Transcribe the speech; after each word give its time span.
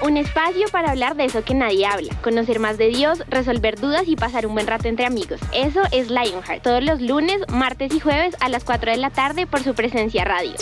Un 0.00 0.16
espacio 0.16 0.66
para 0.70 0.92
hablar 0.92 1.16
de 1.16 1.24
eso 1.24 1.42
que 1.42 1.54
nadie 1.54 1.84
habla, 1.84 2.14
conocer 2.22 2.60
más 2.60 2.78
de 2.78 2.86
Dios, 2.86 3.24
resolver 3.28 3.80
dudas 3.80 4.04
y 4.06 4.14
pasar 4.14 4.46
un 4.46 4.54
buen 4.54 4.68
rato 4.68 4.86
entre 4.86 5.06
amigos. 5.06 5.40
Eso 5.52 5.82
es 5.90 6.08
Lionheart, 6.08 6.62
todos 6.62 6.84
los 6.84 7.00
lunes, 7.00 7.40
martes 7.48 7.92
y 7.92 7.98
jueves 7.98 8.36
a 8.38 8.48
las 8.48 8.62
4 8.62 8.92
de 8.92 8.96
la 8.96 9.10
tarde 9.10 9.48
por 9.48 9.60
su 9.60 9.74
presencia 9.74 10.24
radio. 10.24 10.54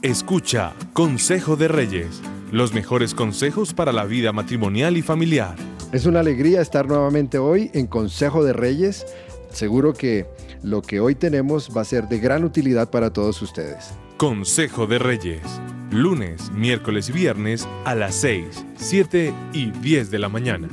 Escucha 0.00 0.72
Consejo 0.94 1.56
de 1.56 1.68
Reyes, 1.68 2.22
los 2.50 2.72
mejores 2.72 3.12
consejos 3.12 3.74
para 3.74 3.92
la 3.92 4.04
vida 4.04 4.32
matrimonial 4.32 4.96
y 4.96 5.02
familiar. 5.02 5.56
Es 5.92 6.06
una 6.06 6.20
alegría 6.20 6.62
estar 6.62 6.86
nuevamente 6.86 7.36
hoy 7.36 7.70
en 7.74 7.88
Consejo 7.88 8.42
de 8.42 8.54
Reyes. 8.54 9.04
Seguro 9.50 9.92
que 9.92 10.26
lo 10.62 10.80
que 10.80 11.00
hoy 11.00 11.14
tenemos 11.14 11.76
va 11.76 11.82
a 11.82 11.84
ser 11.84 12.08
de 12.08 12.20
gran 12.20 12.42
utilidad 12.42 12.90
para 12.90 13.12
todos 13.12 13.42
ustedes. 13.42 13.92
Consejo 14.16 14.86
de 14.86 14.98
Reyes, 14.98 15.42
lunes, 15.90 16.50
miércoles 16.50 17.10
y 17.10 17.12
viernes 17.12 17.68
a 17.84 17.94
las 17.94 18.14
6, 18.14 18.64
7 18.74 19.34
y 19.52 19.70
10 19.72 20.10
de 20.10 20.18
la 20.18 20.30
mañana. 20.30 20.68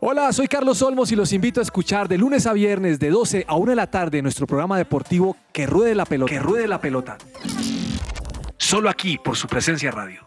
Hola, 0.00 0.32
soy 0.34 0.46
Carlos 0.46 0.82
Olmos 0.82 1.10
y 1.10 1.16
los 1.16 1.32
invito 1.32 1.60
a 1.60 1.62
escuchar 1.62 2.08
de 2.08 2.18
lunes 2.18 2.46
a 2.46 2.52
viernes 2.52 2.98
de 2.98 3.08
12 3.08 3.46
a 3.48 3.56
1 3.56 3.70
de 3.70 3.76
la 3.76 3.90
tarde 3.90 4.20
nuestro 4.20 4.46
programa 4.46 4.76
deportivo 4.76 5.34
Que 5.50 5.66
Ruede 5.66 5.94
la 5.94 6.04
Pelota. 6.04 6.30
Que 6.30 6.40
Ruede 6.40 6.68
la 6.68 6.78
Pelota. 6.78 7.16
Solo 8.58 8.90
aquí 8.90 9.16
por 9.16 9.34
su 9.34 9.48
presencia 9.48 9.90
radio. 9.90 10.26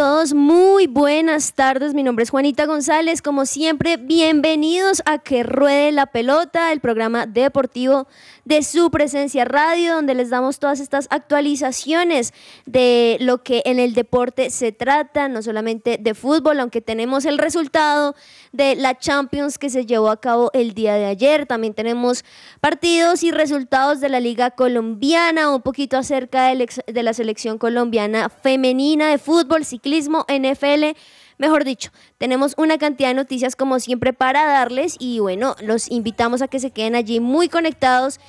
todos, 0.00 0.32
muy 0.32 0.86
buenas 0.86 1.52
tardes. 1.52 1.92
Mi 1.92 2.02
nombre 2.02 2.22
es 2.22 2.30
Juanita 2.30 2.64
González. 2.64 3.20
Como 3.20 3.44
siempre, 3.44 3.98
bienvenidos 3.98 5.02
a 5.04 5.18
Que 5.18 5.42
Ruede 5.42 5.92
la 5.92 6.06
Pelota, 6.06 6.72
el 6.72 6.80
programa 6.80 7.26
deportivo 7.26 8.08
de 8.46 8.62
su 8.62 8.90
presencia 8.90 9.44
radio, 9.44 9.96
donde 9.96 10.14
les 10.14 10.30
damos 10.30 10.58
todas 10.58 10.80
estas 10.80 11.06
actualizaciones 11.10 12.32
de 12.64 13.18
lo 13.20 13.42
que 13.42 13.60
en 13.66 13.78
el 13.78 13.92
deporte 13.92 14.48
se 14.48 14.72
trata, 14.72 15.28
no 15.28 15.42
solamente 15.42 15.98
de 16.00 16.14
fútbol, 16.14 16.60
aunque 16.60 16.80
tenemos 16.80 17.26
el 17.26 17.36
resultado 17.36 18.14
de 18.52 18.74
la 18.74 18.98
Champions 18.98 19.58
que 19.58 19.70
se 19.70 19.86
llevó 19.86 20.10
a 20.10 20.20
cabo 20.20 20.50
el 20.54 20.74
día 20.74 20.94
de 20.94 21.06
ayer. 21.06 21.46
También 21.46 21.74
tenemos 21.74 22.24
partidos 22.60 23.22
y 23.22 23.30
resultados 23.30 24.00
de 24.00 24.08
la 24.08 24.20
Liga 24.20 24.50
Colombiana, 24.50 25.50
un 25.54 25.62
poquito 25.62 25.96
acerca 25.96 26.46
de, 26.46 27.02
la 27.02 27.14
selección 27.14 27.58
colombiana 27.58 28.28
femenina 28.28 29.08
de 29.08 29.18
fútbol, 29.18 29.64
ciclismo, 29.64 30.26
NFL. 30.28 30.96
Mejor 31.38 31.64
dicho, 31.64 31.90
tenemos 32.18 32.54
una 32.58 32.76
cantidad 32.76 33.08
de 33.08 33.14
noticias 33.14 33.56
como 33.56 33.80
siempre 33.80 34.12
para 34.12 34.46
darles 34.46 34.96
y 34.98 35.20
bueno, 35.20 35.56
los 35.62 35.90
invitamos 35.90 36.42
a 36.42 36.48
que 36.48 36.60
se 36.60 36.70
queden 36.70 36.94
allí 36.94 37.18
muy 37.18 37.48
conectados 37.48 38.20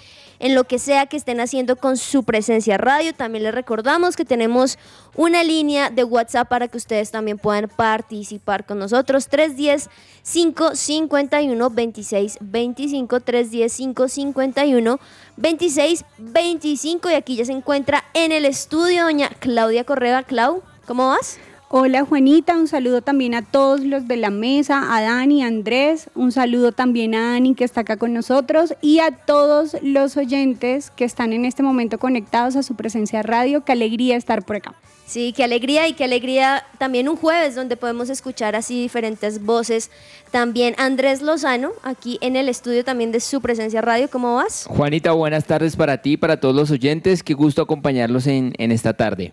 en 0.42 0.56
lo 0.56 0.64
que 0.64 0.80
sea 0.80 1.06
que 1.06 1.16
estén 1.18 1.40
haciendo 1.40 1.76
con 1.76 1.98
su 1.98 2.24
presencia 2.24 2.78
radio. 2.78 3.14
También 3.14 3.44
les 3.44 3.54
recordamos 3.54 4.16
que 4.16 4.26
tenemos 4.26 4.80
una 5.16 5.44
línea 5.44 5.92
de 5.92 6.04
WhatsApp 6.04 6.50
para 6.50 6.68
que 6.68 6.78
ustedes 6.78 7.12
también 7.12 7.38
puedan 7.38 7.70
participar 7.70 8.66
con 8.66 8.80
nosotros. 8.80 9.28
310 9.28 9.90
551 10.24 11.70
2625 11.70 13.20
310 13.20 13.78
551 13.78 15.00
2625 15.38 17.10
y 17.12 17.14
aquí 17.14 17.36
ya 17.36 17.46
se 17.46 17.52
encuentra 17.52 18.04
en 18.16 18.32
el 18.32 18.46
estudio 18.46 19.04
doña 19.04 19.30
Claudia 19.40 19.84
Correa. 19.84 20.24
Clau, 20.24 20.64
¿cómo 20.88 21.10
vas? 21.10 21.38
Hola 21.74 22.04
Juanita, 22.04 22.58
un 22.58 22.68
saludo 22.68 23.02
también 23.02 23.34
a 23.34 23.44
todos 23.44 23.80
los 23.80 24.06
de 24.06 24.18
la 24.18 24.30
mesa, 24.30 24.94
a 24.94 25.02
Dani, 25.02 25.42
a 25.42 25.48
Andrés, 25.48 26.10
un 26.16 26.34
saludo 26.34 26.74
también 26.74 27.16
a 27.16 27.34
Ani 27.36 27.56
que 27.56 27.64
está 27.64 27.80
acá 27.80 27.96
con 27.96 28.12
nosotros 28.12 28.74
y 28.82 29.00
a 29.00 29.12
todos 29.12 29.78
los 29.82 30.18
oyentes 30.18 30.92
que 30.92 31.06
están 31.06 31.32
en 31.32 31.46
este 31.46 31.64
momento 31.64 31.98
conectados 31.98 32.58
a 32.58 32.64
su 32.64 32.76
presencia 32.76 33.24
radio. 33.24 33.64
Qué 33.64 33.72
alegría 33.72 34.18
estar 34.18 34.44
por 34.44 34.58
acá. 34.58 34.76
Sí, 35.06 35.32
qué 35.34 35.46
alegría 35.46 35.88
y 35.88 35.94
qué 35.94 36.04
alegría 36.04 36.66
también 36.78 37.08
un 37.08 37.16
jueves 37.16 37.56
donde 37.56 37.78
podemos 37.78 38.10
escuchar 38.10 38.54
así 38.58 38.82
diferentes 38.82 39.42
voces. 39.42 39.92
También 40.30 40.76
Andrés 40.78 41.22
Lozano, 41.22 41.72
aquí 41.84 42.18
en 42.20 42.36
el 42.36 42.50
estudio 42.50 42.84
también 42.84 43.14
de 43.14 43.22
su 43.22 43.40
presencia 43.40 43.80
radio. 43.80 44.10
¿Cómo 44.10 44.36
vas? 44.36 44.66
Juanita, 44.68 45.14
buenas 45.14 45.46
tardes 45.46 45.78
para 45.78 46.02
ti, 46.02 46.18
para 46.18 46.38
todos 46.38 46.54
los 46.54 46.70
oyentes. 46.70 47.24
Qué 47.24 47.34
gusto 47.34 47.62
acompañarlos 47.62 48.28
en, 48.28 48.54
en 48.58 48.74
esta 48.74 48.92
tarde. 48.92 49.32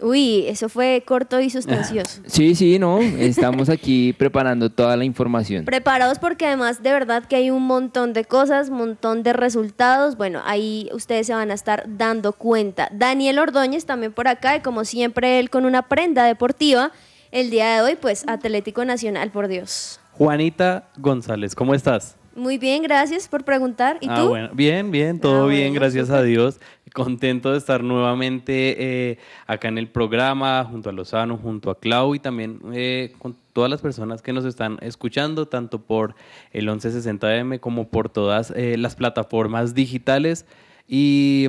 Uy, 0.00 0.44
eso 0.46 0.68
fue 0.68 1.02
corto 1.04 1.40
y 1.40 1.50
sustancioso. 1.50 2.22
Sí, 2.26 2.54
sí, 2.54 2.78
no, 2.78 3.00
estamos 3.00 3.68
aquí 3.68 4.12
preparando 4.18 4.70
toda 4.70 4.96
la 4.96 5.04
información. 5.04 5.64
Preparados 5.64 6.18
porque 6.18 6.46
además 6.46 6.82
de 6.82 6.92
verdad 6.92 7.24
que 7.26 7.36
hay 7.36 7.50
un 7.50 7.64
montón 7.64 8.12
de 8.12 8.24
cosas, 8.24 8.68
un 8.68 8.78
montón 8.78 9.22
de 9.22 9.32
resultados. 9.32 10.16
Bueno, 10.16 10.40
ahí 10.44 10.88
ustedes 10.92 11.26
se 11.26 11.34
van 11.34 11.50
a 11.50 11.54
estar 11.54 11.84
dando 11.88 12.32
cuenta. 12.32 12.88
Daniel 12.92 13.38
Ordóñez 13.40 13.86
también 13.86 14.12
por 14.12 14.28
acá 14.28 14.56
y 14.56 14.60
como 14.60 14.84
siempre 14.84 15.40
él 15.40 15.50
con 15.50 15.64
una 15.64 15.82
prenda 15.82 16.24
deportiva. 16.24 16.92
El 17.30 17.50
día 17.50 17.74
de 17.74 17.82
hoy, 17.82 17.96
pues 18.00 18.24
Atlético 18.26 18.84
Nacional, 18.84 19.30
por 19.30 19.48
Dios. 19.48 20.00
Juanita 20.12 20.88
González, 20.96 21.54
¿cómo 21.54 21.74
estás? 21.74 22.16
Muy 22.38 22.56
bien, 22.56 22.84
gracias 22.84 23.26
por 23.26 23.44
preguntar. 23.44 23.98
¿Y 24.00 24.06
ah, 24.08 24.14
tú? 24.16 24.28
Bueno. 24.28 24.50
Bien, 24.52 24.92
bien, 24.92 25.18
todo 25.18 25.44
Ah, 25.44 25.48
bien, 25.48 25.70
bueno, 25.70 25.80
gracias 25.80 26.08
a. 26.08 26.22
Dios. 26.22 26.60
Contento 26.94 27.52
de 27.52 27.58
estar 27.58 27.82
nuevamente 27.82 29.10
eh, 29.10 29.18
acá 29.46 29.68
en 29.68 29.78
el 29.78 29.88
programa, 29.88 30.64
junto 30.64 30.90
a 30.90 30.92
Lozano, 30.92 31.36
junto 31.36 31.70
a 31.70 31.78
Clau 31.78 32.14
y 32.14 32.18
también 32.18 32.60
eh, 32.72 33.12
con 33.18 33.36
todas 33.52 33.70
las 33.70 33.80
personas 33.80 34.22
que 34.22 34.32
nos 34.32 34.44
están 34.44 34.78
escuchando, 34.80 35.46
tanto 35.46 35.80
por 35.80 36.14
el 36.52 36.68
1160M 36.68 37.60
como 37.60 37.88
por 37.88 38.08
todas 38.08 38.52
eh, 38.56 38.76
las 38.78 38.96
plataformas 38.96 39.74
digitales. 39.74 40.46
Y 40.86 41.48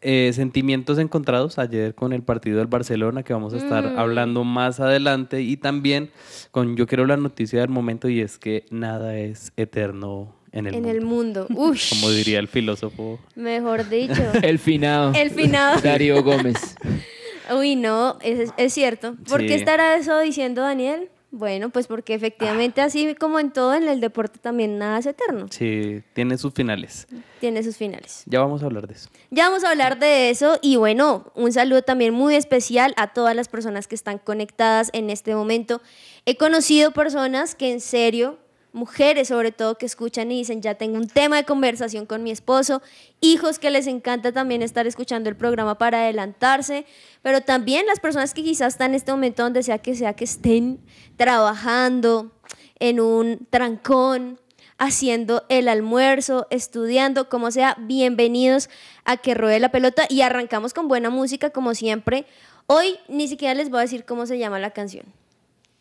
eh, 0.00 0.30
sentimientos 0.32 0.98
encontrados 0.98 1.58
ayer 1.58 1.94
con 1.94 2.12
el 2.12 2.22
partido 2.22 2.58
del 2.58 2.66
Barcelona, 2.66 3.22
que 3.22 3.32
vamos 3.32 3.54
a 3.54 3.58
estar 3.58 3.84
Mm. 3.84 3.98
hablando 3.98 4.44
más 4.44 4.80
adelante, 4.80 5.42
y 5.42 5.56
también 5.56 6.10
con 6.50 6.76
yo 6.76 6.86
quiero 6.86 7.06
la 7.06 7.16
noticia 7.16 7.60
del 7.60 7.70
momento, 7.70 8.08
y 8.08 8.20
es 8.20 8.38
que 8.38 8.64
nada 8.70 9.18
es 9.18 9.52
eterno 9.56 10.34
en 10.52 10.66
el 10.66 10.74
en 10.74 10.82
mundo. 10.82 10.90
el 10.90 11.00
mundo. 11.00 11.46
Ush, 11.70 11.90
Como 11.90 12.10
diría 12.10 12.38
el 12.38 12.48
filósofo. 12.48 13.18
mejor 13.34 13.88
dicho. 13.88 14.22
El 14.42 14.58
finado. 14.58 15.12
El 15.14 15.30
finado. 15.30 15.80
Darío 15.80 16.22
Gómez. 16.22 16.76
Uy, 17.56 17.76
no, 17.76 18.18
es, 18.22 18.50
es 18.56 18.72
cierto. 18.72 19.16
¿Por 19.28 19.40
Sí. 19.40 19.46
qué 19.48 19.54
estará 19.54 19.96
eso 19.96 20.18
diciendo 20.20 20.62
Daniel? 20.62 21.08
Bueno, 21.34 21.70
pues 21.70 21.86
porque 21.86 22.12
efectivamente 22.12 22.82
así 22.82 23.14
como 23.14 23.40
en 23.40 23.52
todo 23.52 23.72
en 23.74 23.88
el 23.88 24.00
deporte 24.00 24.38
también 24.38 24.76
nada 24.76 24.98
es 24.98 25.06
eterno. 25.06 25.46
Sí, 25.50 26.02
tiene 26.12 26.36
sus 26.36 26.52
finales. 26.52 27.06
Tiene 27.40 27.62
sus 27.62 27.78
finales. 27.78 28.22
Ya 28.26 28.40
vamos 28.40 28.62
a 28.62 28.66
hablar 28.66 28.86
de 28.86 28.92
eso. 28.94 29.08
Ya 29.30 29.48
vamos 29.48 29.64
a 29.64 29.70
hablar 29.70 29.98
de 29.98 30.28
eso 30.28 30.58
y 30.60 30.76
bueno, 30.76 31.32
un 31.34 31.50
saludo 31.50 31.80
también 31.80 32.12
muy 32.12 32.34
especial 32.34 32.92
a 32.98 33.14
todas 33.14 33.34
las 33.34 33.48
personas 33.48 33.88
que 33.88 33.94
están 33.94 34.18
conectadas 34.18 34.90
en 34.92 35.08
este 35.08 35.34
momento. 35.34 35.80
He 36.26 36.36
conocido 36.36 36.90
personas 36.92 37.54
que 37.54 37.72
en 37.72 37.80
serio, 37.80 38.38
mujeres 38.72 39.28
sobre 39.28 39.52
todo 39.52 39.76
que 39.76 39.86
escuchan 39.86 40.30
y 40.32 40.38
dicen, 40.38 40.62
ya 40.62 40.74
tengo 40.74 40.96
un 40.96 41.08
tema 41.08 41.36
de 41.36 41.44
conversación 41.44 42.06
con 42.06 42.22
mi 42.22 42.30
esposo, 42.30 42.82
hijos 43.20 43.58
que 43.58 43.70
les 43.70 43.86
encanta 43.86 44.32
también 44.32 44.62
estar 44.62 44.86
escuchando 44.86 45.28
el 45.28 45.36
programa 45.36 45.78
para 45.78 46.02
adelantarse, 46.02 46.86
pero 47.22 47.40
también 47.40 47.86
las 47.86 48.00
personas 48.00 48.34
que 48.34 48.42
quizás 48.42 48.74
están 48.74 48.90
en 48.92 48.96
este 48.96 49.12
momento 49.12 49.42
donde 49.42 49.62
sea 49.62 49.78
que 49.78 49.94
sea 49.94 50.14
que 50.14 50.24
estén 50.24 50.80
trabajando 51.16 52.32
en 52.78 53.00
un 53.00 53.46
trancón, 53.50 54.40
haciendo 54.78 55.44
el 55.48 55.68
almuerzo, 55.68 56.48
estudiando, 56.50 57.28
como 57.28 57.52
sea, 57.52 57.76
bienvenidos 57.78 58.68
a 59.04 59.16
que 59.16 59.34
ruede 59.34 59.60
la 59.60 59.70
pelota 59.70 60.06
y 60.08 60.22
arrancamos 60.22 60.74
con 60.74 60.88
buena 60.88 61.08
música 61.08 61.50
como 61.50 61.74
siempre. 61.74 62.26
Hoy 62.66 62.98
ni 63.08 63.28
siquiera 63.28 63.54
les 63.54 63.70
voy 63.70 63.78
a 63.78 63.82
decir 63.82 64.04
cómo 64.04 64.26
se 64.26 64.38
llama 64.38 64.58
la 64.58 64.70
canción, 64.70 65.06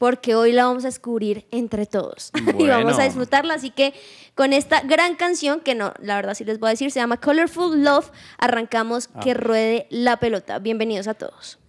porque 0.01 0.33
hoy 0.33 0.51
la 0.51 0.65
vamos 0.65 0.83
a 0.83 0.88
descubrir 0.88 1.45
entre 1.51 1.86
todos 1.86 2.31
y 2.57 2.68
vamos 2.68 2.98
a 2.98 3.03
disfrutarla, 3.03 3.53
así 3.53 3.69
que 3.69 3.94
con 4.33 4.51
esta 4.51 4.81
gran 4.81 5.15
canción, 5.15 5.59
que 5.59 5.75
no, 5.75 5.94
la 6.00 6.15
verdad 6.15 6.33
sí 6.33 6.44
les 6.44 6.57
voy 6.57 6.69
a 6.69 6.71
decir, 6.71 6.89
se 6.89 7.00
llama 7.00 7.18
Colorful 7.18 7.83
Love, 7.83 8.09
arrancamos 8.39 9.09
que 9.24 9.36
ruede 9.36 9.86
la 9.92 10.18
pelota. 10.18 10.57
Bienvenidos 10.57 11.07
a 11.07 11.13
todos. 11.13 11.60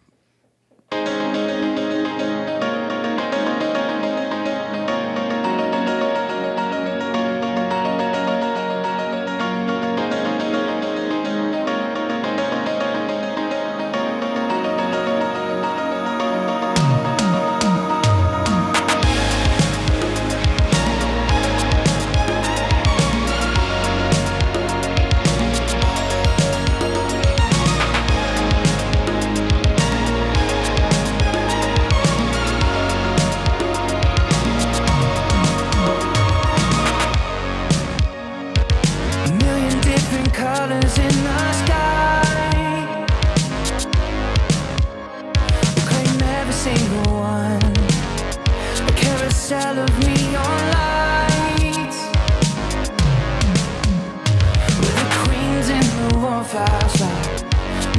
The 56.52 56.58
wharf 56.58 56.82
outside. 56.82 57.42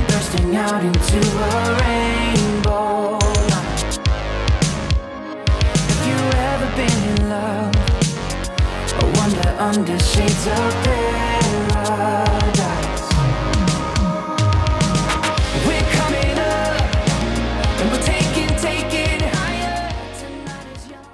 Bursting 0.07 0.55
out 0.55 0.83
into 0.83 1.17
a 1.17 1.77
rainbow 1.81 3.17
night. 3.49 3.99
Have 5.89 6.03
you 6.07 6.19
ever 6.51 6.67
been 6.75 6.99
in 7.11 7.19
love? 7.29 7.71
I 8.95 9.03
wonder 9.19 9.49
under 9.59 9.99
shades 9.99 10.47
of 10.47 10.73
paradise. 10.83 12.03
We're 15.65 15.89
coming 15.99 16.37
up, 16.37 16.77
and 17.79 17.87
we're 17.91 18.03
taking, 18.03 18.51
taking 18.57 19.19
higher. 19.29 19.89
Tonight 20.19 20.67
is 20.75 20.83
young. 20.89 21.07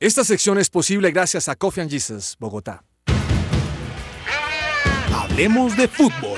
Esta 0.00 0.24
sección 0.24 0.58
es 0.58 0.70
posible 0.70 1.12
gracias 1.12 1.48
a 1.48 1.56
Coffee 1.56 1.82
and 1.82 1.90
Jesus, 1.90 2.36
Bogotá. 2.38 2.82
Hablemos 5.12 5.76
de 5.76 5.86
fútbol. 5.86 6.37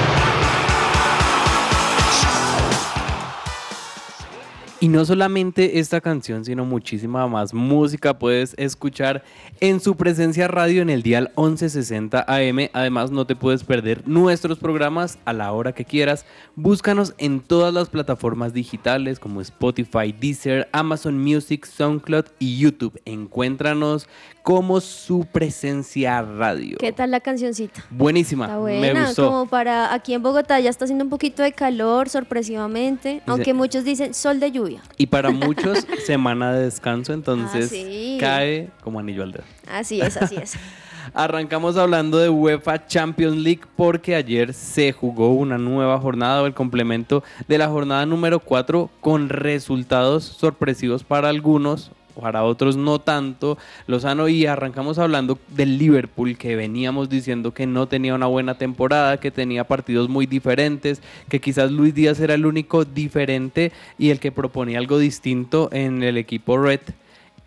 Y 4.83 4.87
no 4.87 5.05
solamente 5.05 5.77
esta 5.77 6.01
canción, 6.01 6.43
sino 6.43 6.65
muchísima 6.65 7.27
más 7.27 7.53
música 7.53 8.17
puedes 8.17 8.55
escuchar 8.57 9.23
en 9.59 9.79
su 9.79 9.95
presencia 9.95 10.47
radio 10.47 10.81
en 10.81 10.89
el 10.89 11.03
dial 11.03 11.31
1160 11.37 12.25
AM. 12.27 12.67
Además, 12.73 13.11
no 13.11 13.27
te 13.27 13.35
puedes 13.35 13.63
perder 13.63 14.07
nuestros 14.07 14.57
programas 14.57 15.19
a 15.23 15.33
la 15.33 15.51
hora 15.51 15.73
que 15.73 15.85
quieras. 15.85 16.25
Búscanos 16.55 17.13
en 17.19 17.41
todas 17.41 17.71
las 17.71 17.89
plataformas 17.89 18.53
digitales 18.53 19.19
como 19.19 19.41
Spotify, 19.41 20.15
Deezer, 20.19 20.67
Amazon 20.71 21.21
Music, 21.21 21.67
SoundCloud 21.67 22.25
y 22.39 22.57
YouTube. 22.57 22.99
Encuéntranos 23.05 24.09
como 24.43 24.81
su 24.81 25.25
presencia 25.25 26.21
radio. 26.21 26.77
¿Qué 26.79 26.91
tal 26.91 27.11
la 27.11 27.19
cancioncita? 27.19 27.85
Buenísima, 27.89 28.45
Está 28.45 28.59
me 28.59 29.05
gustó. 29.05 29.27
como 29.27 29.45
para 29.45 29.93
aquí 29.93 30.13
en 30.13 30.23
Bogotá 30.23 30.59
ya 30.59 30.69
está 30.69 30.85
haciendo 30.85 31.03
un 31.03 31.09
poquito 31.09 31.43
de 31.43 31.51
calor 31.51 32.09
sorpresivamente, 32.09 33.21
aunque 33.27 33.53
muchos 33.53 33.83
dicen 33.83 34.13
sol 34.13 34.39
de 34.39 34.51
lluvia. 34.51 34.81
Y 34.97 35.07
para 35.07 35.29
muchos, 35.31 35.85
semana 36.05 36.53
de 36.53 36.63
descanso, 36.63 37.13
entonces 37.13 37.65
Ah, 37.65 37.69
sí. 37.69 38.17
cae 38.19 38.69
como 38.83 38.99
anillo 38.99 39.23
al 39.23 39.31
dedo. 39.31 39.43
Así 39.71 40.01
es, 40.01 40.17
así 40.17 40.35
es. 40.37 40.53
Arrancamos 41.13 41.77
hablando 41.77 42.19
de 42.19 42.29
UEFA 42.29 42.85
Champions 42.85 43.35
League 43.37 43.61
porque 43.75 44.15
ayer 44.15 44.53
se 44.53 44.91
jugó 44.93 45.33
una 45.33 45.57
nueva 45.57 45.99
jornada 45.99 46.41
o 46.43 46.45
el 46.45 46.53
complemento 46.53 47.23
de 47.47 47.57
la 47.57 47.67
jornada 47.67 48.05
número 48.05 48.39
4 48.39 48.89
con 49.01 49.27
resultados 49.29 50.23
sorpresivos 50.23 51.03
para 51.03 51.29
algunos, 51.29 51.91
para 52.21 52.43
otros 52.43 52.77
no 52.77 52.99
tanto. 52.99 53.57
Lozano 53.87 54.29
y 54.29 54.45
arrancamos 54.45 54.99
hablando 54.99 55.37
del 55.49 55.77
Liverpool 55.77 56.37
que 56.37 56.55
veníamos 56.55 57.09
diciendo 57.09 57.53
que 57.53 57.65
no 57.65 57.87
tenía 57.87 58.15
una 58.15 58.27
buena 58.27 58.57
temporada, 58.57 59.19
que 59.19 59.31
tenía 59.31 59.65
partidos 59.65 60.07
muy 60.07 60.27
diferentes, 60.27 61.01
que 61.27 61.41
quizás 61.41 61.71
Luis 61.71 61.93
Díaz 61.93 62.19
era 62.19 62.35
el 62.35 62.45
único 62.45 62.85
diferente 62.85 63.71
y 63.97 64.11
el 64.11 64.19
que 64.19 64.31
proponía 64.31 64.77
algo 64.77 64.99
distinto 64.99 65.69
en 65.73 66.03
el 66.03 66.17
equipo 66.17 66.57
Red. 66.57 66.81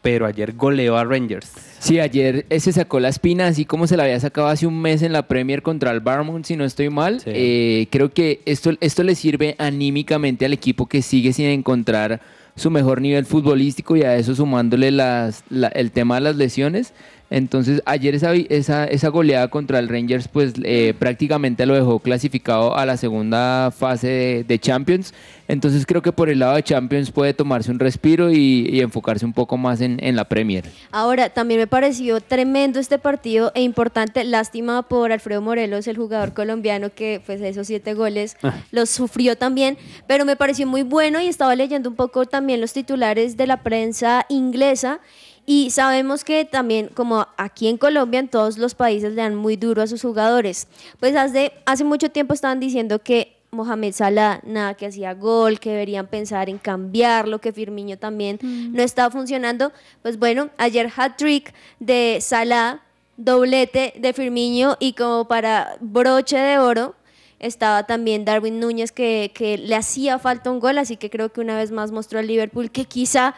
Pero 0.03 0.27
ayer 0.27 0.53
goleó 0.53 0.99
a 0.99 1.05
Rangers. 1.05 1.51
Sí, 1.79 1.99
ayer 1.99 2.45
se 2.59 2.73
sacó 2.73 3.01
la 3.01 3.09
espina, 3.09 3.47
así 3.47 3.65
como 3.65 3.87
se 3.87 3.97
la 3.97 4.03
había 4.03 4.21
sacado 4.21 4.49
hace 4.49 4.67
un 4.67 4.83
mes 4.83 5.01
en 5.01 5.13
la 5.13 5.29
Premier 5.29 5.63
contra 5.63 5.91
el 5.93 6.01
Barmouth, 6.01 6.45
si 6.45 6.57
no 6.57 6.65
estoy 6.65 6.91
mal. 6.91 7.23
Eh, 7.25 7.87
creo 7.91 8.13
que 8.13 8.43
esto, 8.45 8.73
esto 8.81 9.03
le 9.03 9.15
sirve 9.15 9.55
anímicamente 9.57 10.45
al 10.45 10.53
equipo 10.53 10.87
que 10.87 11.01
sigue 11.01 11.33
sin 11.33 11.47
encontrar 11.47 12.21
su 12.57 12.71
mejor 12.71 13.01
nivel 13.01 13.27
futbolístico 13.27 13.97
y 13.97 14.03
a 14.03 14.17
eso 14.17 14.35
sumándole 14.35 14.91
las, 14.91 15.43
la- 15.51 15.69
el 15.69 15.91
tema 15.91 16.17
de 16.17 16.21
las 16.23 16.37
lesiones. 16.37 16.93
Entonces, 17.35 17.83
ayer 17.85 18.15
esa, 18.15 18.31
vi- 18.31 18.47
esa, 18.49 18.85
esa 18.85 19.09
goleada 19.09 19.49
contra 19.49 19.81
el 19.81 19.89
Rangers, 19.89 20.29
pues 20.29 20.53
eh, 20.63 20.95
prácticamente 20.97 21.67
lo 21.67 21.75
dejó 21.75 21.99
clasificado 21.99 22.77
a 22.77 22.87
la 22.87 22.97
segunda 22.97 23.73
fase 23.77 24.07
de, 24.07 24.45
de 24.45 24.59
Champions. 24.61 25.13
Entonces, 25.49 25.85
creo 25.85 26.01
que 26.01 26.13
por 26.13 26.29
el 26.31 26.39
lado 26.39 26.55
de 26.55 26.63
Champions 26.63 27.11
puede 27.11 27.35
tomarse 27.35 27.73
un 27.73 27.81
respiro 27.81 28.31
y, 28.31 28.69
y 28.71 28.81
enfocarse 28.81 29.27
un 29.27 29.33
poco 29.33 29.57
más 29.57 29.81
en, 29.81 29.99
en 30.03 30.15
la 30.15 30.25
Premier. 30.29 30.65
Ahora, 30.93 31.29
también 31.29 31.59
me 31.59 31.67
pareció 31.67 32.21
tremendo 32.21 32.79
este 32.79 32.99
partido 33.01 33.51
e 33.57 33.63
importante. 33.63 34.23
Lástima 34.23 34.83
por 34.83 35.11
Alfredo 35.11 35.43
Morelos, 35.43 35.89
el 35.89 35.97
jugador 35.97 36.35
colombiano 36.35 36.91
que 36.95 37.21
pues 37.27 37.41
esos 37.41 37.67
siete 37.67 37.95
goles 37.95 38.37
Ah. 38.45 38.55
los 38.71 38.91
sufrió 38.91 39.37
también, 39.37 39.77
pero 40.07 40.25
me 40.25 40.37
pareció 40.37 40.67
muy 40.69 40.83
bueno 40.83 41.21
y 41.21 41.27
estaba 41.27 41.57
leyendo 41.57 41.89
un 41.91 41.97
poco 41.97 42.27
también 42.27 42.61
los 42.61 42.73
titulares 42.73 43.37
de 43.37 43.47
la 43.49 43.63
prensa 43.63 44.25
inglesa 44.29 45.01
y 45.47 45.71
sabemos 45.71 46.25
que 46.25 46.45
también 46.45 46.89
como 46.95 47.27
aquí 47.37 47.69
en 47.69 47.77
Colombia 47.77 48.21
en 48.21 48.29
todos 48.29 48.59
los 48.59 48.75
países 48.75 49.13
le 49.13 49.23
dan 49.23 49.35
muy 49.35 49.57
duro 49.57 49.83
a 49.83 49.87
sus 49.87 50.03
jugadores. 50.03 50.69
Pues 51.01 51.15
hace, 51.17 51.53
hace 51.67 51.85
mucho 51.85 52.11
tiempo 52.11 52.33
estaban 52.33 52.61
diciendo 52.61 53.01
que 53.01 53.37
Mohamed 53.51 53.93
Salah 53.93 54.41
nada 54.45 54.75
que 54.75 54.87
hacía 54.87 55.15
gol, 55.15 55.61
que 55.61 55.71
deberían 55.71 56.07
pensar 56.07 56.49
en 56.49 56.59
cambiarlo, 56.59 57.41
que 57.41 57.53
Firmino 57.53 57.97
también 57.97 58.39
no 58.43 58.83
estaba 58.83 59.11
funcionando. 59.11 59.73
Pues 60.03 60.19
bueno, 60.19 60.51
ayer 60.59 60.91
hat-trick 60.95 61.55
de 61.79 62.19
Salah, 62.21 62.81
doblete 63.17 63.95
de 63.97 64.13
Firmino 64.13 64.77
y 64.81 64.95
como 64.95 65.29
para 65.29 65.77
broche 65.81 66.37
de 66.37 66.59
oro 66.59 66.95
estaba 67.39 67.85
también 67.85 68.25
Darwin 68.25 68.59
Núñez 68.59 68.91
que, 68.91 69.31
que 69.35 69.59
le 69.59 69.77
hacía 69.77 70.19
falta 70.19 70.51
un 70.51 70.61
gol, 70.61 70.79
así 70.79 70.97
que 70.97 71.11
creo 71.11 71.31
que 71.31 71.41
una 71.41 71.57
vez 71.57 71.71
más 71.71 71.93
mostró 71.93 72.19
al 72.19 72.27
Liverpool 72.27 72.71
que 72.71 72.87
quizá 72.87 73.35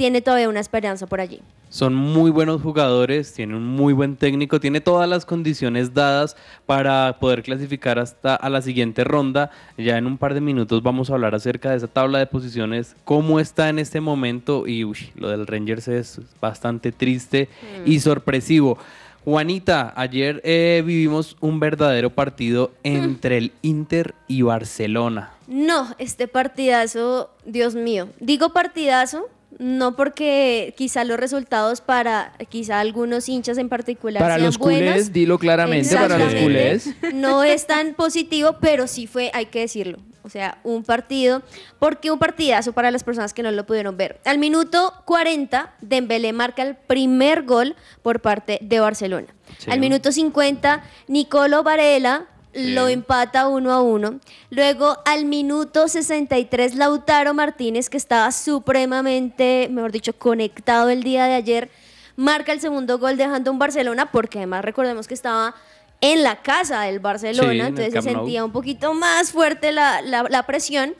tiene 0.00 0.22
todavía 0.22 0.48
una 0.48 0.60
esperanza 0.60 1.06
por 1.06 1.20
allí. 1.20 1.42
Son 1.68 1.94
muy 1.94 2.30
buenos 2.30 2.62
jugadores, 2.62 3.34
tiene 3.34 3.54
un 3.54 3.66
muy 3.66 3.92
buen 3.92 4.16
técnico, 4.16 4.58
tiene 4.58 4.80
todas 4.80 5.06
las 5.06 5.26
condiciones 5.26 5.92
dadas 5.92 6.38
para 6.64 7.18
poder 7.20 7.42
clasificar 7.42 7.98
hasta 7.98 8.34
a 8.34 8.48
la 8.48 8.62
siguiente 8.62 9.04
ronda. 9.04 9.50
Ya 9.76 9.98
en 9.98 10.06
un 10.06 10.16
par 10.16 10.32
de 10.32 10.40
minutos 10.40 10.82
vamos 10.82 11.10
a 11.10 11.12
hablar 11.12 11.34
acerca 11.34 11.72
de 11.72 11.76
esa 11.76 11.86
tabla 11.86 12.18
de 12.18 12.24
posiciones, 12.24 12.96
cómo 13.04 13.40
está 13.40 13.68
en 13.68 13.78
este 13.78 14.00
momento 14.00 14.66
y 14.66 14.86
uy, 14.86 15.12
lo 15.16 15.28
del 15.28 15.46
Rangers 15.46 15.86
es 15.88 16.22
bastante 16.40 16.92
triste 16.92 17.50
y 17.84 18.00
sorpresivo. 18.00 18.78
Juanita, 19.26 19.92
ayer 19.96 20.40
eh, 20.44 20.82
vivimos 20.82 21.36
un 21.40 21.60
verdadero 21.60 22.08
partido 22.08 22.70
entre 22.84 23.36
el 23.36 23.52
Inter 23.60 24.14
y 24.28 24.40
Barcelona. 24.40 25.34
No, 25.46 25.94
este 25.98 26.26
partidazo, 26.26 27.28
Dios 27.44 27.74
mío. 27.74 28.08
Digo 28.18 28.54
partidazo, 28.54 29.28
no 29.58 29.96
porque 29.96 30.74
quizá 30.76 31.04
los 31.04 31.18
resultados 31.18 31.80
para 31.80 32.32
quizá 32.48 32.80
algunos 32.80 33.28
hinchas 33.28 33.58
en 33.58 33.68
particular 33.68 34.22
Para 34.22 34.34
sean 34.34 34.46
los 34.46 34.58
culés, 34.58 34.82
buenos. 34.82 35.12
dilo 35.12 35.38
claramente, 35.38 35.94
para 35.94 36.18
los 36.18 36.34
culés. 36.34 36.90
No 37.14 37.42
es 37.44 37.66
tan 37.66 37.94
positivo, 37.94 38.56
pero 38.60 38.86
sí 38.86 39.06
fue, 39.06 39.30
hay 39.34 39.46
que 39.46 39.60
decirlo. 39.60 39.98
O 40.22 40.28
sea, 40.28 40.58
un 40.64 40.84
partido, 40.84 41.42
porque 41.78 42.10
un 42.10 42.18
partidazo 42.18 42.72
para 42.72 42.90
las 42.90 43.04
personas 43.04 43.32
que 43.32 43.42
no 43.42 43.50
lo 43.50 43.64
pudieron 43.64 43.96
ver. 43.96 44.20
Al 44.26 44.38
minuto 44.38 44.92
40, 45.06 45.74
Dembélé 45.80 46.32
marca 46.32 46.62
el 46.62 46.76
primer 46.76 47.44
gol 47.44 47.74
por 48.02 48.20
parte 48.20 48.58
de 48.60 48.80
Barcelona. 48.80 49.28
Sí. 49.58 49.70
Al 49.70 49.80
minuto 49.80 50.12
50, 50.12 50.84
Nicolo 51.08 51.62
Varela 51.62 52.26
Lo 52.52 52.88
empata 52.88 53.46
uno 53.48 53.70
a 53.72 53.80
uno. 53.80 54.18
Luego, 54.50 54.98
al 55.04 55.24
minuto 55.24 55.86
63, 55.86 56.74
Lautaro 56.74 57.32
Martínez, 57.32 57.88
que 57.88 57.96
estaba 57.96 58.32
supremamente, 58.32 59.68
mejor 59.70 59.92
dicho, 59.92 60.12
conectado 60.14 60.88
el 60.88 61.02
día 61.04 61.26
de 61.26 61.34
ayer, 61.34 61.70
marca 62.16 62.52
el 62.52 62.60
segundo 62.60 62.98
gol 62.98 63.16
dejando 63.16 63.52
un 63.52 63.58
Barcelona, 63.58 64.10
porque 64.10 64.38
además 64.38 64.64
recordemos 64.64 65.06
que 65.06 65.14
estaba 65.14 65.54
en 66.00 66.22
la 66.22 66.42
casa 66.42 66.82
del 66.82 66.98
Barcelona, 66.98 67.42
Sí, 67.50 67.54
en 67.54 67.60
el 67.60 67.66
entonces 67.68 67.92
se 67.92 67.98
sentía 68.24 68.44
un 68.44 68.52
poquito 68.52 68.94
más 68.94 69.32
fuerte 69.32 69.70
la, 69.70 70.00
la- 70.02 70.24
la 70.28 70.42
presión. 70.44 70.94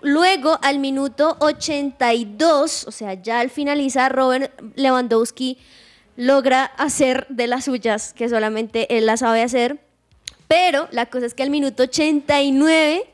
Luego, 0.00 0.58
al 0.62 0.78
minuto 0.78 1.36
82, 1.40 2.86
o 2.86 2.90
sea, 2.92 3.14
ya 3.14 3.40
al 3.40 3.50
finalizar, 3.50 4.14
Robert 4.14 4.52
Lewandowski 4.76 5.58
logra 6.16 6.64
hacer 6.64 7.26
de 7.28 7.46
las 7.46 7.64
suyas, 7.64 8.12
que 8.14 8.28
solamente 8.28 8.96
él 8.96 9.06
la 9.06 9.16
sabe 9.16 9.42
hacer. 9.42 9.80
Pero 10.48 10.88
la 10.90 11.06
cosa 11.06 11.26
es 11.26 11.34
que 11.34 11.42
al 11.42 11.50
minuto 11.50 11.82
89, 11.84 13.04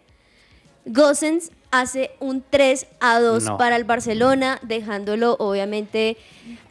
Gosens 0.86 1.50
hace 1.70 2.12
un 2.20 2.44
3 2.48 2.86
a 3.00 3.18
2 3.20 3.44
No. 3.44 3.56
para 3.58 3.76
el 3.76 3.84
Barcelona, 3.84 4.60
dejándolo 4.62 5.36
obviamente 5.40 6.16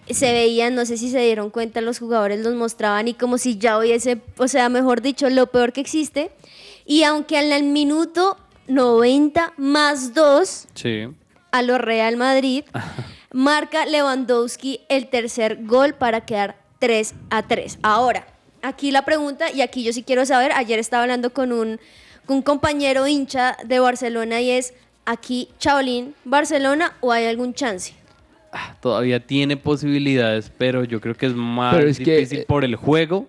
se 0.09 0.31
veían, 0.33 0.75
no 0.75 0.85
sé 0.85 0.97
si 0.97 1.09
se 1.09 1.19
dieron 1.19 1.49
cuenta 1.49 1.81
los 1.81 1.99
jugadores 1.99 2.39
los 2.41 2.55
mostraban 2.55 3.07
y 3.07 3.13
como 3.13 3.37
si 3.37 3.57
ya 3.57 3.77
hubiese, 3.79 4.19
o 4.37 4.47
sea, 4.47 4.69
mejor 4.69 5.01
dicho, 5.01 5.29
lo 5.29 5.47
peor 5.47 5.71
que 5.73 5.81
existe. 5.81 6.31
Y 6.85 7.03
aunque 7.03 7.39
en 7.39 7.51
el 7.53 7.63
minuto 7.63 8.37
90 8.67 9.53
más 9.57 10.13
2 10.13 10.67
Sí. 10.73 11.07
a 11.51 11.61
los 11.61 11.79
Real 11.79 12.17
Madrid, 12.17 12.63
marca 13.33 13.85
Lewandowski 13.85 14.81
el 14.89 15.09
tercer 15.09 15.65
gol 15.65 15.93
para 15.95 16.21
quedar 16.25 16.57
3 16.79 17.13
a 17.29 17.43
3. 17.43 17.79
Ahora, 17.81 18.27
aquí 18.63 18.91
la 18.91 19.05
pregunta, 19.05 19.51
y 19.51 19.61
aquí 19.61 19.83
yo 19.83 19.93
sí 19.93 20.01
quiero 20.01 20.25
saber, 20.25 20.51
ayer 20.53 20.79
estaba 20.79 21.03
hablando 21.03 21.31
con 21.31 21.51
un, 21.51 21.79
con 22.25 22.37
un 22.37 22.41
compañero 22.41 23.07
hincha 23.07 23.57
de 23.65 23.79
Barcelona 23.79 24.41
y 24.41 24.49
es, 24.49 24.73
aquí 25.05 25.49
Chaolín, 25.59 26.15
Barcelona 26.23 26.93
o 27.01 27.11
hay 27.11 27.25
algún 27.25 27.53
chance? 27.53 27.93
Todavía 28.81 29.19
tiene 29.19 29.57
posibilidades, 29.57 30.51
pero 30.57 30.83
yo 30.83 31.01
creo 31.01 31.15
que 31.15 31.25
es 31.25 31.33
más 31.33 31.75
es 31.77 31.97
difícil 31.97 32.39
eh, 32.39 32.45
por 32.47 32.63
el 32.63 32.75
juego 32.75 33.27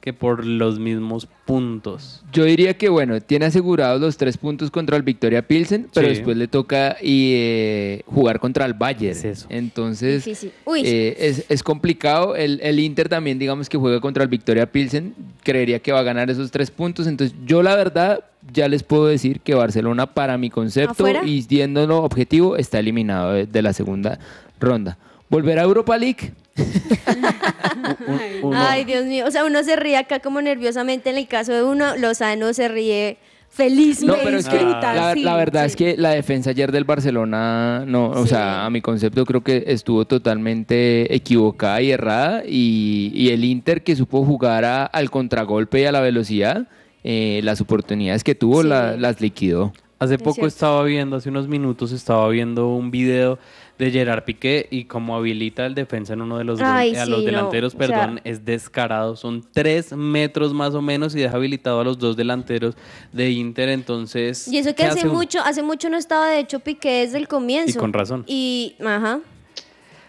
que 0.00 0.12
por 0.14 0.46
los 0.46 0.78
mismos 0.78 1.28
puntos. 1.44 2.22
Yo 2.32 2.44
diría 2.44 2.74
que, 2.78 2.88
bueno, 2.88 3.20
tiene 3.20 3.44
asegurados 3.46 4.00
los 4.00 4.16
tres 4.16 4.38
puntos 4.38 4.70
contra 4.70 4.96
el 4.96 5.02
Victoria 5.02 5.46
Pilsen, 5.46 5.88
pero 5.92 6.08
Sí. 6.08 6.14
después 6.14 6.36
le 6.38 6.48
toca 6.48 6.96
y, 7.02 7.32
eh, 7.34 8.02
jugar 8.06 8.40
contra 8.40 8.64
el 8.64 8.72
Bayern. 8.74 9.18
Entonces, 9.50 10.26
eh, 10.26 11.16
es, 11.18 11.44
es 11.48 11.62
complicado. 11.62 12.34
El, 12.34 12.60
el 12.62 12.78
Inter 12.80 13.08
también, 13.08 13.38
digamos 13.38 13.68
que 13.68 13.76
juega 13.76 14.00
contra 14.00 14.22
el 14.22 14.28
Victoria 14.30 14.64
Pilsen. 14.70 15.14
Creería 15.42 15.80
que 15.80 15.92
va 15.92 15.98
a 16.00 16.04
ganar 16.04 16.30
esos 16.30 16.50
tres 16.50 16.70
puntos. 16.70 17.06
Entonces, 17.06 17.36
yo 17.44 17.62
la 17.62 17.76
verdad, 17.76 18.24
ya 18.52 18.68
les 18.68 18.82
puedo 18.82 19.06
decir 19.06 19.40
que 19.40 19.54
Barcelona, 19.54 20.06
para 20.06 20.38
mi 20.38 20.48
concepto 20.48 20.92
¿Afuera? 20.92 21.22
y 21.26 21.42
siéndolo 21.42 21.98
objetivo, 22.02 22.56
está 22.56 22.78
eliminado 22.78 23.32
de, 23.32 23.46
de 23.46 23.62
la 23.62 23.72
segunda 23.74 24.18
ronda. 24.58 24.96
¿Volver 25.28 25.58
a 25.58 25.62
Europa 25.62 25.96
League? 25.98 26.32
Ay, 28.54 28.84
Dios 28.84 29.04
mío, 29.06 29.24
o 29.26 29.30
sea, 29.30 29.44
uno 29.44 29.62
se 29.62 29.76
ríe 29.76 29.96
acá 29.96 30.20
como 30.20 30.40
nerviosamente 30.42 31.10
en 31.10 31.16
el 31.18 31.26
caso 31.28 31.52
de 31.52 31.62
uno, 31.62 31.96
Lozano 31.96 32.52
se 32.52 32.68
ríe 32.68 33.18
felizmente. 33.48 34.16
No, 34.16 34.22
pero 34.24 34.38
es 34.38 34.48
que 34.48 34.58
disfruta, 34.58 34.94
la, 34.94 35.14
sí, 35.14 35.22
la 35.22 35.36
verdad 35.36 35.62
sí. 35.62 35.66
es 35.66 35.76
que 35.76 35.96
la 35.96 36.10
defensa 36.10 36.50
ayer 36.50 36.70
del 36.72 36.84
Barcelona, 36.84 37.84
no, 37.86 38.10
o 38.10 38.22
Sí. 38.22 38.30
sea, 38.30 38.64
a 38.64 38.70
mi 38.70 38.80
concepto 38.80 39.24
creo 39.26 39.42
que 39.42 39.64
estuvo 39.66 40.04
totalmente 40.04 41.12
equivocada 41.14 41.80
y 41.82 41.90
errada 41.90 42.42
y, 42.46 43.10
y 43.14 43.30
el 43.30 43.44
Inter 43.44 43.82
que 43.82 43.96
supo 43.96 44.24
jugar 44.24 44.64
a- 44.64 44.84
al 44.86 45.10
contragolpe 45.10 45.80
y 45.80 45.84
a 45.84 45.92
la 45.92 46.00
velocidad, 46.00 46.68
eh, 47.02 47.40
las 47.42 47.60
oportunidades 47.60 48.22
que 48.22 48.34
tuvo 48.34 48.62
Sí. 48.62 48.68
la- 48.68 48.96
las 48.96 49.20
liquidó. 49.20 49.72
Hace 49.98 50.16
poco 50.16 50.46
estaba 50.46 50.82
viendo, 50.84 51.16
hace 51.16 51.28
unos 51.28 51.46
minutos 51.48 51.92
estaba 51.92 52.26
viendo 52.30 52.68
un 52.68 52.90
video 52.90 53.38
de 53.80 53.90
Gerard 53.90 54.24
Piqué 54.24 54.68
y 54.70 54.84
como 54.84 55.16
habilita 55.16 55.66
el 55.66 55.74
defensa 55.74 56.12
en 56.12 56.20
uno 56.22 56.38
de 56.38 56.44
los 56.44 56.60
Ay, 56.60 56.94
a 56.94 57.04
sí, 57.04 57.10
los 57.10 57.20
no, 57.20 57.26
delanteros, 57.26 57.74
o 57.74 57.78
sea- 57.78 57.86
perdón, 57.88 58.20
es 58.24 58.44
descarado. 58.44 59.16
Son 59.16 59.44
tres 59.52 59.92
metros 59.96 60.52
más 60.54 60.74
o 60.74 60.82
menos 60.82 61.14
y 61.14 61.20
deja 61.20 61.36
habilitado 61.36 61.80
a 61.80 61.84
los 61.84 61.98
dos 61.98 62.16
delanteros 62.16 62.76
de 63.12 63.30
Inter. 63.30 63.68
Entonces, 63.70 64.46
Y 64.48 64.58
eso 64.58 64.70
que 64.70 64.76
¿qué 64.76 64.84
hace 64.84 65.06
mucho, 65.06 65.40
hace 65.40 65.62
mucho 65.62 65.88
no 65.88 65.96
estaba 65.96 66.28
de 66.28 66.40
hecho 66.40 66.60
Piqué 66.60 67.00
desde 67.00 67.18
el 67.18 67.26
comienzo. 67.26 67.70
Y 67.70 67.80
con 67.80 67.92
razón. 67.92 68.24
Y, 68.26 68.76
ajá. 68.84 69.20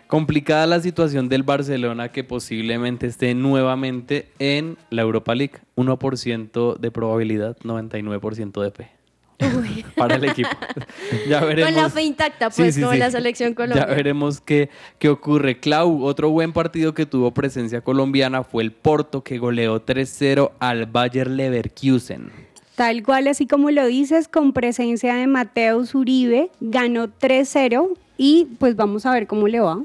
Complicada 0.08 0.68
la 0.68 0.82
situación 0.82 1.30
del 1.30 1.44
Barcelona 1.44 2.12
que 2.12 2.25
posiblemente 2.25 3.08
esté 3.08 3.34
nuevamente 3.34 4.28
en 4.40 4.78
la 4.90 5.04
Europa 5.04 5.34
League. 5.34 5.54
1% 5.78 6.75
de 6.78 6.92
probabilidad, 6.92 7.56
99% 7.63 8.62
de 8.62 8.72
fe. 8.72 8.92
Para 9.95 10.15
el 10.15 10.25
equipo. 10.25 10.50
ya 11.27 11.41
veremos. 11.43 11.71
Con 11.71 11.81
la 11.81 11.89
fe 11.89 12.03
intacta, 12.03 12.50
Sí, 12.51 12.62
pues, 12.62 12.75
sí, 12.75 12.81
como 12.81 12.93
sí. 12.93 13.00
la 13.00 13.12
selección 13.12 13.53
colombiana. 13.53 13.89
Ya 13.89 13.95
veremos 13.95 14.41
qué, 14.41 14.69
qué 15.00 15.10
ocurre. 15.10 15.60
Clau, 15.60 16.03
otro 16.03 16.29
buen 16.29 16.53
partido 16.53 16.93
que 16.93 17.05
tuvo 17.05 17.31
presencia 17.31 17.81
colombiana 17.81 18.43
fue 18.43 18.63
el 18.63 18.71
Porto 18.71 19.24
que 19.24 19.38
goleó 19.38 19.86
3-0 19.86 20.51
al 20.60 20.86
Bayer 20.86 21.29
Leverkusen. 21.29 22.31
Tal 22.75 23.03
cual, 23.03 23.27
así 23.27 23.48
como 23.48 23.69
lo 23.69 23.86
dices, 23.86 24.27
con 24.27 24.53
presencia 24.53 25.15
de 25.15 25.27
Mateus 25.27 25.93
Uribe, 25.93 26.50
ganó 26.62 27.07
3-0 27.07 27.89
y 28.17 28.48
pues 28.60 28.75
vamos 28.75 29.05
a 29.05 29.12
ver 29.12 29.27
cómo 29.27 29.48
le 29.48 29.60
va. 29.60 29.79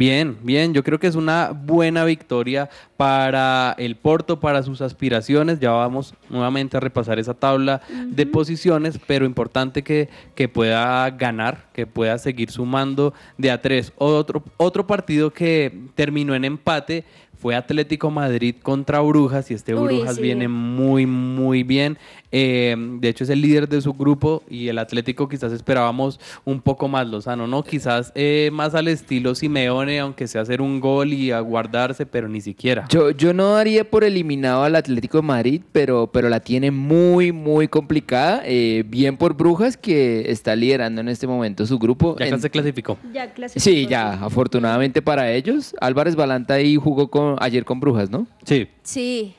Bien, 0.00 0.38
bien, 0.42 0.72
yo 0.72 0.82
creo 0.82 0.98
que 0.98 1.08
es 1.08 1.14
una 1.14 1.50
buena 1.50 2.06
victoria 2.06 2.70
para 2.96 3.74
el 3.76 3.96
Porto, 3.96 4.40
para 4.40 4.62
sus 4.62 4.80
aspiraciones. 4.80 5.60
Ya 5.60 5.72
vamos 5.72 6.14
nuevamente 6.30 6.78
a 6.78 6.80
repasar 6.80 7.18
esa 7.18 7.34
tabla 7.34 7.82
de 8.06 8.24
posiciones, 8.24 8.98
pero 9.06 9.26
importante 9.26 9.82
que, 9.84 10.08
que 10.34 10.48
pueda 10.48 11.10
ganar, 11.10 11.66
que 11.74 11.86
pueda 11.86 12.16
seguir 12.16 12.50
sumando 12.50 13.12
de 13.36 13.50
a 13.50 13.60
tres. 13.60 13.92
Otro, 13.98 14.42
otro 14.56 14.86
partido 14.86 15.34
que 15.34 15.78
terminó 15.96 16.34
en 16.34 16.46
empate 16.46 17.04
fue 17.40 17.56
Atlético 17.56 18.10
Madrid 18.10 18.54
contra 18.62 19.00
Brujas 19.00 19.50
y 19.50 19.54
este 19.54 19.74
Uy, 19.74 19.96
Brujas 19.96 20.16
sí. 20.16 20.22
viene 20.22 20.46
muy, 20.48 21.06
muy 21.06 21.62
bien. 21.62 21.96
Eh, 22.32 22.76
de 23.00 23.08
hecho, 23.08 23.24
es 23.24 23.30
el 23.30 23.40
líder 23.40 23.68
de 23.68 23.80
su 23.80 23.92
grupo 23.94 24.42
y 24.48 24.68
el 24.68 24.78
Atlético 24.78 25.28
quizás 25.28 25.52
esperábamos 25.52 26.20
un 26.44 26.60
poco 26.60 26.86
más 26.86 27.08
Lozano, 27.08 27.46
¿no? 27.48 27.64
Quizás 27.64 28.12
eh, 28.14 28.50
más 28.52 28.74
al 28.76 28.86
estilo 28.88 29.34
Simeone, 29.34 29.98
aunque 29.98 30.28
sea 30.28 30.42
hacer 30.42 30.60
un 30.60 30.78
gol 30.80 31.12
y 31.12 31.32
aguardarse, 31.32 32.06
pero 32.06 32.28
ni 32.28 32.40
siquiera. 32.40 32.86
Yo, 32.88 33.10
yo 33.10 33.32
no 33.34 33.54
daría 33.54 33.82
por 33.88 34.04
eliminado 34.04 34.62
al 34.62 34.76
Atlético 34.76 35.18
de 35.18 35.22
Madrid, 35.22 35.62
pero, 35.72 36.06
pero 36.12 36.28
la 36.28 36.38
tiene 36.40 36.70
muy, 36.70 37.32
muy 37.32 37.66
complicada. 37.68 38.42
Eh, 38.44 38.84
bien 38.86 39.16
por 39.16 39.34
Brujas, 39.34 39.76
que 39.76 40.30
está 40.30 40.54
liderando 40.54 41.00
en 41.00 41.08
este 41.08 41.26
momento 41.26 41.66
su 41.66 41.78
grupo. 41.78 42.16
Ya 42.18 42.26
En- 42.26 42.40
se 42.40 42.50
clasificó. 42.50 42.96
Ya 43.12 43.32
clasificó. 43.32 43.64
Sí, 43.64 43.86
ya, 43.88 44.12
afortunadamente 44.24 45.02
para 45.02 45.32
ellos. 45.32 45.74
Álvarez 45.80 46.14
Balanta 46.16 46.54
ahí 46.54 46.76
jugó 46.76 47.08
con, 47.10 47.29
ayer 47.40 47.64
con 47.64 47.80
Brujas, 47.80 48.10
¿no? 48.10 48.26
Sí. 48.44 48.68
Sí. 48.82 49.34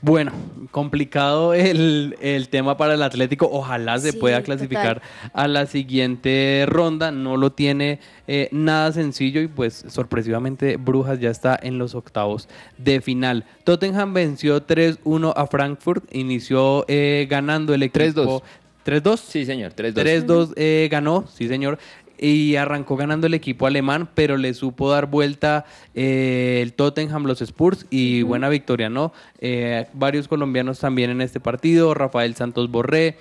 Bueno, 0.00 0.32
complicado 0.70 1.52
el, 1.52 2.16
el 2.22 2.48
tema 2.48 2.76
para 2.76 2.94
el 2.94 3.02
Atlético. 3.02 3.48
Ojalá 3.52 3.98
se 3.98 4.12
Sí, 4.12 4.18
pueda 4.18 4.36
total. 4.38 4.44
clasificar 4.44 5.02
a 5.34 5.46
la 5.48 5.66
siguiente 5.66 6.64
ronda. 6.66 7.10
No 7.10 7.36
lo 7.36 7.52
tiene 7.52 7.98
eh, 8.26 8.48
nada 8.52 8.92
sencillo 8.92 9.40
y 9.42 9.48
pues 9.48 9.84
sorpresivamente 9.88 10.76
Brujas 10.76 11.20
ya 11.20 11.30
está 11.30 11.58
en 11.60 11.76
los 11.78 11.94
octavos 11.94 12.48
de 12.78 13.00
final. 13.02 13.44
Tottenham 13.64 14.14
venció 14.14 14.66
3-1 14.66 15.32
a 15.36 15.46
Frankfurt. 15.46 16.04
Inició 16.14 16.84
eh, 16.88 17.26
ganando 17.28 17.74
el 17.74 17.82
equipo. 17.82 18.42
3-2. 18.86 19.02
3-2. 19.02 19.16
Sí, 19.18 19.44
señor, 19.44 19.72
3-2. 19.74 19.92
3-2 20.26 20.52
eh, 20.56 20.88
ganó, 20.90 21.24
sí 21.34 21.46
señor. 21.46 21.78
Y 22.20 22.56
arrancó 22.56 22.96
ganando 22.96 23.26
el 23.28 23.34
equipo 23.34 23.66
alemán, 23.66 24.08
pero 24.14 24.36
le 24.36 24.52
supo 24.54 24.90
dar 24.90 25.06
vuelta 25.06 25.64
eh, 25.94 26.60
el 26.62 26.72
Tottenham, 26.72 27.24
los 27.26 27.40
Spurs, 27.42 27.86
y 27.90 28.22
buena 28.22 28.48
victoria, 28.48 28.88
¿no? 28.90 29.12
Eh, 29.40 29.86
varios 29.94 30.26
colombianos 30.28 30.80
también 30.80 31.10
en 31.10 31.20
este 31.20 31.38
partido, 31.40 31.94
Rafael 31.94 32.34
Santos 32.34 32.70
Borré, 32.70 33.16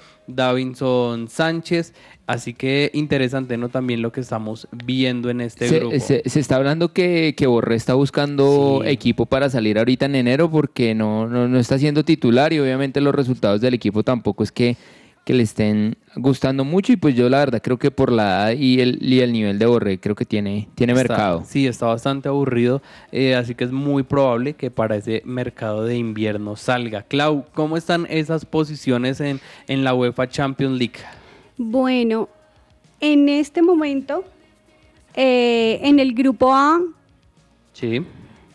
Davinson 0.47 1.27
Sánchez, 1.27 1.93
así 2.25 2.53
que 2.53 2.89
interesante, 2.93 3.57
¿no? 3.57 3.69
También 3.69 4.01
lo 4.01 4.11
que 4.11 4.21
estamos 4.21 4.67
viendo 4.71 5.29
en 5.29 5.41
este 5.41 5.67
Se, 5.67 5.79
grupo. 5.79 5.99
se- 5.99 6.23
se 6.25 6.39
está 6.39 6.55
hablando 6.55 6.93
que, 6.93 7.33
que 7.37 7.47
Borré 7.47 7.75
está 7.75 7.93
buscando 7.95 8.81
Sí. 8.83 8.89
equipo 8.89 9.25
para 9.25 9.49
salir 9.49 9.77
ahorita 9.77 10.05
en 10.05 10.15
enero 10.15 10.49
porque 10.49 10.95
no, 10.95 11.27
no, 11.27 11.47
no 11.47 11.59
está 11.59 11.77
siendo 11.77 12.03
titular 12.05 12.53
y 12.53 12.59
obviamente 12.59 13.01
los 13.01 13.13
resultados 13.13 13.61
del 13.61 13.73
equipo 13.73 14.03
tampoco 14.03 14.43
es 14.43 14.51
que, 14.51 14.77
que 15.27 15.33
le 15.33 15.43
estén 15.43 15.97
gustando 16.15 16.63
mucho 16.63 16.93
y 16.93 16.95
pues 16.95 17.13
yo 17.13 17.27
la 17.27 17.39
verdad 17.39 17.61
creo 17.61 17.77
que 17.77 17.91
por 17.91 18.13
la 18.13 18.23
edad 18.53 18.57
y 18.57 18.79
el, 18.79 18.97
y 19.01 19.19
el 19.19 19.33
nivel 19.33 19.59
de 19.59 19.65
Borré 19.65 19.99
creo 19.99 20.15
que 20.15 20.23
tiene, 20.23 20.69
tiene 20.75 20.93
Está- 20.93 21.03
mercado. 21.03 21.43
Sí, 21.45 21.67
está 21.67 21.87
bastante 21.87 22.29
aburrido, 22.29 22.81
eh, 23.11 23.35
así 23.35 23.53
que 23.53 23.65
es 23.65 23.71
muy 23.73 24.03
probable 24.03 24.53
que 24.53 24.71
para 24.71 24.95
ese 24.95 25.21
mercado 25.25 25.83
de 25.83 25.97
invierno 25.97 26.55
salga. 26.55 27.01
Clau, 27.03 27.43
¿cómo 27.53 27.75
están 27.75 28.07
esas 28.09 28.45
posiciones 28.45 29.19
en, 29.19 29.41
en 29.67 29.83
la 29.83 29.93
UEFA 29.93 30.29
Champions 30.29 30.77
League? 30.79 30.99
Bueno, 31.57 32.29
en 33.01 33.27
este 33.27 33.61
momento, 33.61 34.23
eh, 35.13 35.81
en 35.83 35.99
el 35.99 36.13
grupo 36.13 36.53
A, 36.55 36.79
Sí. 37.73 38.01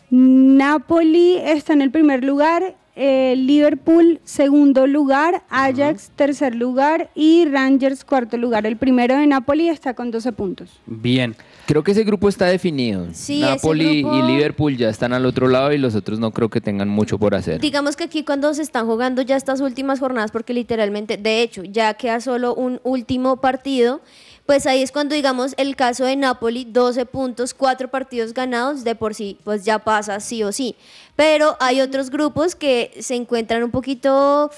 Napoli 0.09 1.37
está 1.37 1.73
en 1.73 1.81
el 1.83 1.91
primer 1.91 2.23
lugar, 2.23 2.75
eh, 2.95 3.33
Liverpool 3.35 4.19
segundo 4.23 4.85
lugar, 4.87 5.43
Ajax 5.49 6.11
tercer 6.15 6.53
lugar 6.55 7.09
y 7.15 7.45
Rangers 7.45 8.03
cuarto 8.05 8.37
lugar. 8.37 8.65
El 8.65 8.77
primero 8.77 9.15
de 9.17 9.25
Napoli 9.27 9.69
está 9.69 9.93
con 9.93 10.11
12 10.11 10.31
puntos. 10.33 10.69
Bien. 10.85 11.35
Creo 11.65 11.81
que 11.81 11.91
ese 11.93 12.03
grupo 12.03 12.27
está 12.27 12.45
definido. 12.47 13.07
Sí, 13.13 13.41
ese 13.41 13.51
Napoli 13.51 14.01
grupo- 14.03 14.17
y 14.17 14.21
Liverpool 14.33 14.75
ya 14.77 14.89
están 14.89 15.13
al 15.13 15.25
otro 15.25 15.47
lado 15.47 15.71
y 15.71 15.77
los 15.77 15.95
otros 15.95 16.19
no 16.19 16.31
creo 16.31 16.49
que 16.49 16.59
tengan 16.61 16.89
mucho 16.89 17.17
por 17.17 17.35
hacer. 17.35 17.61
Digamos 17.61 17.95
que 17.95 18.03
aquí 18.03 18.23
cuando 18.23 18.53
se 18.53 18.61
están 18.61 18.85
jugando 18.85 19.21
ya 19.21 19.37
estas 19.37 19.61
últimas 19.61 19.99
jornadas, 19.99 20.31
porque 20.31 20.53
literalmente, 20.53 21.15
de 21.17 21.41
hecho, 21.41 21.63
ya 21.63 21.93
queda 21.93 22.19
solo 22.19 22.53
un 22.53 22.81
último 22.83 23.37
partido, 23.37 24.01
pues 24.45 24.65
ahí 24.67 24.81
es 24.81 24.91
cuando 24.91 25.15
digamos 25.15 25.53
el 25.57 25.75
caso 25.75 26.03
de 26.05 26.15
Napoli, 26.15 26.65
12 26.65 27.05
puntos, 27.05 27.53
4 27.53 27.89
partidos 27.89 28.33
ganados, 28.33 28.83
de 28.83 28.95
por 28.95 29.15
sí, 29.15 29.39
pues 29.43 29.63
ya 29.63 29.79
pasa 29.79 30.19
sí 30.19 30.43
o 30.43 30.51
sí. 30.51 30.75
Pero 31.15 31.55
hay 31.59 31.81
otros 31.81 32.09
grupos 32.09 32.55
que 32.55 32.91
se 32.99 33.15
encuentran 33.15 33.63
un 33.63 33.71
poquito 33.71 34.51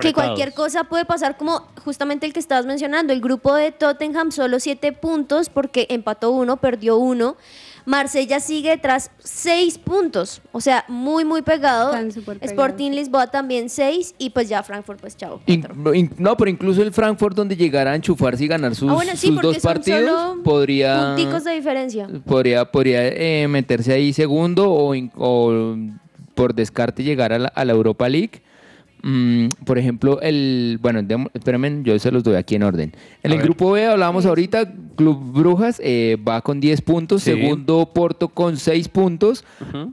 que 0.00 0.12
cualquier 0.12 0.54
cosa 0.54 0.84
puede 0.84 1.04
pasar, 1.04 1.36
como 1.36 1.66
justamente 1.84 2.26
el 2.26 2.32
que 2.32 2.40
estabas 2.40 2.66
mencionando, 2.66 3.12
el 3.12 3.20
grupo 3.20 3.54
de 3.54 3.72
Tottenham 3.72 4.32
solo 4.32 4.60
7 4.60 4.92
puntos 4.92 5.48
porque 5.48 5.86
empató 5.90 6.30
uno, 6.30 6.56
perdió 6.56 6.96
uno. 6.96 7.36
Marsella 7.84 8.40
sigue 8.40 8.76
tras 8.78 9.10
6 9.18 9.78
puntos, 9.78 10.40
o 10.52 10.60
sea, 10.60 10.84
muy, 10.88 11.24
muy 11.24 11.42
pegado. 11.42 11.92
Sporting 12.40 12.92
Lisboa 12.92 13.26
también 13.28 13.68
6 13.68 14.14
y 14.18 14.30
pues 14.30 14.48
ya 14.48 14.62
Frankfurt, 14.62 15.00
pues 15.00 15.16
chao. 15.16 15.40
In- 15.46 15.66
in- 15.94 16.10
no, 16.18 16.36
pero 16.36 16.50
incluso 16.50 16.82
el 16.82 16.92
Frankfurt 16.92 17.36
donde 17.36 17.56
llegara 17.56 17.92
a 17.92 17.94
enchufarse 17.96 18.44
y 18.44 18.48
ganar 18.48 18.74
sus, 18.74 18.90
Ah, 18.90 18.94
bueno, 18.94 19.12
sí, 19.16 19.28
sus 19.28 19.40
dos 19.40 19.58
partidos 19.58 20.00
solo 20.08 20.42
podría 20.42 21.14
Punticos 21.16 21.44
de 21.44 21.52
diferencia. 21.54 22.08
podría 22.26 22.64
podría 22.70 23.06
eh, 23.08 23.46
meterse 23.48 23.92
ahí 23.92 24.12
segundo 24.12 24.70
o, 24.70 25.76
por 26.34 26.54
descarte 26.54 27.02
llegar 27.02 27.32
a 27.32 27.38
la, 27.38 27.48
a 27.48 27.64
la 27.64 27.72
Europa 27.72 28.08
League. 28.08 28.42
Mm, 29.04 29.48
por 29.64 29.78
ejemplo, 29.78 30.20
el 30.22 30.78
bueno, 30.80 31.00
espérenme, 31.34 31.80
yo 31.82 31.98
se 31.98 32.12
los 32.12 32.22
doy 32.22 32.36
aquí 32.36 32.54
en 32.54 32.62
orden. 32.62 32.92
En 33.24 33.30
A 33.32 33.34
el 33.34 33.38
ver. 33.38 33.46
grupo 33.48 33.72
B 33.72 33.84
hablábamos 33.84 34.26
ahorita, 34.26 34.72
Club 34.96 35.32
Brujas 35.32 35.80
eh, 35.82 36.16
va 36.26 36.40
con 36.40 36.60
10 36.60 36.80
puntos, 36.82 37.22
Sí. 37.22 37.32
segundo 37.32 37.90
Porto 37.92 38.28
con 38.28 38.56
6 38.56 38.88
puntos, 38.88 39.44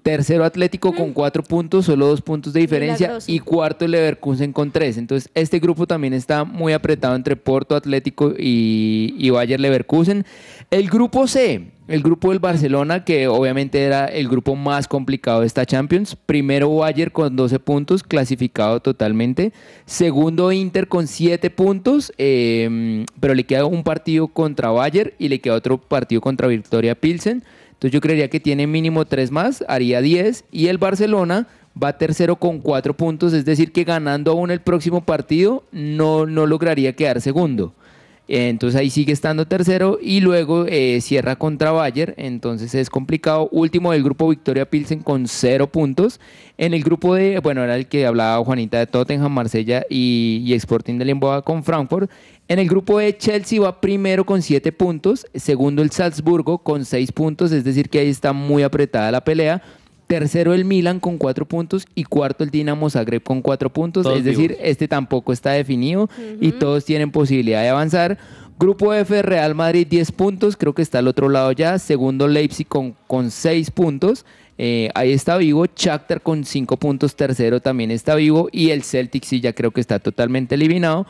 tercero 0.04 0.44
Atlético 0.46 0.94
con 0.94 1.14
4 1.14 1.42
puntos, 1.44 1.86
solo 1.86 2.06
2 2.08 2.22
puntos 2.22 2.54
de 2.54 2.60
diferencia 2.60 3.08
Milagroso. 3.08 3.32
y 3.32 3.40
cuarto 3.40 3.86
el 3.86 3.92
Leverkusen 3.92 4.54
con 4.54 4.70
3. 4.72 4.98
Entonces, 4.98 5.30
este 5.34 5.60
grupo 5.60 5.88
también 5.88 6.14
está 6.14 6.44
muy 6.44 6.74
apretado 6.74 7.16
entre 7.16 7.36
Porto, 7.36 7.76
Atlético 7.76 8.34
y, 8.38 9.16
y 9.18 9.30
Bayer 9.32 9.60
Leverkusen. 9.60 10.24
El 10.70 10.88
grupo 10.88 11.26
C, 11.26 11.72
el 11.90 12.04
grupo 12.04 12.30
del 12.30 12.38
Barcelona, 12.38 13.04
que 13.04 13.28
obviamente 13.28 13.84
era 13.84 14.06
el 14.06 14.30
grupo 14.30 14.56
más 14.56 14.88
complicado 14.88 15.42
de 15.42 15.48
esta 15.48 15.66
Champions. 15.66 16.16
Primero 16.16 16.74
Bayer 16.76 17.12
con 17.12 17.36
12 17.36 17.60
puntos, 17.60 18.04
clasificado 18.04 18.80
totalmente. 18.80 19.52
Segundo 19.88 20.52
Inter 20.52 20.88
con 20.88 21.08
7 21.08 21.50
puntos, 21.50 22.14
eh, 22.20 23.06
pero 23.20 23.34
le 23.34 23.44
queda 23.44 23.66
un 23.66 23.84
partido 23.84 24.28
contra 24.28 24.70
Bayer 24.70 25.16
y 25.18 25.30
le 25.30 25.42
queda 25.42 25.56
otro 25.56 25.80
partido 25.80 26.22
contra 26.22 26.48
Victoria 26.48 26.94
Pilsen. 26.94 27.44
Entonces 27.72 27.92
yo 27.92 28.02
creería 28.02 28.30
que 28.30 28.40
tiene 28.40 28.68
mínimo 28.68 29.06
3 29.06 29.32
más, 29.32 29.66
haría 29.68 30.02
10. 30.02 30.46
Y 30.52 30.68
el 30.68 30.78
Barcelona 30.78 31.48
va 31.82 31.98
tercero 31.98 32.36
con 32.36 32.60
4 32.60 32.94
puntos, 32.96 33.34
es 33.34 33.46
decir, 33.46 33.72
que 33.72 33.84
ganando 33.84 34.32
aún 34.32 34.52
el 34.52 34.62
próximo 34.62 35.02
partido 35.02 35.64
no, 35.72 36.28
no 36.28 36.46
lograría 36.46 36.96
quedar 36.96 37.20
segundo. 37.20 37.74
Eh, 38.32 38.48
entonces 38.48 38.80
ahí 38.80 38.92
sigue 38.92 39.12
estando 39.12 39.48
tercero 39.48 39.98
y 40.00 40.22
luego 40.22 40.68
eh, 40.68 41.02
cierra 41.02 41.36
contra 41.36 41.72
Bayer, 41.72 42.14
entonces 42.18 42.76
es 42.76 42.92
complicado. 42.92 43.50
Último 43.52 43.92
del 43.92 44.04
grupo 44.04 44.30
Victoria 44.30 44.70
Pilsen 44.70 45.00
con 45.00 45.28
cero 45.28 45.72
puntos. 45.72 46.20
En 46.56 46.76
el 46.76 46.84
grupo 46.84 47.16
de, 47.16 47.40
bueno, 47.40 47.64
era 47.64 47.76
el 47.76 47.88
que 47.88 48.06
hablaba 48.06 48.46
Juanita 48.46 48.78
de 48.78 48.86
Tottenham, 48.86 49.34
Marsella 49.34 49.84
y, 49.90 50.44
y 50.46 50.54
Sporting 50.54 51.00
de 51.00 51.06
Lisboa 51.06 51.42
con 51.42 51.64
Frankfurt. 51.64 52.12
En 52.48 52.60
el 52.60 52.68
grupo 52.68 53.00
de 53.00 53.18
Chelsea 53.18 53.60
va 53.60 53.82
primero 53.82 54.24
con 54.24 54.44
siete 54.44 54.72
puntos, 54.72 55.26
segundo 55.34 55.82
el 55.82 55.90
Salzburgo 55.90 56.60
con 56.60 56.86
seis 56.86 57.12
puntos, 57.12 57.52
es 57.52 57.64
decir 57.64 57.90
que 57.90 57.98
ahí 57.98 58.10
está 58.10 58.32
muy 58.32 58.62
apretada 58.62 59.12
la 59.12 59.24
pelea. 59.24 59.64
Tercero 60.10 60.56
el 60.56 60.66
Milan 60.66 61.00
con 61.00 61.20
cuatro 61.20 61.46
puntos 61.46 61.86
y 61.94 62.04
cuarto 62.04 62.44
el 62.44 62.50
Dinamo 62.50 62.90
Zagreb 62.90 63.22
con 63.22 63.44
cuatro 63.44 63.72
puntos. 63.72 64.02
Todos 64.02 64.18
es 64.18 64.24
decir, 64.24 64.54
vivos. 64.54 64.64
este 64.66 64.88
tampoco 64.88 65.32
está 65.32 65.52
definido 65.52 66.10
y 66.42 66.54
todos 66.54 66.84
tienen 66.84 67.12
posibilidad 67.12 67.62
de 67.62 67.70
avanzar. 67.70 68.18
Grupo 68.58 68.92
F, 68.92 69.22
Real 69.22 69.54
Madrid 69.54 69.86
10 69.88 70.12
puntos, 70.14 70.58
creo 70.58 70.74
que 70.74 70.82
está 70.82 70.98
al 70.98 71.08
otro 71.08 71.30
lado 71.30 71.52
ya. 71.52 71.78
Segundo 71.78 72.28
Leipzig 72.28 72.68
con, 72.68 72.96
con 73.06 73.30
6 73.30 73.70
puntos. 73.70 74.26
Eh, 74.58 74.90
ahí 74.96 75.12
está 75.12 75.38
vivo. 75.38 75.68
Shakhtar 75.76 76.24
con 76.24 76.44
5 76.44 76.78
puntos. 76.78 77.16
Tercero 77.16 77.62
también 77.62 77.92
está 77.92 78.16
vivo. 78.16 78.50
Y 78.52 78.72
el 78.72 78.82
Celtic 78.82 79.26
sí 79.26 79.42
ya 79.42 79.54
creo 79.54 79.70
que 79.70 79.80
está 79.80 80.00
totalmente 80.00 80.56
eliminado. 80.56 81.06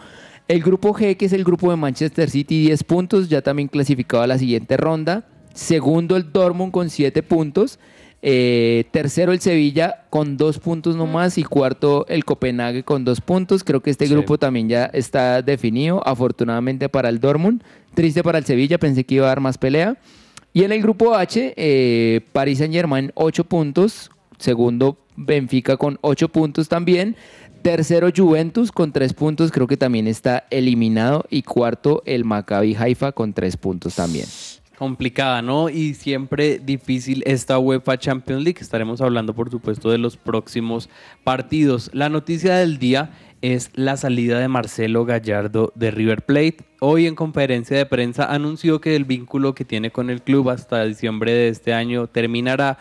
El 0.50 0.62
grupo 0.62 0.94
G, 0.94 1.16
que 1.16 1.26
es 1.26 1.32
el 1.32 1.46
grupo 1.46 1.72
de 1.72 1.78
Manchester 1.78 2.30
City, 2.30 2.64
10 2.64 2.84
puntos, 2.84 3.30
ya 3.30 3.42
también 3.42 3.70
clasificado 3.70 4.24
a 4.24 4.28
la 4.28 4.38
siguiente 4.38 4.76
ronda. 4.76 5.26
Segundo 5.54 6.18
el 6.18 6.34
Dortmund 6.34 6.74
con 6.74 6.90
7 6.90 7.24
puntos. 7.24 7.80
Eh, 8.22 8.84
tercero 8.92 9.32
el 9.32 9.40
Sevilla 9.40 10.06
con 10.10 10.36
2 10.38 10.60
puntos 10.60 10.96
nomás. 10.96 11.38
Y 11.38 11.44
cuarto 11.44 12.06
el 12.08 12.26
Copenhague 12.26 12.84
con 12.84 13.06
2 13.06 13.22
puntos. 13.22 13.64
Creo 13.64 13.82
que 13.82 13.90
este 13.92 14.08
Sí. 14.08 14.14
grupo 14.14 14.38
también 14.38 14.68
ya 14.70 14.86
está 14.86 15.42
definido, 15.42 16.06
afortunadamente 16.06 16.90
para 16.90 17.10
el 17.10 17.20
Dortmund. 17.20 17.64
Triste 17.94 18.24
para 18.24 18.38
el 18.38 18.46
Sevilla, 18.46 18.78
pensé 18.78 19.04
que 19.04 19.16
iba 19.16 19.26
a 19.26 19.30
dar 19.30 19.40
más 19.40 19.58
pelea. 19.58 19.98
Y 20.54 20.64
en 20.64 20.72
el 20.72 20.82
grupo 20.82 21.16
H, 21.16 21.54
eh, 21.56 22.22
Paris 22.32 22.58
Saint 22.58 22.74
Germain 22.74 23.12
8 23.16 23.44
puntos. 23.44 24.10
Segundo 24.38 24.98
Benfica 25.16 25.78
con 25.78 25.98
8 26.02 26.30
puntos 26.30 26.68
también. 26.70 27.16
Tercero 27.62 28.08
Juventus 28.16 28.72
con 28.72 28.94
3 28.94 29.14
puntos, 29.14 29.52
creo 29.52 29.68
que 29.68 29.76
también 29.76 30.08
está 30.08 30.46
eliminado. 30.50 31.26
Y 31.30 31.42
cuarto 31.44 32.02
el 32.06 32.24
Maccabi 32.26 32.74
Haifa 32.76 33.12
con 33.12 33.34
3 33.34 33.58
puntos 33.58 33.96
también. 33.96 34.26
Complicada, 34.80 35.42
¿no? 35.42 35.70
Y 35.70 35.94
siempre 35.94 36.58
difícil 36.58 37.22
esta 37.28 37.60
UEFA 37.60 38.00
Champions 38.00 38.44
League. 38.44 38.60
Estaremos 38.62 39.02
hablando, 39.02 39.36
por 39.36 39.52
supuesto, 39.52 39.92
de 39.92 39.98
los 39.98 40.16
próximos 40.16 40.90
partidos. 41.26 41.92
La 41.94 42.08
noticia 42.08 42.56
del 42.56 42.80
día 42.80 43.12
es 43.42 43.72
la 43.74 43.98
salida 43.98 44.40
de 44.40 44.48
Marcelo 44.48 45.04
Gallardo 45.06 45.74
de 45.76 45.92
River 45.92 46.26
Plate. 46.26 46.60
Hoy 46.80 47.08
en 47.08 47.16
conferencia 47.16 47.78
de 47.78 47.86
prensa 47.86 48.34
anunció 48.34 48.80
que 48.80 48.96
el 48.96 49.04
vínculo 49.04 49.54
que 49.54 49.66
tiene 49.66 49.92
con 49.92 50.10
el 50.10 50.22
club 50.22 50.50
hasta 50.50 50.86
diciembre 50.86 51.34
de 51.34 51.50
este 51.50 51.74
año 51.74 52.08
terminará. 52.08 52.80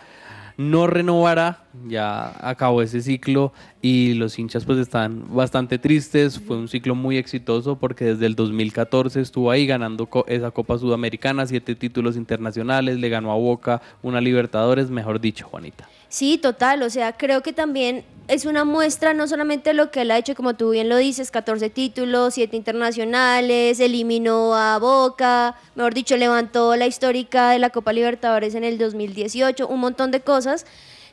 No 0.58 0.88
renovará, 0.88 1.62
ya 1.86 2.34
acabó 2.40 2.82
ese 2.82 3.00
ciclo 3.00 3.52
y 3.80 4.14
los 4.14 4.36
hinchas 4.40 4.64
pues 4.64 4.80
están 4.80 5.32
bastante 5.32 5.78
tristes. 5.78 6.40
Fue 6.40 6.56
un 6.56 6.66
ciclo 6.66 6.96
muy 6.96 7.16
exitoso 7.16 7.78
porque 7.78 8.06
desde 8.06 8.26
el 8.26 8.34
2014 8.34 9.20
estuvo 9.20 9.52
ahí 9.52 9.68
ganando 9.68 10.08
esa 10.26 10.50
Copa 10.50 10.76
Sudamericana, 10.76 11.46
siete 11.46 11.76
títulos 11.76 12.16
internacionales, 12.16 12.98
le 12.98 13.08
ganó 13.08 13.30
a 13.30 13.36
Boca, 13.36 13.82
una 14.02 14.20
Libertadores, 14.20 14.90
mejor 14.90 15.20
dicho, 15.20 15.46
Juanita. 15.46 15.88
Sí, 16.08 16.38
total, 16.38 16.82
o 16.82 16.90
sea, 16.90 17.12
creo 17.12 17.42
que 17.42 17.52
también 17.52 18.04
es 18.28 18.46
una 18.46 18.64
muestra 18.64 19.12
no 19.12 19.28
solamente 19.28 19.74
lo 19.74 19.90
que 19.90 20.02
él 20.02 20.10
ha 20.10 20.18
hecho, 20.18 20.34
como 20.34 20.54
tú 20.54 20.70
bien 20.70 20.88
lo 20.88 20.96
dices, 20.96 21.30
14 21.30 21.68
títulos, 21.70 22.34
7 22.34 22.56
internacionales, 22.56 23.78
eliminó 23.78 24.54
a 24.54 24.78
Boca, 24.78 25.56
mejor 25.74 25.92
dicho, 25.92 26.16
levantó 26.16 26.76
la 26.76 26.86
histórica 26.86 27.50
de 27.50 27.58
la 27.58 27.70
Copa 27.70 27.92
Libertadores 27.92 28.54
en 28.54 28.64
el 28.64 28.78
2018, 28.78 29.66
un 29.68 29.80
montón 29.80 30.10
de 30.10 30.20
cosas, 30.20 30.64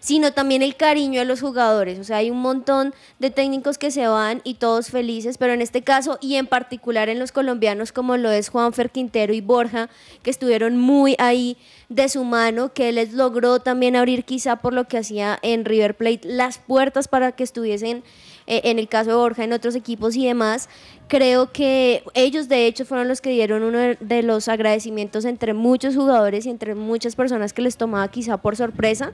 sino 0.05 0.33
también 0.33 0.61
el 0.61 0.75
cariño 0.75 1.19
de 1.19 1.25
los 1.25 1.41
jugadores, 1.41 1.97
o 1.97 2.03
sea, 2.03 2.17
hay 2.17 2.29
un 2.29 2.39
montón 2.39 2.93
de 3.17 3.31
técnicos 3.31 3.79
que 3.79 3.89
se 3.89 4.07
van 4.07 4.39
y 4.43 4.53
todos 4.53 4.89
felices, 4.91 5.39
pero 5.39 5.53
en 5.53 5.63
este 5.63 5.81
caso 5.81 6.19
y 6.21 6.35
en 6.35 6.45
particular 6.45 7.09
en 7.09 7.17
los 7.17 7.31
colombianos 7.31 7.91
como 7.91 8.15
lo 8.15 8.29
es 8.29 8.49
Juanfer 8.49 8.91
Quintero 8.91 9.33
y 9.33 9.41
Borja, 9.41 9.89
que 10.21 10.29
estuvieron 10.29 10.77
muy 10.77 11.15
ahí 11.17 11.57
de 11.89 12.07
su 12.07 12.23
mano, 12.23 12.71
que 12.71 12.91
les 12.91 13.13
logró 13.13 13.59
también 13.61 13.95
abrir 13.95 14.25
quizá 14.25 14.57
por 14.57 14.73
lo 14.73 14.87
que 14.87 14.99
hacía 14.99 15.39
en 15.41 15.65
River 15.65 15.95
Plate 15.97 16.21
las 16.23 16.59
puertas 16.59 17.07
para 17.07 17.31
que 17.31 17.43
estuviesen 17.43 18.03
eh, 18.47 18.61
en 18.65 18.77
el 18.77 18.87
caso 18.87 19.09
de 19.09 19.15
Borja 19.15 19.43
en 19.43 19.53
otros 19.53 19.73
equipos 19.75 20.15
y 20.15 20.25
demás. 20.27 20.69
Creo 21.07 21.51
que 21.51 22.03
ellos 22.13 22.47
de 22.47 22.67
hecho 22.67 22.85
fueron 22.85 23.07
los 23.07 23.21
que 23.21 23.31
dieron 23.31 23.63
uno 23.63 23.79
de- 23.99 24.23
los 24.23 24.47
agradecimientos 24.47 25.25
entre 25.25 25.53
muchos 25.55 25.95
jugadores 25.95 26.45
y 26.45 26.49
entre 26.51 26.75
muchas 26.75 27.15
personas 27.15 27.53
que 27.53 27.63
les 27.63 27.75
tomaba 27.77 28.07
quizá 28.09 28.37
por 28.37 28.55
sorpresa. 28.55 29.13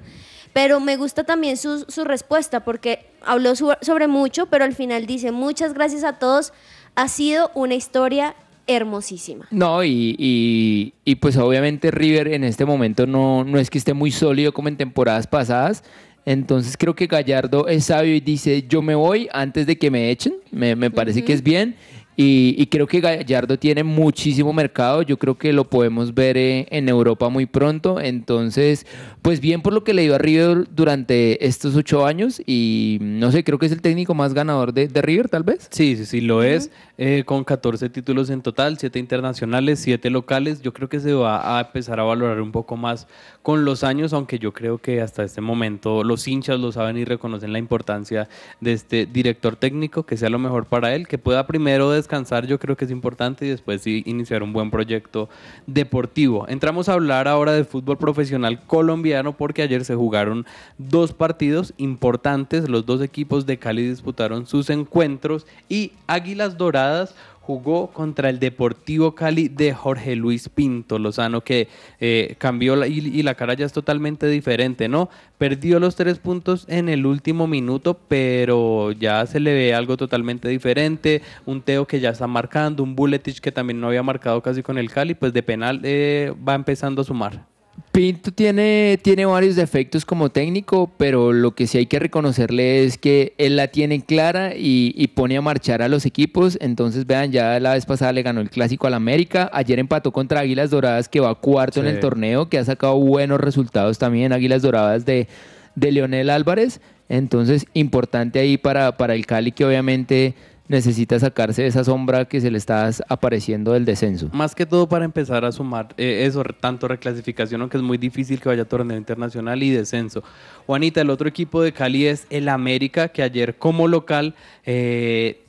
Pero 0.54 0.80
me 0.80 0.98
gusta 0.98 1.24
también 1.24 1.56
su, 1.58 1.86
su 1.88 2.04
respuesta 2.04 2.62
porque 2.66 3.06
habló 3.26 3.56
su- 3.56 3.74
sobre 3.82 4.08
mucho, 4.08 4.48
pero 4.48 4.66
al 4.66 4.76
final 4.76 5.06
dice 5.06 5.32
muchas 5.32 5.74
gracias 5.74 6.04
a 6.04 6.20
todos. 6.20 6.52
Ha 6.96 7.08
sido 7.08 7.52
una 7.56 7.76
historia 7.76 8.36
hermosísima. 8.68 9.48
No, 9.52 9.84
y, 9.84 10.16
y- 10.18 10.94
y, 11.06 11.16
pues 11.16 11.38
obviamente 11.38 11.92
River 11.92 12.30
en 12.30 12.44
este 12.44 12.66
momento 12.66 13.06
no, 13.08 13.44
no 13.44 13.60
es 13.60 13.70
que 13.70 13.78
esté 13.78 13.94
muy 13.94 14.12
sólido 14.12 14.54
como 14.54 14.68
en 14.68 14.78
temporadas 14.78 15.28
pasadas. 15.28 15.84
Entonces 16.26 16.78
creo 16.78 16.96
que 16.96 17.08
Gallardo 17.08 17.68
es 17.68 17.86
sabio 17.86 18.14
y 18.14 18.20
dice, 18.20 18.66
yo 18.70 18.82
me 18.84 18.94
voy 18.94 19.28
antes 19.34 19.66
de 19.66 19.78
que 19.78 19.90
me 19.90 20.12
echen. 20.12 20.36
Me, 20.52 20.76
me 20.76 20.92
parece 20.92 21.24
que 21.24 21.34
es 21.34 21.42
bien. 21.42 21.76
Y, 22.18 22.56
y 22.58 22.68
creo 22.68 22.88
que 22.88 23.00
Gallardo 23.00 23.58
tiene 23.58 23.84
muchísimo 23.84 24.54
mercado. 24.54 25.02
Yo 25.02 25.18
creo 25.18 25.38
que 25.38 25.54
lo 25.54 25.64
podemos 25.70 26.14
ver 26.14 26.38
eh, 26.38 26.68
en 26.70 26.90
Europa 26.90 27.30
muy 27.30 27.46
pronto. 27.46 28.00
Entonces, 28.00 28.86
pues 29.22 29.40
bien 29.40 29.62
por 29.62 29.74
lo 29.74 29.84
que 29.84 29.94
le 29.94 30.04
dio 30.04 30.16
a 30.16 30.18
River 30.18 30.68
durante 30.76 31.46
estos 31.46 31.76
ocho 31.76 32.06
años. 32.06 32.42
Y 32.46 32.98
no 33.02 33.32
sé, 33.32 33.44
creo 33.44 33.58
que 33.60 33.66
es 33.66 33.72
el 33.72 33.82
técnico 33.82 34.14
más 34.14 34.34
ganador 34.34 34.74
de, 34.74 34.88
de 34.88 35.02
River, 35.02 35.30
tal 35.30 35.44
vez. 35.44 35.68
Sí, 35.72 35.96
sí, 35.96 36.06
sí, 36.06 36.22
lo 36.22 36.44
es. 36.44 36.70
eh, 36.98 37.24
con 37.26 37.44
14 37.44 37.90
títulos 37.90 38.30
en 38.30 38.42
total, 38.44 38.78
7 38.78 39.00
internacionales, 39.00 39.80
7 39.80 40.10
locales. 40.12 40.62
Yo 40.62 40.72
creo 40.74 40.88
que 40.90 41.00
se 41.00 41.14
va 41.14 41.58
a 41.58 41.62
empezar 41.62 42.00
a 42.00 42.04
valorar 42.04 42.42
un 42.42 42.52
poco 42.52 42.78
más 42.78 43.08
con 43.42 43.66
los 43.66 43.84
años, 43.84 44.14
aunque 44.14 44.38
yo 44.38 44.54
creo 44.54 44.78
que 44.78 45.02
hasta 45.02 45.24
este 45.24 45.42
momento 45.42 46.04
los 46.04 46.28
hinchas 46.28 46.60
lo 46.60 46.72
saben 46.72 46.98
y 46.98 47.06
reconocen 47.06 47.54
la 47.54 47.58
importancia 47.60 48.30
de 48.60 48.74
este 48.74 49.08
director 49.08 49.56
técnico, 49.56 50.06
que 50.06 50.16
sea 50.18 50.30
lo 50.30 50.38
mejor 50.38 50.68
para 50.68 50.94
él, 50.94 51.08
que 51.08 51.18
pueda 51.18 51.48
primero 51.48 51.90
descansar, 52.02 52.46
yo 52.46 52.60
creo 52.60 52.76
que 52.76 52.86
es 52.86 52.92
importante, 52.92 53.46
y 53.46 53.50
después 53.50 53.82
sí 53.82 54.04
iniciar 54.06 54.44
un 54.44 54.54
buen 54.54 54.72
proyecto 54.72 55.30
deportivo. 55.68 56.48
Entramos 56.48 56.90
a 56.90 56.94
hablar 56.94 57.28
ahora 57.28 57.54
de 57.54 57.64
fútbol 57.64 57.98
profesional 57.98 58.62
colombiano 58.66 59.38
porque 59.38 59.62
ayer 59.62 59.86
se 59.86 59.96
jugaron 59.96 60.46
dos 60.78 61.14
partidos 61.14 61.74
importantes, 61.78 62.70
los 62.70 62.86
dos 62.86 63.02
equipos 63.02 63.46
de 63.46 63.58
Cali 63.58 63.88
disputaron 63.88 64.46
sus 64.46 64.70
encuentros 64.70 65.46
y 65.70 65.94
Águilas 66.08 66.58
Doradas 66.58 67.16
jugó 67.42 67.88
contra 67.88 68.30
el 68.30 68.40
Deportivo 68.40 69.16
Cali 69.16 69.50
de 69.50 69.74
Jorge 69.74 70.16
Luis 70.16 70.48
Pinto 70.48 71.00
Lozano, 71.00 71.42
que 71.42 71.68
eh, 72.00 72.36
cambió 72.38 72.76
la, 72.76 72.88
y, 72.88 73.24
la 73.24 73.36
cara 73.36 73.56
ya 73.56 73.66
es 73.66 73.74
totalmente 73.74 74.28
diferente, 74.28 74.88
¿no? 74.88 75.10
Perdió 75.38 75.80
los 75.80 75.96
tres 75.96 76.20
puntos 76.20 76.66
en 76.70 76.88
el 76.88 77.06
último 77.06 77.48
minuto, 77.48 78.00
pero 78.08 78.92
ya 78.92 79.26
se 79.26 79.40
le 79.40 79.54
ve 79.54 79.74
algo 79.74 79.98
totalmente 79.98 80.48
diferente. 80.48 81.24
Un 81.46 81.62
Teo 81.62 81.88
que 81.88 82.00
ya 82.00 82.12
está 82.12 82.28
marcando, 82.28 82.84
un 82.84 82.96
Buletich 82.96 83.40
que 83.40 83.52
también 83.52 83.82
no 83.82 83.88
había 83.88 84.04
marcado 84.04 84.42
casi 84.42 84.62
con 84.62 84.78
el 84.78 84.92
Cali, 84.92 85.16
pues 85.16 85.34
de 85.34 85.44
penal 85.44 85.82
eh, 85.84 86.34
va 86.48 86.54
empezando 86.54 87.02
a 87.02 87.06
sumar. 87.06 87.51
Pinto 87.92 88.32
tiene, 88.32 88.98
tiene 89.02 89.26
varios 89.26 89.58
defectos 89.58 90.06
como 90.06 90.30
técnico, 90.30 90.92
pero 90.98 91.34
lo 91.34 91.56
que 91.56 91.68
sí 91.68 91.78
hay 91.78 91.88
que 91.88 92.00
reconocerle 92.00 92.86
es 92.86 92.98
que 92.98 93.34
él 93.38 93.58
la 93.58 93.68
tiene 93.68 94.06
clara 94.06 94.56
y, 94.56 94.94
y 94.96 95.08
pone 95.10 95.36
a 95.36 95.42
marchar 95.42 95.82
a 95.82 95.90
los 95.90 96.06
equipos. 96.06 96.58
Entonces, 96.62 97.06
vean, 97.06 97.34
ya 97.34 97.60
la 97.60 97.74
vez 97.74 97.86
pasada 97.86 98.14
le 98.14 98.24
ganó 98.24 98.40
el 98.40 98.50
clásico 98.50 98.88
al 98.88 98.94
América. 98.94 99.50
Ayer 99.52 99.78
empató 99.78 100.14
contra 100.14 100.40
Águilas 100.40 100.70
Doradas, 100.70 101.10
que 101.10 101.20
va 101.20 101.36
cuarto 101.36 101.82
en 101.82 101.88
el 101.88 102.00
torneo, 102.00 102.48
que 102.48 102.60
ha 102.60 102.64
sacado 102.64 102.98
buenos 102.98 103.42
resultados 103.42 103.98
también. 103.98 104.32
Águilas 104.32 104.62
Doradas 104.62 105.06
de, 105.06 105.28
de 105.76 105.92
Leonel 105.92 106.30
Álvarez. 106.30 106.80
Entonces, 107.10 107.66
importante 107.74 108.40
ahí 108.40 108.58
para, 108.58 108.96
para 108.96 109.16
el 109.16 109.26
Cali, 109.26 109.52
que 109.52 109.66
obviamente 109.66 110.34
necesita 110.72 111.20
sacarse 111.20 111.68
esa 111.68 111.84
sombra 111.84 112.26
que 112.26 112.40
se 112.40 112.50
le 112.50 112.58
está 112.58 112.90
apareciendo 113.10 113.74
del 113.74 113.84
descenso. 113.84 114.30
Más 114.32 114.56
que 114.56 114.66
todo 114.66 114.88
para 114.88 115.04
empezar 115.04 115.44
a 115.44 115.52
sumar 115.52 115.94
eh, 115.98 116.24
eso, 116.26 116.44
tanto 116.44 116.88
reclasificación, 116.88 117.60
aunque 117.62 117.78
es 117.78 117.84
muy 117.84 117.98
difícil 117.98 118.40
que 118.40 118.48
vaya 118.48 118.64
a 118.64 118.66
torneo 118.66 118.98
internacional 118.98 119.62
y 119.62 119.70
descenso. 119.70 120.24
Juanita, 120.66 121.02
el 121.02 121.10
otro 121.10 121.28
equipo 121.28 121.62
de 121.62 121.74
Cali 121.74 122.08
es 122.08 122.26
el 122.30 122.48
América, 122.48 123.10
que 123.10 123.22
ayer 123.22 123.58
como 123.58 123.90
local 123.90 124.34
eh, 124.66 125.42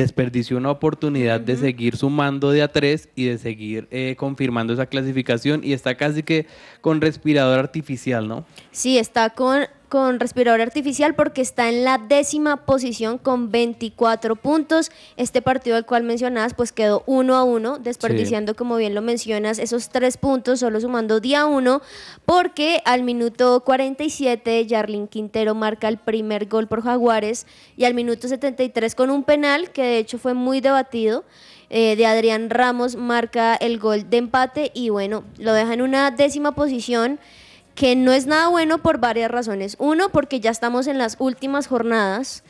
desperdició 0.00 0.56
una 0.56 0.70
oportunidad 0.70 1.40
de 1.40 1.56
seguir 1.56 1.96
sumando 1.96 2.50
de 2.50 2.62
a 2.62 2.68
tres 2.68 3.08
y 3.14 3.26
de 3.26 3.38
seguir 3.38 3.88
eh, 3.90 4.14
confirmando 4.18 4.72
esa 4.72 4.86
clasificación 4.86 5.62
y 5.64 5.72
está 5.72 5.96
casi 5.96 6.22
que 6.22 6.46
con 6.80 7.00
respirador 7.00 7.58
artificial, 7.58 8.28
¿no? 8.28 8.44
Sí, 8.70 8.98
está 8.98 9.30
con 9.30 9.66
con 9.88 10.20
respirador 10.20 10.60
artificial 10.60 11.14
porque 11.14 11.40
está 11.40 11.68
en 11.68 11.84
la 11.84 11.98
décima 11.98 12.64
posición 12.66 13.18
con 13.18 13.50
24 13.50 14.36
puntos. 14.36 14.90
Este 15.16 15.42
partido 15.42 15.76
al 15.76 15.86
cual 15.86 16.02
mencionabas 16.02 16.54
pues 16.54 16.72
quedó 16.72 17.02
uno 17.06 17.36
a 17.36 17.42
uno, 17.42 17.78
desperdiciando 17.78 18.54
como 18.54 18.76
bien 18.76 18.94
lo 18.94 19.02
mencionas 19.02 19.58
esos 19.58 19.88
tres 19.88 20.16
puntos, 20.16 20.60
solo 20.60 20.80
sumando 20.80 21.20
día 21.20 21.46
uno, 21.46 21.80
porque 22.24 22.82
al 22.84 23.02
minuto 23.02 23.62
47 23.64 24.66
Jarlín 24.68 25.08
Quintero 25.08 25.54
marca 25.54 25.88
el 25.88 25.98
primer 25.98 26.46
gol 26.46 26.68
por 26.68 26.82
Jaguares 26.82 27.46
y 27.76 27.84
al 27.84 27.94
minuto 27.94 28.28
73 28.28 28.94
con 28.94 29.10
un 29.10 29.24
penal 29.24 29.70
que 29.70 29.87
de 29.88 29.98
hecho 29.98 30.18
fue 30.18 30.34
muy 30.34 30.60
debatido. 30.60 31.24
eh, 31.70 31.96
de 31.96 32.06
Adrián 32.06 32.50
Ramos 32.50 32.96
marca 32.96 33.54
el 33.54 33.78
gol 33.78 34.08
de 34.08 34.16
empate 34.16 34.70
y 34.74 34.88
bueno, 34.88 35.24
lo 35.38 35.52
deja 35.52 35.74
en 35.74 35.82
una 35.82 36.10
décima 36.10 36.52
posición 36.52 37.18
que 37.74 37.94
no 37.94 38.12
es 38.12 38.26
nada 38.26 38.48
bueno 38.48 38.78
por 38.78 38.98
varias 38.98 39.30
razones. 39.30 39.76
Uno, 39.78 40.08
porque 40.08 40.40
ya 40.40 40.50
estamos 40.50 40.86
en 40.86 40.98
las 40.98 41.16
últimas 41.20 41.66
jornadas 41.68 42.42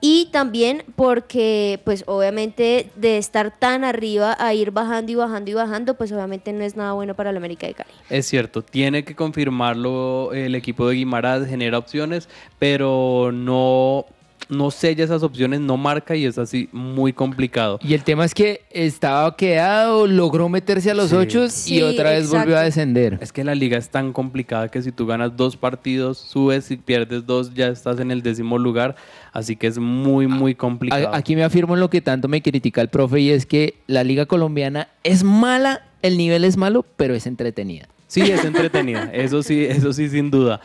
y 0.00 0.30
también 0.32 0.82
porque, 0.96 1.78
pues 1.84 2.02
obviamente, 2.08 2.90
de 2.96 3.18
estar 3.18 3.56
tan 3.56 3.84
arriba 3.84 4.36
a 4.40 4.52
ir 4.54 4.72
bajando 4.72 5.12
y 5.12 5.14
bajando 5.14 5.52
y 5.52 5.54
bajando, 5.54 5.94
pues 5.94 6.10
obviamente 6.10 6.52
no 6.52 6.64
es 6.64 6.74
nada 6.74 6.94
bueno 6.94 7.14
para 7.14 7.30
la 7.30 7.38
América 7.38 7.68
de 7.68 7.74
Cali. 7.74 7.92
Es 8.10 8.26
cierto, 8.26 8.62
tiene 8.62 9.04
que 9.04 9.14
confirmarlo 9.14 10.32
el 10.32 10.56
equipo 10.56 10.88
de 10.88 10.96
Guimarães, 10.96 11.46
genera 11.46 11.78
opciones, 11.78 12.28
pero 12.58 13.30
no, 13.32 14.06
no 14.52 14.70
sella 14.70 15.04
esas 15.04 15.22
opciones, 15.22 15.60
no 15.60 15.76
marca 15.76 16.14
y 16.14 16.24
es 16.26 16.38
así 16.38 16.68
muy 16.72 17.12
complicado. 17.12 17.78
Y 17.82 17.94
el 17.94 18.04
tema 18.04 18.24
es 18.24 18.34
que 18.34 18.62
estaba 18.70 19.36
quedado, 19.36 20.06
logró 20.06 20.48
meterse 20.48 20.90
a 20.90 20.94
los 20.94 21.10
Sí. 21.10 21.16
ocho 21.16 21.44
y 21.44 21.50
Sí, 21.50 21.82
otra 21.82 22.10
vez 22.10 22.30
volvió 22.30 22.56
a 22.56 22.62
descender. 22.62 23.18
Es 23.20 23.32
que 23.32 23.44
la 23.44 23.54
liga 23.54 23.78
es 23.78 23.88
tan 23.88 24.12
complicada 24.12 24.68
que 24.68 24.82
si 24.82 24.92
tú 24.92 25.06
ganas 25.06 25.36
dos 25.36 25.56
partidos, 25.56 26.18
subes 26.18 26.70
y 26.70 26.76
pierdes 26.76 27.26
dos, 27.26 27.54
ya 27.54 27.68
estás 27.68 27.98
en 28.00 28.10
el 28.10 28.22
décimo 28.22 28.58
lugar. 28.58 28.94
Así 29.32 29.56
que 29.56 29.66
es 29.66 29.78
muy, 29.78 30.26
muy 30.26 30.54
complicado. 30.54 31.10
Aquí 31.14 31.34
me 31.34 31.44
afirmo 31.44 31.74
en 31.74 31.80
lo 31.80 31.88
que 31.90 32.00
tanto 32.00 32.28
me 32.28 32.42
critica 32.42 32.80
el 32.82 32.88
profe 32.88 33.20
y 33.20 33.30
es 33.30 33.46
que 33.46 33.74
la 33.86 34.04
liga 34.04 34.26
colombiana 34.26 34.88
es 35.04 35.24
mala, 35.24 35.82
el 36.02 36.18
nivel 36.18 36.44
es 36.44 36.56
malo, 36.56 36.84
pero 36.96 37.14
es 37.14 37.26
entretenida. 37.26 37.88
Sí, 38.12 38.20
es 38.20 38.44
entretenida, 38.44 39.08
eso 39.14 39.42
sí, 39.42 39.64
eso 39.64 39.90
sí, 39.94 40.10
sin 40.10 40.30
duda. 40.30 40.60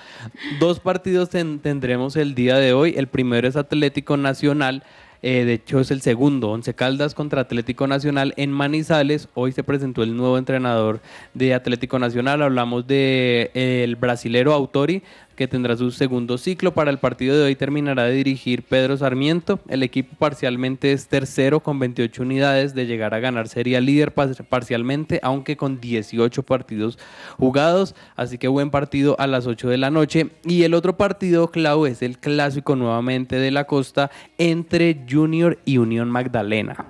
Dos 0.59 0.81
partidos 0.81 1.29
ten- 1.29 1.59
tendremos 1.59 2.17
el 2.17 2.35
día 2.35 2.57
de 2.57 2.73
hoy. 2.73 2.95
El 2.97 3.07
primero 3.07 3.47
es 3.47 3.55
Atlético 3.55 4.17
Nacional, 4.17 4.83
eh, 5.21 5.45
de 5.45 5.53
hecho 5.53 5.79
es 5.79 5.89
el 5.91 6.01
segundo, 6.01 6.49
Once 6.51 6.73
Caldas 6.73 7.15
contra 7.15 7.39
Atlético 7.39 7.87
Nacional 7.87 8.33
en 8.35 8.51
Manizales. 8.51 9.29
Hoy 9.33 9.53
se 9.53 9.63
presentó 9.63 10.03
el 10.03 10.17
nuevo 10.17 10.37
entrenador 10.37 10.99
de 11.35 11.53
Atlético 11.53 11.99
Nacional. 11.99 12.41
Hablamos 12.41 12.85
de 12.85 13.49
eh, 13.53 13.85
el 13.85 13.95
brasilero 13.95 14.51
Autori, 14.53 15.01
que 15.37 15.47
tendrá 15.47 15.77
su 15.77 15.91
segundo 15.91 16.37
ciclo. 16.37 16.73
Para 16.73 16.91
el 16.91 16.97
partido 16.97 17.37
de 17.37 17.43
hoy 17.45 17.55
terminará 17.55 18.03
de 18.03 18.11
dirigir 18.13 18.63
Pedro 18.63 18.97
Sarmiento. 18.97 19.59
El 19.69 19.83
equipo 19.83 20.15
parcialmente 20.17 20.91
es 20.91 21.07
tercero 21.07 21.61
con 21.61 21.79
28 21.79 22.23
unidades. 22.23 22.75
De 22.75 22.85
llegar 22.87 23.13
a 23.13 23.19
ganar 23.19 23.47
sería 23.47 23.79
líder 23.79 24.13
par- 24.13 24.43
parcialmente, 24.49 25.19
aunque 25.23 25.55
con 25.55 25.79
18 25.79 26.43
partidos 26.43 26.99
jugados. 27.37 27.95
Así 28.17 28.37
que 28.37 28.47
buen 28.49 28.71
partido 28.71 29.15
a 29.19 29.27
las 29.27 29.47
8 29.47 29.69
de 29.69 29.77
la 29.77 29.91
noche. 29.91 30.31
Y 30.43 30.63
el 30.63 30.73
otro 30.73 30.97
partido, 30.97 31.51
Clau, 31.51 31.85
es 31.85 32.01
el 32.01 32.17
clásico 32.17 32.75
nuevamente 32.75 33.37
de 33.37 33.51
la 33.51 33.65
costa 33.65 34.11
entre 34.37 35.05
Junior 35.09 35.59
y 35.63 35.77
Unión 35.77 36.09
Magdalena. 36.09 36.87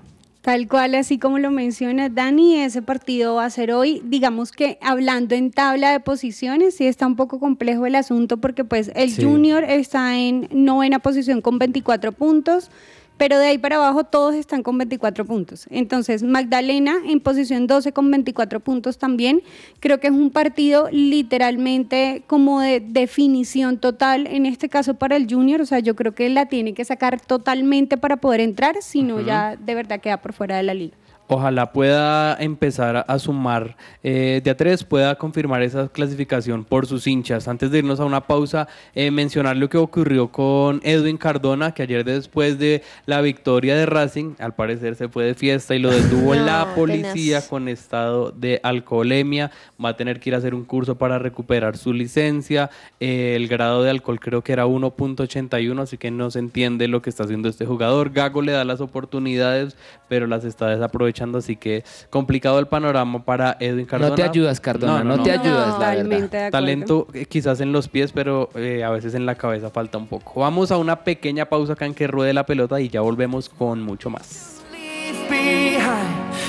Tal 0.48 0.70
cual, 0.70 0.96
así 0.96 1.20
como 1.20 1.40
lo 1.40 1.52
menciona 1.52 2.08
Dani, 2.08 2.56
ese 2.56 2.82
partido 2.82 3.36
va 3.36 3.44
a 3.44 3.50
ser 3.50 3.74
hoy, 3.74 4.02
digamos 4.06 4.54
que 4.54 4.78
hablando 4.82 5.36
en 5.36 5.52
tabla 5.52 5.92
de 5.92 6.00
posiciones, 6.00 6.74
sí 6.74 6.88
está 6.88 7.06
un 7.06 7.18
poco 7.18 7.42
complejo 7.42 7.86
el 7.86 7.96
asunto 7.96 8.38
porque 8.38 8.64
pues 8.64 8.90
el 8.96 9.12
Sí. 9.12 9.26
Junior 9.26 9.66
está 9.66 10.18
en 10.18 10.48
novena 10.54 11.00
posición 11.00 11.42
con 11.42 11.60
24 11.60 12.14
puntos, 12.14 12.72
pero 13.18 13.40
de 13.40 13.48
ahí 13.48 13.58
para 13.58 13.78
abajo 13.78 14.04
todos 14.04 14.36
están 14.36 14.64
con 14.64 14.78
24 14.78 15.26
puntos. 15.26 15.68
Entonces, 15.70 16.24
Magdalena 16.24 16.98
en 17.06 17.20
posición 17.20 17.68
12 17.68 17.92
con 17.92 18.10
24 18.10 18.60
puntos 18.60 18.98
también. 18.98 19.42
Creo 19.80 20.00
que 20.00 20.08
es 20.08 20.14
un 20.14 20.32
partido 20.32 20.88
literalmente 20.92 22.24
como 22.28 22.62
de 22.62 22.80
definición 22.80 23.78
total, 23.78 24.28
en 24.28 24.46
este 24.46 24.70
caso 24.70 24.94
para 24.94 25.16
el 25.16 25.28
Junior. 25.30 25.62
O 25.62 25.66
sea, 25.66 25.80
yo 25.80 25.96
creo 25.96 26.14
que 26.14 26.30
la 26.30 26.46
tiene 26.48 26.74
que 26.74 26.86
sacar 26.86 27.20
totalmente 27.20 27.98
para 27.98 28.18
poder 28.18 28.42
entrar, 28.42 28.78
si 28.82 29.04
no 29.04 29.22
ya 29.22 29.56
de 29.56 29.76
verdad 29.76 30.00
queda 30.00 30.18
por 30.22 30.34
fuera 30.34 30.58
de 30.58 30.64
la 30.64 30.74
liga. 30.74 30.96
Ojalá 31.28 31.72
pueda 31.74 32.36
empezar 32.40 33.06
a- 33.08 33.20
sumar 33.20 33.76
eh, 34.04 34.42
de 34.44 34.50
a 34.52 34.56
tres, 34.58 34.84
pueda 34.84 35.16
confirmar 35.16 35.62
esa 35.62 35.90
clasificación 35.90 36.64
por 36.64 36.86
sus 36.86 37.06
hinchas. 37.08 37.48
Antes 37.48 37.70
de 37.72 37.80
irnos 37.80 38.00
a 38.00 38.06
una 38.06 38.22
pausa, 38.22 38.68
eh, 38.96 39.12
mencionar 39.12 39.58
lo 39.58 39.68
que 39.70 39.78
ocurrió 39.78 40.30
con 40.32 40.80
Edwin 40.84 41.18
Cardona, 41.18 41.74
que 41.74 41.84
ayer 41.84 42.06
después 42.06 42.58
de 42.60 42.82
la 43.06 43.20
victoria 43.22 43.76
de 43.76 43.86
Racing, 43.86 44.36
al 44.40 44.54
parecer 44.56 44.96
se 44.96 45.10
fue 45.10 45.26
de 45.26 45.34
fiesta 45.34 45.76
y 45.76 45.80
lo 45.80 45.90
detuvo 45.92 46.34
No, 46.36 46.46
la 46.46 46.68
policía 46.76 47.42
con 47.48 47.68
estado 47.68 48.32
de 48.32 48.60
alcoholemia. 48.64 49.52
Va 49.84 49.90
a 49.90 49.98
tener 49.98 50.20
que 50.20 50.30
ir 50.30 50.36
a 50.36 50.38
hacer 50.38 50.54
un 50.56 50.64
curso 50.64 50.98
para 50.98 51.20
recuperar 51.20 51.76
su 51.78 51.92
licencia. 51.94 52.70
Eh, 53.00 53.34
el 53.36 53.48
grado 53.48 53.84
de 53.84 53.90
alcohol 53.90 54.20
creo 54.20 54.44
que 54.44 54.54
era 54.54 54.66
1.81, 54.66 55.82
así 55.82 55.98
que 55.98 56.12
no 56.12 56.30
se 56.32 56.40
entiende 56.40 56.88
lo 56.88 57.02
que 57.02 57.10
está 57.10 57.24
haciendo 57.24 57.50
este 57.50 57.66
jugador. 57.66 58.12
Gago 58.12 58.42
le 58.42 58.52
da 58.52 58.64
las 58.64 58.80
oportunidades, 58.82 59.76
pero 60.08 60.28
las 60.28 60.44
está 60.46 60.68
desaprovechando, 60.68 61.17
así 61.38 61.56
que 61.56 61.84
complicado 62.10 62.60
el 62.60 62.68
panorama 62.68 63.24
para 63.24 63.58
Edwin 63.60 63.86
Cardona. 63.86 64.10
No 64.10 64.16
te 64.16 64.24
ayudas, 64.24 64.60
Cardona, 64.60 65.04
no 65.04 65.22
te 65.22 65.32
ayudas, 65.32 65.80
la 65.80 65.96
verdad. 65.96 66.52
Talento 66.52 67.08
eh, 67.14 67.26
quizás 67.26 67.60
en 67.62 67.72
los 67.72 67.88
pies, 67.88 68.12
pero 68.12 68.50
eh, 68.56 68.84
a 68.84 68.90
veces 68.90 69.14
en 69.16 69.26
la 69.26 69.36
cabeza 69.36 69.70
falta 69.70 69.98
un 69.98 70.08
poco. 70.08 70.40
Vamos 70.42 70.72
a 70.72 70.78
una 70.78 71.04
pequeña 71.04 71.46
pausa 71.46 71.74
acá 71.74 71.86
en 71.86 71.94
que 71.94 72.08
ruede 72.08 72.34
la 72.34 72.46
pelota 72.46 72.80
y 72.80 72.90
ya 72.90 73.02
volvemos 73.02 73.50
con 73.50 73.82
mucho 73.82 74.10
más. 74.10 74.54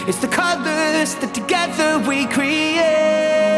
It's 0.08 0.20
the 0.20 0.28
colors 0.28 1.16
that 1.16 1.34
together 1.34 1.98
we 2.08 2.24
create. 2.26 3.57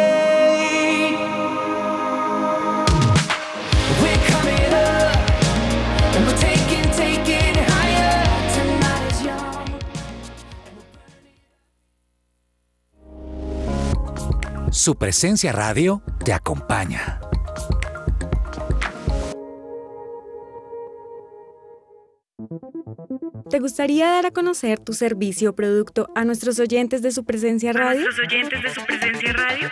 Su 14.71 14.95
presencia 14.95 15.51
radio 15.51 16.01
te 16.25 16.33
acompaña. 16.33 17.21
¿Te 23.51 23.59
gustaría 23.59 24.11
dar 24.11 24.27
a 24.27 24.31
conocer 24.31 24.79
tu 24.79 24.93
servicio 24.93 25.51
o 25.51 25.53
producto 25.55 26.09
a 26.15 26.25
nuestros 26.25 26.61
oyentes 26.61 27.03
de 27.03 27.11
su 27.11 27.25
presencia 27.25 27.73
radio? 27.73 28.07
oyentes 28.25 28.63
de 28.63 28.71
su 28.71 28.87
presencia 28.87 29.33
radio? 29.33 29.69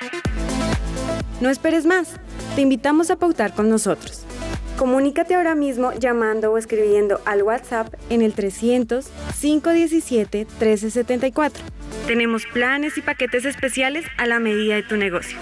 No 1.41 1.49
esperes 1.49 1.87
más. 1.87 2.15
Te 2.57 2.63
invitamos 2.63 3.13
a 3.13 3.17
pautar 3.17 3.55
con 3.55 3.71
nosotros. 3.71 4.25
Comunícate 4.77 5.37
ahora 5.37 5.55
mismo 5.55 5.93
llamando 5.93 6.51
o 6.51 6.59
escribiendo 6.59 7.21
al 7.25 7.45
WhatsApp 7.45 7.95
en 8.11 8.21
el 8.21 8.35
300 8.35 9.07
517 9.41 10.39
1374. 10.39 11.78
Tenemos 12.09 12.47
planes 12.47 12.97
y 12.97 13.03
paquetes 13.03 13.45
especiales 13.45 14.07
a 14.17 14.25
la 14.25 14.41
medida 14.41 14.77
de 14.77 14.83
tu 14.83 14.97
negocio. 14.97 15.37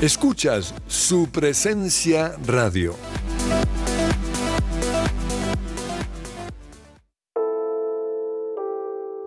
Escuchas 0.00 0.74
su 0.88 1.30
presencia 1.30 2.34
radio. 2.44 2.96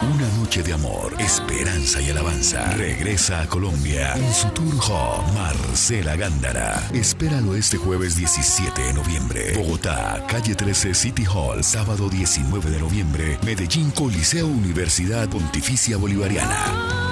de 0.48 0.72
amor, 0.72 1.14
esperanza 1.18 2.00
y 2.00 2.08
alabanza. 2.08 2.72
Regresa 2.72 3.42
a 3.42 3.46
Colombia 3.46 4.14
en 4.16 4.32
su 4.32 4.48
tour 4.48 4.74
home 4.90 5.32
Marcela 5.34 6.16
Gándara. 6.16 6.88
Espéralo 6.94 7.54
este 7.54 7.76
jueves 7.76 8.16
17 8.16 8.80
de 8.80 8.94
noviembre. 8.94 9.52
Bogotá, 9.54 10.24
calle 10.26 10.54
13 10.54 10.94
City 10.94 11.24
Hall, 11.26 11.62
sábado 11.62 12.08
19 12.08 12.70
de 12.70 12.80
noviembre. 12.80 13.38
Medellín 13.44 13.90
Coliseo 13.90 14.46
Universidad 14.46 15.28
Pontificia 15.28 15.98
Bolivariana. 15.98 17.07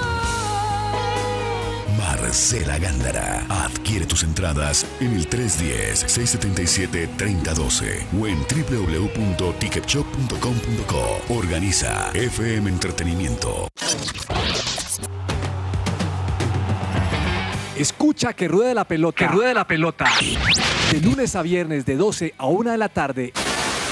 Marcela 2.21 2.77
Gándara. 2.79 3.45
Adquiere 3.49 4.05
tus 4.05 4.23
entradas 4.23 4.85
en 4.99 5.13
el 5.13 5.29
310-677-3012 5.29 8.05
o 8.19 8.27
en 8.27 8.39
www.ticketshop.com.co. 8.39 11.33
Organiza 11.33 12.11
FM 12.13 12.69
Entretenimiento. 12.69 13.69
Escucha 17.75 18.33
que 18.33 18.47
ruede 18.47 18.73
la 18.73 18.85
pelota. 18.85 19.17
Que 19.17 19.27
ruede 19.27 19.53
la 19.53 19.67
pelota. 19.67 20.05
De 20.91 20.99
lunes 20.99 21.35
a 21.35 21.43
viernes 21.43 21.85
de 21.85 21.95
12 21.95 22.33
a 22.37 22.47
1 22.47 22.71
de 22.71 22.77
la 22.77 22.89
tarde 22.89 23.31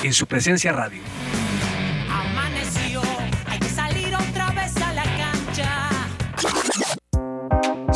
en 0.03 0.13
su 0.13 0.25
presencia 0.25 0.71
radio. 0.71 1.01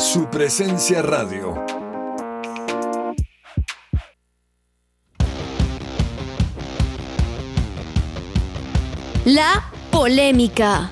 Su 0.00 0.30
presencia 0.30 1.02
radio. 1.02 1.62
La 9.26 9.70
polémica. 9.90 10.90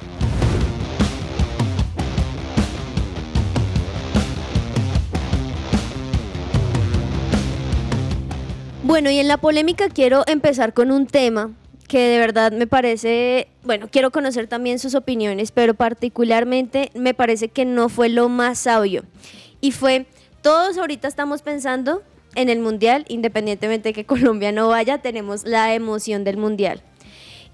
Bueno, 8.83 9.11
y 9.11 9.19
en 9.19 9.27
la 9.27 9.39
polémica 9.39 9.89
quiero 9.89 10.23
empezar 10.27 10.75
con 10.75 10.91
un 10.91 11.07
tema 11.07 11.53
que 11.89 11.99
de 11.99 12.19
verdad 12.19 12.53
me 12.53 12.67
parece, 12.67 13.49
bueno, 13.65 13.89
quiero 13.91 14.11
conocer 14.11 14.47
también 14.47 14.79
sus 14.79 14.95
opiniones, 14.95 15.51
pero 15.51 15.73
particularmente 15.73 16.91
me 16.95 17.15
parece 17.15 17.49
que 17.49 17.65
no 17.65 17.89
fue 17.89 18.11
lo 18.11 18.29
más 18.29 18.59
sabio. 18.59 19.05
Y 19.63 19.73
fue, 19.73 20.07
todos 20.43 20.77
ahorita 20.77 21.09
estamos 21.09 21.41
pensando 21.41 22.03
en 22.35 22.51
el 22.51 22.61
Mundial, 22.61 23.07
independientemente 23.09 23.89
de 23.89 23.93
que 23.95 24.05
Colombia 24.07 24.53
no 24.53 24.69
vaya, 24.69 24.99
tenemos 24.99 25.45
la 25.45 25.75
emoción 25.75 26.25
del 26.25 26.37
Mundial. 26.37 26.83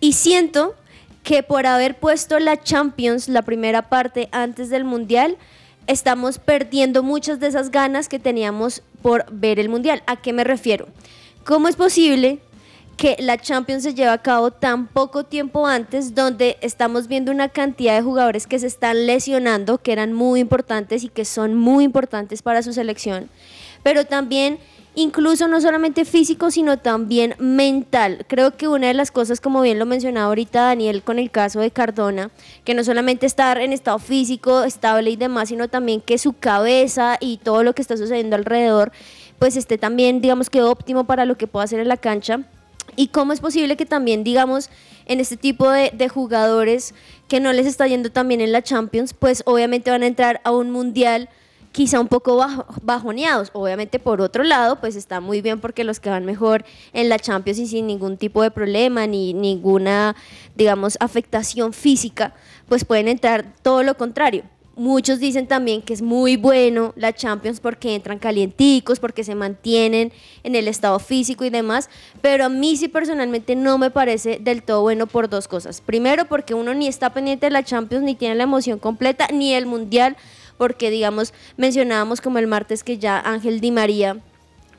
Y 0.01 0.15
siento 0.15 0.75
que 1.23 1.45
por 1.45 1.65
haber 1.67 1.97
puesto 1.97 2.39
la 2.41 2.61
Champions, 2.61 3.29
la 3.29 3.43
primera 3.43 3.89
parte 3.89 4.29
antes 4.33 4.69
del 4.69 4.85
Mundial, 4.85 5.39
estamos 5.87 6.41
perdiendo 6.41 7.05
muchas 7.05 7.39
de 7.39 7.47
esas 7.47 7.71
ganas 7.71 8.09
que 8.09 8.19
teníamos 8.19 8.83
por 9.01 9.27
ver 9.31 9.61
el 9.61 9.69
Mundial. 9.69 10.03
¿A 10.07 10.17
qué 10.17 10.33
me 10.33 10.43
refiero? 10.43 10.89
¿Cómo 11.45 11.69
es 11.69 11.77
posible 11.77 12.41
que 12.97 13.17
la 13.21 13.39
Champions 13.39 13.83
se 13.83 13.95
lleve 13.95 14.11
a 14.11 14.19
cabo 14.19 14.51
tan 14.51 14.87
poco 14.87 15.25
tiempo 15.25 15.67
antes, 15.67 16.15
donde 16.15 16.57
estamos 16.61 17.09
viendo 17.09 17.33
una 17.33 17.49
cantidad 17.49 17.95
de 17.95 18.03
jugadores 18.03 18.47
que 18.47 18.59
se 18.59 18.67
están 18.67 19.07
lesionando, 19.07 19.79
que 19.79 19.93
eran 19.93 20.13
muy 20.13 20.41
importantes 20.41 21.05
y 21.05 21.09
que 21.09 21.25
son 21.25 21.55
muy 21.55 21.85
importantes 21.85 22.43
para 22.43 22.63
su 22.63 22.73
selección, 22.73 23.29
pero 23.83 24.05
también 24.07 24.59
incluso 24.95 25.49
no 25.49 25.61
solamente 25.61 26.05
físico, 26.05 26.51
sino 26.51 26.79
también 26.79 27.35
mental. 27.39 28.25
Creo 28.29 28.57
que 28.57 28.69
una 28.69 28.89
de 28.89 28.95
las 28.95 29.11
cosas, 29.11 29.41
como 29.41 29.61
bien 29.61 29.79
lo 29.79 29.87
mencionaba 29.87 30.27
ahorita 30.27 30.63
Daniel 30.63 31.03
con 31.03 31.19
el 31.19 31.31
caso 31.31 31.61
de 31.61 31.71
Cardona, 31.71 32.31
que 32.65 32.75
no 32.75 32.85
solamente 32.85 33.27
estar 33.27 33.61
en 33.61 33.73
estado 33.73 33.99
físico, 33.99 34.63
estable 34.63 35.11
y 35.11 35.17
demás, 35.17 35.49
sino 35.49 35.69
también 35.69 36.01
que 36.01 36.19
su 36.19 36.33
cabeza 36.33 37.17
y 37.21 37.39
todo 37.39 37.63
lo 37.63 37.75
que 37.75 37.83
está 37.83 37.97
sucediendo 37.97 38.37
alrededor, 38.37 38.93
pues 39.39 39.57
esté 39.57 39.79
también, 39.79 40.21
digamos 40.21 40.49
que 40.49 40.63
óptimo 40.63 41.05
para 41.05 41.25
lo 41.25 41.37
que 41.37 41.47
pueda 41.47 41.65
hacer 41.65 41.81
en 41.81 41.89
la 41.89 41.97
cancha. 41.97 42.41
Y 42.97 43.09
cómo 43.09 43.33
es 43.33 43.41
posible 43.41 43.77
que 43.77 43.87
también, 43.87 44.25
digamos, 44.25 44.71
en 45.07 45.21
este 45.21 45.37
tipo 45.37 45.69
de, 45.71 46.09
jugadores 46.09 46.95
que 47.29 47.41
no 47.41 47.53
les 47.53 47.67
está 47.67 47.87
yendo 47.87 48.11
también 48.11 48.41
en 48.41 48.53
la 48.53 48.63
Champions, 48.63 49.15
pues 49.15 49.43
obviamente 49.47 49.91
van 49.91 50.03
a 50.03 50.07
entrar 50.07 50.41
a 50.45 50.53
un 50.53 50.71
mundial 50.71 51.29
quizá 51.73 51.99
un 51.99 52.09
poco 52.09 52.37
bajo, 52.37 52.67
bajoneados. 52.83 53.51
Obviamente 53.53 53.99
por 53.99 54.21
otro 54.21 54.45
lado, 54.45 54.81
pues 54.81 54.97
está 54.97 55.21
muy 55.21 55.41
bien 55.41 55.61
porque 55.61 55.85
los 55.85 55.99
que 55.99 56.11
van 56.11 56.25
mejor 56.25 56.65
en 56.93 57.09
la 57.09 57.19
Champions 57.19 57.59
y 57.59 57.67
sin 57.67 57.87
ningún 57.87 58.17
tipo 58.17 58.43
de 58.43 58.51
problema 58.51 59.07
ni 59.07 59.35
ninguna, 59.35 60.15
digamos, 60.55 60.97
afectación 61.01 61.73
física, 61.73 62.35
pues 62.69 62.85
pueden 62.85 63.09
entrar 63.09 63.45
todo 63.63 63.83
lo 63.83 63.97
contrario. 63.97 64.45
Muchos 64.77 65.21
dicen 65.21 65.47
también 65.47 65.83
que 65.83 65.95
es 65.95 66.03
muy 66.03 66.37
bueno 66.37 66.95
la 66.97 67.13
Champions 67.13 67.61
porque 67.61 67.95
entran 67.95 68.19
calienticos, 68.19 68.99
porque 68.99 69.23
se 69.23 69.37
mantienen 69.37 70.13
en 70.43 70.57
el 70.57 70.67
estado 70.67 70.99
físico 70.99 71.45
y 71.45 71.51
demás, 71.51 71.89
pero 72.21 72.47
a 72.47 72.49
mí 72.49 72.77
sí 72.77 72.89
personalmente 72.89 73.55
no 73.55 73.79
me 73.79 73.93
parece 73.93 74.41
del 74.41 74.65
todo 74.65 74.83
bueno 74.83 75.07
por 75.07 75.29
dos 75.29 75.47
cosas. 75.47 75.81
Primero, 75.81 76.25
porque 76.25 76.55
uno 76.55 76.75
ni 76.75 76.89
está 76.89 77.15
pendiente 77.15 77.47
de 77.47 77.51
la 77.51 77.63
Champions, 77.63 78.03
ni 78.03 78.17
tiene 78.17 78.35
la 78.35 78.43
emoción 78.43 78.81
completa, 78.81 79.29
ni 79.33 79.55
el 79.55 79.67
Mundial, 79.67 80.17
porque 80.59 80.91
digamos, 80.91 81.35
mencionábamos 81.57 82.21
como 82.21 82.39
el 82.39 82.49
martes 82.49 82.83
que 82.83 82.99
ya 82.99 83.21
Ángel 83.21 83.61
Di 83.61 83.71
María 83.71 84.19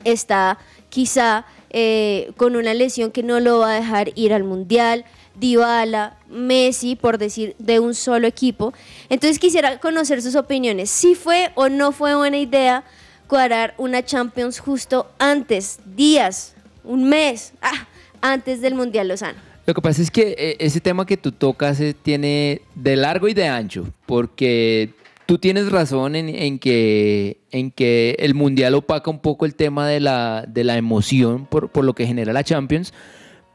está 0.04 0.58
quizá 0.90 1.46
eh, 1.70 2.32
con 2.36 2.54
una 2.54 2.74
lesión 2.74 3.10
que 3.12 3.22
no 3.22 3.40
lo 3.40 3.60
va 3.60 3.72
a 3.72 3.80
dejar 3.80 4.10
ir 4.14 4.34
al 4.34 4.44
Mundial. 4.44 5.06
Dybala, 5.38 6.16
Messi, 6.28 6.96
por 6.96 7.18
decir, 7.18 7.54
de 7.58 7.80
un 7.80 7.94
solo 7.94 8.26
equipo. 8.26 8.72
Entonces 9.08 9.38
quisiera 9.38 9.78
conocer 9.78 10.22
sus 10.22 10.34
opiniones. 10.34 10.90
Si 10.90 11.14
fue 11.14 11.50
o 11.54 11.68
no 11.68 11.92
fue 11.92 12.14
buena 12.14 12.38
idea 12.38 12.84
cuadrar 13.26 13.74
una 13.78 14.04
Champions 14.04 14.58
justo 14.58 15.10
antes, 15.18 15.80
días, 15.84 16.54
un 16.84 17.08
mes, 17.08 17.52
ah, 17.60 17.86
antes 18.20 18.60
del 18.60 18.74
Mundial 18.74 19.08
Lozano. 19.08 19.38
Lo 19.66 19.74
que 19.74 19.82
pasa 19.82 20.00
es 20.00 20.10
que 20.10 20.36
eh, 20.38 20.56
ese 20.60 20.80
tema 20.80 21.04
que 21.04 21.16
tú 21.16 21.32
tocas 21.32 21.80
eh, 21.80 21.94
tiene 22.00 22.62
de 22.76 22.94
largo 22.94 23.26
y 23.26 23.34
de 23.34 23.48
ancho, 23.48 23.88
porque 24.06 24.90
tú 25.26 25.38
tienes 25.38 25.72
razón 25.72 26.14
en, 26.14 26.28
en, 26.28 26.60
que, 26.60 27.38
en 27.50 27.72
que 27.72 28.14
el 28.20 28.34
Mundial 28.34 28.74
opaca 28.74 29.10
un 29.10 29.18
poco 29.18 29.44
el 29.44 29.56
tema 29.56 29.88
de 29.88 29.98
la, 29.98 30.44
de 30.46 30.62
la 30.62 30.76
emoción 30.76 31.46
por, 31.46 31.68
por 31.68 31.84
lo 31.84 31.94
que 31.94 32.06
genera 32.06 32.32
la 32.32 32.44
Champions, 32.44 32.94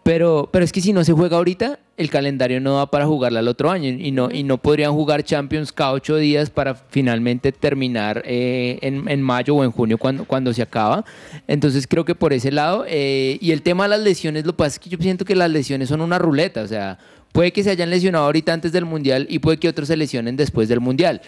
pero, 0.04 0.50
pero 0.52 0.66
es 0.66 0.72
que 0.72 0.82
si 0.82 0.94
no 0.94 1.04
se 1.04 1.14
juega 1.14 1.38
ahorita, 1.38 1.80
el 1.96 2.10
calendario 2.10 2.60
no 2.60 2.78
da 2.78 2.90
para 2.90 3.06
jugarla 3.06 3.40
el 3.42 3.48
otro 3.48 3.70
año 3.70 3.90
y 3.90 4.12
no, 4.12 4.32
y 4.32 4.44
no 4.44 4.58
podrían 4.58 4.94
jugar 4.94 5.24
Champions 5.24 5.72
cada 5.72 5.92
ocho 5.92 6.16
días 6.16 6.50
para 6.50 6.74
finalmente 6.74 7.52
terminar 7.52 8.24
eh, 8.26 8.80
en, 8.82 9.08
en, 9.08 9.22
mayo 9.22 9.56
o 9.56 9.64
en 9.64 9.72
junio 9.72 10.00
cuando, 10.00 10.26
cuando 10.26 10.54
se 10.54 10.64
acaba. 10.64 11.06
Entonces 11.48 11.86
creo 11.86 12.04
que 12.04 12.16
por 12.16 12.34
ese 12.34 12.52
lado, 12.52 12.86
eh, 12.88 13.38
y 13.40 13.52
el 13.52 13.62
tema 13.62 13.84
de 13.84 13.90
las 13.90 14.00
lesiones, 14.00 14.44
lo 14.46 14.54
que 14.54 14.58
pasa 14.58 14.76
es 14.76 14.80
que 14.80 14.90
yo 14.90 14.98
siento 15.00 15.24
que 15.24 15.36
las 15.36 15.52
lesiones 15.52 15.90
son 15.90 16.02
una 16.02 16.18
ruleta, 16.18 16.64
o 16.64 16.68
sea, 16.68 16.98
puede 17.32 17.52
que 17.52 17.64
se 17.64 17.70
hayan 17.70 17.92
lesionado 17.92 18.26
ahorita 18.26 18.54
antes 18.54 18.72
del 18.72 18.86
Mundial 18.86 19.28
y 19.30 19.38
puede 19.38 19.58
que 19.58 19.70
otros 19.70 19.88
se 19.88 19.98
lesionen 19.98 20.36
después 20.36 20.68
del 20.68 20.80
Mundial. 20.80 21.22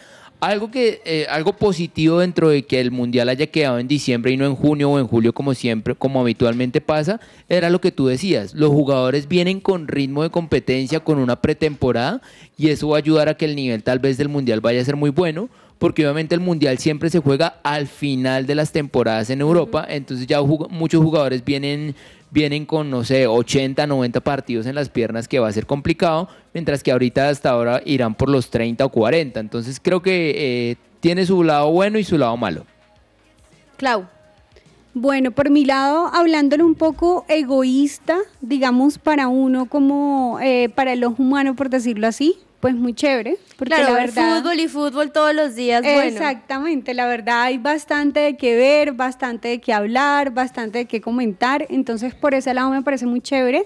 Algo, 0.43 0.71
que, 0.71 1.01
eh, 1.05 1.25
algo 1.29 1.53
positivo 1.53 2.19
dentro 2.19 2.49
de 2.49 2.63
que 2.63 2.81
el 2.81 2.91
Mundial 2.91 3.29
haya 3.29 3.47
quedado 3.47 3.79
en 3.79 3.87
diciembre 3.87 4.29
y 4.33 4.35
no 4.35 4.45
en 4.45 4.55
junio 4.55 4.91
o 4.91 4.99
en 4.99 5.07
julio 5.07 5.33
como 5.33 5.53
siempre, 5.53 5.95
como 5.95 6.19
habitualmente 6.19 6.81
pasa, 6.81 7.21
era 7.47 7.69
lo 7.69 7.79
que 7.79 7.93
tú 7.93 8.07
decías. 8.07 8.53
Los 8.53 8.69
jugadores 8.71 9.29
vienen 9.29 9.61
con 9.61 9.87
ritmo 9.87 10.21
de 10.21 10.31
competencia, 10.31 10.99
con 10.99 11.17
una 11.17 11.37
pretemporada 11.37 12.21
y 12.57 12.67
eso 12.67 12.89
va 12.89 12.97
a 12.97 12.99
ayudar 12.99 13.29
a 13.29 13.37
que 13.37 13.45
el 13.45 13.55
nivel 13.55 13.83
tal 13.83 13.99
vez 13.99 14.17
del 14.17 14.27
Mundial 14.27 14.59
vaya 14.59 14.81
a 14.81 14.83
ser 14.83 14.97
muy 14.97 15.11
bueno 15.11 15.47
porque 15.83 16.05
obviamente 16.05 16.33
el 16.33 16.39
Mundial 16.39 16.77
siempre 16.77 17.09
se 17.09 17.19
juega 17.19 17.57
al 17.61 17.87
final 17.87 18.45
de 18.45 18.55
las 18.55 18.71
temporadas 18.71 19.29
en 19.29 19.41
Europa, 19.41 19.85
entonces 19.89 20.25
ya 20.25 20.41
muchos 20.41 21.03
jugadores 21.03 21.43
vienen, 21.43 21.93
vienen 22.31 22.65
con, 22.65 22.89
no 22.89 23.03
sé, 23.03 23.27
80, 23.27 23.85
90 23.85 24.21
partidos 24.21 24.65
en 24.65 24.75
las 24.75 24.87
piernas 24.87 25.27
que 25.27 25.39
va 25.39 25.49
a 25.49 25.51
ser 25.51 25.65
complicado, 25.65 26.29
mientras 26.53 26.83
que 26.83 26.93
ahorita 26.93 27.27
hasta 27.27 27.49
ahora 27.49 27.81
irán 27.83 28.15
por 28.15 28.29
los 28.29 28.49
30 28.49 28.85
o 28.85 28.87
40. 28.87 29.41
Entonces 29.41 29.81
creo 29.83 30.01
que 30.01 30.33
eh, 30.37 30.77
tiene 31.01 31.25
su 31.25 31.43
lado 31.43 31.69
bueno 31.69 31.99
y 31.99 32.05
su 32.05 32.17
lado 32.17 32.37
malo. 32.37 32.65
Clau. 33.75 34.07
Bueno, 34.93 35.31
por 35.31 35.49
mi 35.49 35.65
lado, 35.65 36.09
hablándole 36.13 36.63
un 36.63 36.75
poco 36.75 37.25
egoísta, 37.27 38.19
digamos, 38.39 38.99
para 38.99 39.27
uno 39.27 39.65
como, 39.65 40.39
eh, 40.41 40.69
para 40.73 40.93
el 40.93 41.03
ojo 41.03 41.21
humano, 41.21 41.57
por 41.57 41.69
decirlo 41.69 42.07
así, 42.07 42.37
pues 42.63 42.75
muy 42.75 42.93
chévere. 42.93 43.37
Porque 43.57 43.75
claro, 43.75 43.93
la 43.93 43.99
verdad, 43.99 44.37
fútbol 44.39 44.59
y 44.61 44.67
fútbol 44.69 45.11
todos 45.11 45.35
los 45.35 45.53
días. 45.53 45.81
Bueno. 45.81 46.01
Exactamente, 46.03 46.93
la 46.93 47.07
verdad 47.07 47.41
hay 47.41 47.57
bastante 47.57 48.21
de 48.21 48.37
qué 48.37 48.55
ver, 48.55 48.93
bastante 48.93 49.49
de 49.49 49.59
qué 49.59 49.73
hablar, 49.73 50.31
bastante 50.33 50.77
de 50.77 50.85
qué 50.85 51.01
comentar. 51.01 51.65
Entonces, 51.67 52.15
por 52.15 52.33
ese 52.33 52.53
lado 52.53 52.69
me 52.69 52.81
parece 52.81 53.05
muy 53.05 53.19
chévere. 53.19 53.65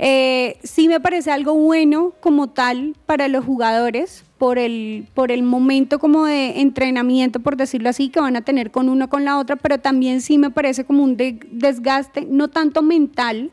Eh, 0.00 0.58
sí 0.64 0.88
me 0.88 0.98
parece 0.98 1.30
algo 1.30 1.54
bueno 1.54 2.14
como 2.18 2.50
tal 2.50 2.96
para 3.06 3.28
los 3.28 3.44
jugadores 3.44 4.24
por 4.38 4.58
el, 4.58 5.06
por 5.14 5.30
el 5.30 5.44
momento 5.44 6.00
como 6.00 6.24
de 6.24 6.62
entrenamiento, 6.62 7.38
por 7.38 7.56
decirlo 7.56 7.90
así, 7.90 8.08
que 8.08 8.18
van 8.18 8.34
a 8.34 8.40
tener 8.40 8.72
con 8.72 8.88
uno 8.88 9.08
con 9.08 9.24
la 9.24 9.38
otra, 9.38 9.54
pero 9.54 9.78
también 9.78 10.20
sí 10.20 10.36
me 10.36 10.50
parece 10.50 10.84
como 10.84 11.04
un 11.04 11.16
de, 11.16 11.38
desgaste, 11.52 12.26
no 12.28 12.48
tanto 12.48 12.82
mental, 12.82 13.52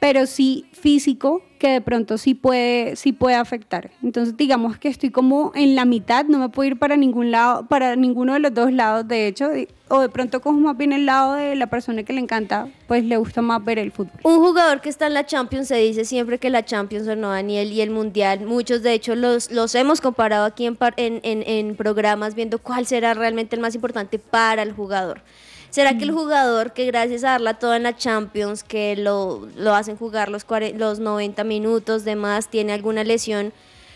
pero 0.00 0.24
sí 0.24 0.64
físico 0.72 1.42
que 1.58 1.68
de 1.68 1.80
pronto 1.80 2.16
sí 2.16 2.34
puede, 2.34 2.96
sí 2.96 3.12
puede 3.12 3.36
afectar. 3.36 3.90
Entonces 4.02 4.36
digamos 4.36 4.78
que 4.78 4.88
estoy 4.88 5.10
como 5.10 5.52
en 5.54 5.74
la 5.74 5.84
mitad, 5.84 6.24
no 6.24 6.38
me 6.38 6.48
puedo 6.48 6.68
ir 6.68 6.78
para 6.78 6.96
ningún 6.96 7.30
lado, 7.30 7.66
para 7.66 7.96
ninguno 7.96 8.32
de 8.32 8.40
los 8.40 8.54
dos 8.54 8.72
lados, 8.72 9.06
de 9.06 9.26
hecho, 9.26 9.50
o 9.88 10.00
de 10.00 10.08
pronto 10.08 10.40
cojo 10.40 10.58
más 10.58 10.76
bien 10.76 10.92
el 10.92 11.06
lado 11.06 11.34
de 11.34 11.54
la 11.56 11.66
persona 11.66 12.02
que 12.02 12.12
le 12.12 12.20
encanta, 12.20 12.68
pues 12.86 13.04
le 13.04 13.16
gusta 13.16 13.42
más 13.42 13.64
ver 13.64 13.78
el 13.78 13.92
fútbol. 13.92 14.20
Un 14.22 14.38
jugador 14.38 14.80
que 14.80 14.88
está 14.88 15.06
en 15.06 15.14
la 15.14 15.26
Champions 15.26 15.68
se 15.68 15.76
dice 15.76 16.04
siempre 16.04 16.38
que 16.38 16.50
la 16.50 16.64
Champions 16.64 17.08
o 17.08 17.16
no, 17.16 17.30
Daniel, 17.30 17.72
y 17.72 17.80
el 17.80 17.90
Mundial, 17.90 18.46
muchos 18.46 18.82
de 18.82 18.92
hecho 18.92 19.14
los, 19.14 19.50
los 19.50 19.74
hemos 19.74 20.00
comparado 20.00 20.44
aquí 20.44 20.66
en, 20.66 20.78
en, 20.96 21.20
en, 21.22 21.42
en 21.46 21.76
programas 21.76 22.34
viendo 22.34 22.58
cuál 22.58 22.86
será 22.86 23.14
realmente 23.14 23.56
el 23.56 23.62
más 23.62 23.74
importante 23.74 24.18
para 24.18 24.62
el 24.62 24.72
jugador. 24.72 25.22
¿Será 25.70 25.98
que 25.98 26.04
el 26.04 26.12
jugador 26.12 26.72
que 26.72 26.86
gracias 26.86 27.24
a 27.24 27.30
darla 27.30 27.54
toda 27.54 27.76
en 27.76 27.82
la 27.82 27.96
Champions, 27.96 28.62
que 28.62 28.96
lo, 28.96 29.48
lo 29.56 29.74
hacen 29.74 29.96
jugar 29.96 30.30
los, 30.30 30.46
los 30.76 30.98
90 30.98 31.44
minutos 31.44 32.04
de 32.04 32.16
más, 32.16 32.48
tiene 32.48 32.72
alguna 32.72 33.04
lesión, 33.04 33.52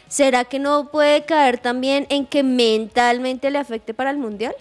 ¿será 0.09 0.45
que 0.45 0.59
no 0.59 0.91
puede 0.91 1.25
caer 1.25 1.59
también 1.59 2.07
en 2.11 2.27
que 2.27 2.43
mentalmente 2.43 3.51
le 3.51 3.59
afecte 3.59 3.95
para 3.95 4.11
el 4.11 4.19
Mundial? 4.19 4.55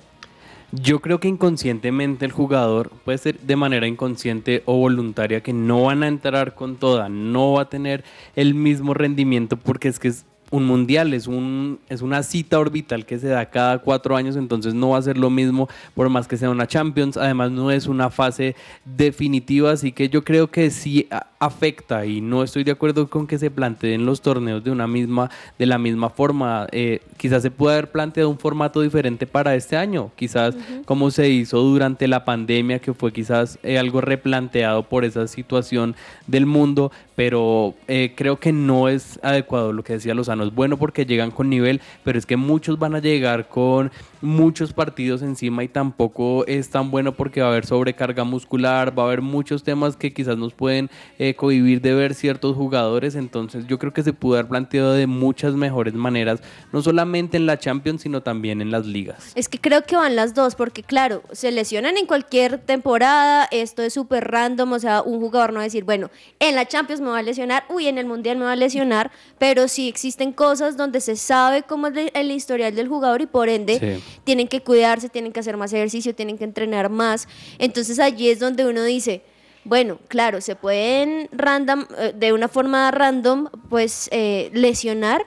Yo 0.71 1.01
creo 1.01 1.19
que 1.19 1.27
inconscientemente 1.27 2.23
el 2.23 2.31
jugador 2.31 2.91
puede 3.03 3.17
ser 3.17 3.37
de 3.39 3.57
manera 3.57 3.87
inconsciente 3.87 4.63
o 4.65 4.77
voluntaria 4.77 5.43
que 5.43 5.51
no 5.51 5.83
van 5.83 6.01
a 6.01 6.07
entrar 6.07 6.55
con 6.55 6.77
toda, 6.77 7.09
no 7.09 7.53
va 7.53 7.63
a 7.63 7.69
tener 7.69 8.05
el 8.37 8.53
mismo 8.53 8.93
rendimiento 8.93 9.57
porque 9.57 9.89
es 9.89 9.99
que 9.99 10.07
es 10.07 10.25
un 10.51 10.65
mundial, 10.65 11.13
es, 11.13 11.27
un, 11.27 11.79
es 11.89 12.01
una 12.01 12.21
cita 12.21 12.59
orbital 12.59 13.05
que 13.05 13.17
se 13.17 13.27
da 13.27 13.49
cada 13.49 13.79
cuatro 13.79 14.15
años, 14.15 14.35
entonces 14.35 14.73
no 14.73 14.89
va 14.89 14.99
a 14.99 15.01
ser 15.01 15.17
lo 15.17 15.29
mismo 15.29 15.67
por 15.95 16.09
más 16.09 16.27
que 16.27 16.37
sea 16.37 16.49
una 16.49 16.67
Champions, 16.67 17.17
además 17.17 17.51
no 17.51 17.71
es 17.71 17.87
una 17.87 18.09
fase 18.09 18.55
definitiva, 18.85 19.71
así 19.71 19.91
que 19.91 20.09
yo 20.09 20.23
creo 20.23 20.51
que 20.51 20.69
sí 20.69 21.07
afecta 21.41 22.05
y 22.05 22.21
no 22.21 22.43
estoy 22.43 22.63
de 22.63 22.71
acuerdo 22.71 23.09
con 23.09 23.25
que 23.25 23.39
se 23.39 23.49
planteen 23.49 24.05
los 24.05 24.21
torneos 24.21 24.63
de 24.63 24.69
una 24.69 24.85
misma, 24.85 25.31
de 25.57 25.65
la 25.65 25.79
misma 25.79 26.11
forma. 26.11 26.67
Eh, 26.71 26.99
quizás 27.17 27.41
se 27.41 27.49
puede 27.49 27.77
haber 27.77 27.91
planteado 27.91 28.29
un 28.29 28.37
formato 28.37 28.79
diferente 28.79 29.25
para 29.25 29.55
este 29.55 29.75
año, 29.75 30.11
quizás 30.15 30.55
como 30.85 31.09
se 31.09 31.29
hizo 31.29 31.59
durante 31.59 32.07
la 32.07 32.25
pandemia, 32.25 32.77
que 32.77 32.93
fue 32.93 33.11
quizás 33.11 33.57
eh, 33.63 33.79
algo 33.79 34.01
replanteado 34.01 34.83
por 34.83 35.03
esa 35.03 35.27
situación 35.27 35.95
del 36.27 36.45
mundo, 36.45 36.91
pero 37.15 37.73
eh, 37.87 38.13
creo 38.15 38.39
que 38.39 38.51
no 38.51 38.87
es 38.87 39.19
adecuado 39.23 39.73
lo 39.73 39.83
que 39.83 39.93
decía 39.93 40.13
Lozano. 40.13 40.43
Es 40.43 40.53
bueno 40.53 40.77
porque 40.77 41.07
llegan 41.07 41.31
con 41.31 41.49
nivel, 41.49 41.81
pero 42.03 42.19
es 42.19 42.27
que 42.27 42.37
muchos 42.37 42.77
van 42.77 42.93
a 42.93 42.99
llegar 42.99 43.49
con 43.49 43.91
muchos 44.21 44.73
partidos 44.73 45.21
encima 45.21 45.63
y 45.63 45.67
tampoco 45.67 46.45
es 46.45 46.69
tan 46.69 46.91
bueno 46.91 47.13
porque 47.13 47.41
va 47.41 47.47
a 47.47 47.49
haber 47.51 47.65
sobrecarga 47.65 48.23
muscular, 48.23 48.97
va 48.97 49.03
a 49.03 49.05
haber 49.07 49.21
muchos 49.21 49.63
temas 49.63 49.95
que 49.97 50.13
quizás 50.13 50.37
nos 50.37 50.53
pueden 50.53 50.89
eh, 51.17 51.30
cohibir 51.35 51.81
de 51.81 51.93
ver 51.93 52.13
ciertos 52.13 52.55
jugadores. 52.55 53.15
Entonces 53.15 53.65
yo 53.67 53.79
creo 53.79 53.93
que 53.93 54.03
se 54.03 54.13
pudo 54.13 54.35
haber 54.35 54.49
planteado 54.49 54.93
de 54.93 55.07
muchas 55.07 55.53
mejores 55.53 55.93
maneras, 55.93 56.41
no 56.71 56.81
solamente 56.81 57.37
en 57.37 57.45
la 57.45 57.57
Champions, 57.57 58.01
sino 58.01 58.21
también 58.21 58.61
en 58.61 58.71
las 58.71 58.85
ligas. 58.85 59.31
Es 59.35 59.49
que 59.49 59.59
creo 59.59 59.83
que 59.83 59.95
van 59.95 60.15
las 60.15 60.33
dos, 60.33 60.55
porque 60.55 60.83
claro, 60.83 61.23
se 61.31 61.51
lesionan 61.51 61.97
en 61.97 62.05
cualquier 62.05 62.57
temporada, 62.59 63.47
esto 63.51 63.81
es 63.81 63.93
súper 63.93 64.29
random, 64.29 64.73
o 64.73 64.79
sea, 64.79 65.01
un 65.01 65.19
jugador 65.19 65.51
no 65.51 65.57
va 65.57 65.61
a 65.61 65.65
decir, 65.65 65.83
bueno, 65.83 66.09
en 66.39 66.55
la 66.55 66.67
Champions 66.67 67.01
me 67.01 67.09
va 67.09 67.19
a 67.19 67.23
lesionar, 67.23 67.65
uy, 67.69 67.87
en 67.87 67.97
el 67.97 68.05
Mundial 68.05 68.37
me 68.37 68.45
va 68.45 68.53
a 68.53 68.55
lesionar, 68.55 69.11
pero 69.37 69.67
sí 69.67 69.87
existen 69.87 70.31
cosas 70.33 70.77
donde 70.77 71.01
se 71.01 71.15
sabe 71.15 71.63
cómo 71.63 71.87
es 71.87 72.11
el 72.13 72.31
historial 72.31 72.75
del 72.75 72.87
jugador 72.87 73.21
y 73.21 73.25
por 73.25 73.49
ende 73.49 74.01
tienen 74.23 74.47
que 74.47 74.61
cuidarse, 74.61 75.09
tienen 75.09 75.31
que 75.31 75.39
hacer 75.39 75.57
más 75.57 75.73
ejercicio, 75.73 76.15
tienen 76.15 76.37
que 76.37 76.43
entrenar 76.43 76.89
más. 76.89 77.27
Entonces 77.59 77.99
allí 77.99 78.29
es 78.29 78.39
donde 78.39 78.65
uno 78.65 78.83
dice, 78.83 79.23
bueno, 79.63 79.99
claro, 80.07 80.41
se 80.41 80.55
pueden 80.55 81.29
random, 81.31 81.85
eh, 81.97 82.13
de 82.15 82.33
una 82.33 82.47
forma 82.47 82.89
random, 82.91 83.47
pues 83.69 84.09
eh, 84.11 84.49
lesionar, 84.53 85.25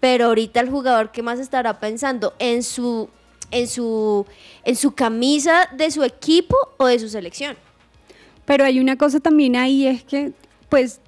pero 0.00 0.26
ahorita 0.26 0.60
el 0.60 0.70
jugador, 0.70 1.10
¿qué 1.12 1.22
más 1.22 1.38
estará 1.38 1.78
pensando? 1.78 2.34
En 2.38 2.62
su, 2.62 3.08
en 3.50 3.68
su, 3.68 4.26
en 4.64 4.76
su 4.76 4.94
camisa 4.94 5.68
de 5.76 5.90
su 5.90 6.02
equipo 6.02 6.56
o 6.76 6.86
de 6.86 6.98
su 6.98 7.08
selección. 7.08 7.56
Pero 8.44 8.64
hay 8.64 8.80
una 8.80 8.96
cosa 8.96 9.20
también 9.20 9.56
ahí, 9.56 9.86
es 9.86 10.02
que, 10.04 10.32
pues, 10.68 11.00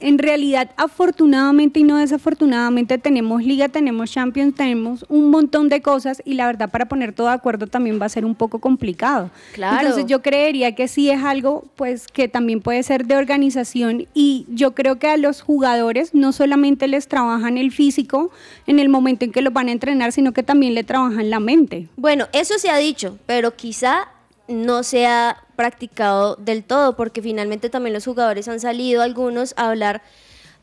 en 0.00 0.18
realidad, 0.18 0.70
afortunadamente 0.76 1.80
y 1.80 1.84
no 1.84 1.96
desafortunadamente, 1.96 2.98
tenemos 2.98 3.42
liga, 3.42 3.68
tenemos 3.68 4.10
Champions, 4.10 4.54
tenemos 4.54 5.06
un 5.08 5.30
montón 5.30 5.68
de 5.68 5.80
cosas 5.80 6.22
y 6.24 6.34
la 6.34 6.46
verdad 6.46 6.70
para 6.70 6.86
poner 6.86 7.12
todo 7.12 7.28
de 7.28 7.34
acuerdo 7.34 7.66
también 7.66 8.00
va 8.00 8.06
a 8.06 8.10
ser 8.10 8.24
un 8.24 8.34
poco 8.34 8.58
complicado. 8.58 9.30
Claro. 9.54 9.78
Entonces 9.78 10.06
yo 10.06 10.22
creería 10.22 10.74
que 10.74 10.88
sí 10.88 11.10
es 11.10 11.22
algo 11.22 11.64
pues 11.76 12.06
que 12.08 12.28
también 12.28 12.60
puede 12.60 12.82
ser 12.82 13.06
de 13.06 13.16
organización 13.16 14.06
y 14.12 14.46
yo 14.48 14.74
creo 14.74 14.98
que 14.98 15.08
a 15.08 15.16
los 15.16 15.40
jugadores 15.40 16.14
no 16.14 16.32
solamente 16.32 16.88
les 16.88 17.08
trabajan 17.08 17.56
el 17.56 17.72
físico 17.72 18.30
en 18.66 18.78
el 18.78 18.88
momento 18.88 19.24
en 19.24 19.32
que 19.32 19.40
los 19.40 19.52
van 19.52 19.68
a 19.68 19.72
entrenar, 19.72 20.12
sino 20.12 20.32
que 20.32 20.42
también 20.42 20.74
le 20.74 20.84
trabajan 20.84 21.30
la 21.30 21.40
mente. 21.40 21.88
Bueno, 21.96 22.26
eso 22.32 22.58
se 22.58 22.70
ha 22.70 22.76
dicho, 22.76 23.18
pero 23.26 23.56
quizá 23.56 24.08
no 24.48 24.82
se 24.82 25.06
ha 25.06 25.38
practicado 25.56 26.36
del 26.36 26.62
todo, 26.62 26.96
porque 26.96 27.22
finalmente 27.22 27.70
también 27.70 27.94
los 27.94 28.04
jugadores 28.04 28.46
han 28.48 28.60
salido 28.60 29.02
algunos 29.02 29.54
a 29.56 29.70
hablar 29.70 30.02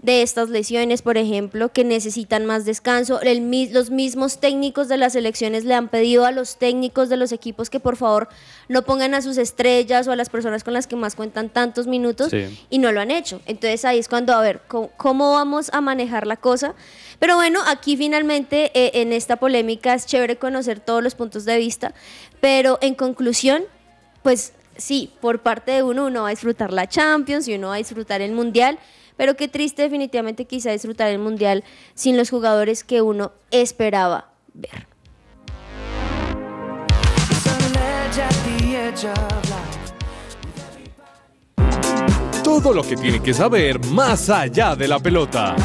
de 0.03 0.21
estas 0.21 0.49
lesiones, 0.49 1.01
por 1.01 1.17
ejemplo, 1.17 1.71
que 1.71 1.85
necesitan 1.85 2.45
más 2.45 2.65
descanso. 2.65 3.21
los 3.23 3.89
mismos 3.89 4.37
técnicos 4.37 4.89
de 4.89 4.97
las 4.97 5.13
selecciones 5.13 5.63
le 5.63 5.73
han 5.73 5.87
pedido 5.87 6.25
a 6.25 6.31
los 6.31 6.57
técnicos 6.57 7.07
de 7.07 7.15
los 7.15 7.31
equipos 7.31 7.69
que 7.69 7.79
por 7.79 7.95
favor 7.95 8.27
no 8.67 8.81
pongan 8.81 9.13
a 9.13 9.21
sus 9.21 9.37
estrellas 9.37 10.05
o 10.07 10.11
a 10.11 10.17
las 10.17 10.29
personas 10.29 10.65
con 10.65 10.73
las 10.73 10.87
que 10.87 10.97
más 10.97 11.15
cuentan 11.15 11.47
tantos 11.47 11.87
minutos 11.87 12.33
y 12.69 12.79
no 12.79 12.91
lo 12.91 12.99
han 12.99 13.11
hecho. 13.11 13.41
Entonces 13.45 13.85
ahí 13.85 13.97
es 13.97 14.09
cuando, 14.09 14.33
a 14.33 14.41
ver, 14.41 14.61
¿cómo, 14.67 15.31
vamos 15.31 15.69
a 15.71 15.79
manejar 15.79 16.27
la 16.27 16.35
cosa? 16.35 16.75
Pero 17.19 17.35
bueno, 17.35 17.61
aquí 17.65 17.95
finalmente 17.95 18.71
eh, 18.73 19.01
en 19.01 19.13
esta 19.13 19.37
polémica 19.37 19.93
es 19.93 20.05
chévere 20.05 20.35
conocer 20.35 20.81
todos 20.81 21.01
los 21.01 21.15
puntos 21.15 21.45
de 21.45 21.57
vista, 21.57 21.93
pero 22.41 22.77
en 22.81 22.95
conclusión, 22.95 23.63
pues 24.21 24.51
sí, 24.77 25.11
por 25.21 25.39
parte 25.39 25.71
de 25.71 25.83
uno 25.83 26.05
uno 26.05 26.23
va 26.23 26.27
a 26.27 26.31
disfrutar 26.31 26.73
la 26.73 26.87
Champions 26.87 27.47
y 27.47 27.55
uno 27.55 27.69
va 27.69 27.75
a 27.75 27.77
disfrutar 27.77 28.21
el 28.21 28.31
Mundial, 28.31 28.79
pero 29.17 29.35
qué 29.35 29.47
triste 29.47 29.83
definitivamente 29.83 30.45
quizá 30.45 30.71
disfrutar 30.71 31.09
el 31.09 31.19
Mundial 31.19 31.63
sin 31.93 32.17
los 32.17 32.29
jugadores 32.29 32.83
que 32.83 33.01
uno 33.01 33.31
esperaba 33.51 34.31
ver. 34.53 34.87
Todo 42.43 42.73
lo 42.73 42.83
que 42.83 42.95
tiene 42.95 43.21
que 43.21 43.33
saber 43.33 43.83
más 43.85 44.29
allá 44.29 44.75
de 44.75 44.87
la 44.87 44.99
pelota. 44.99 45.55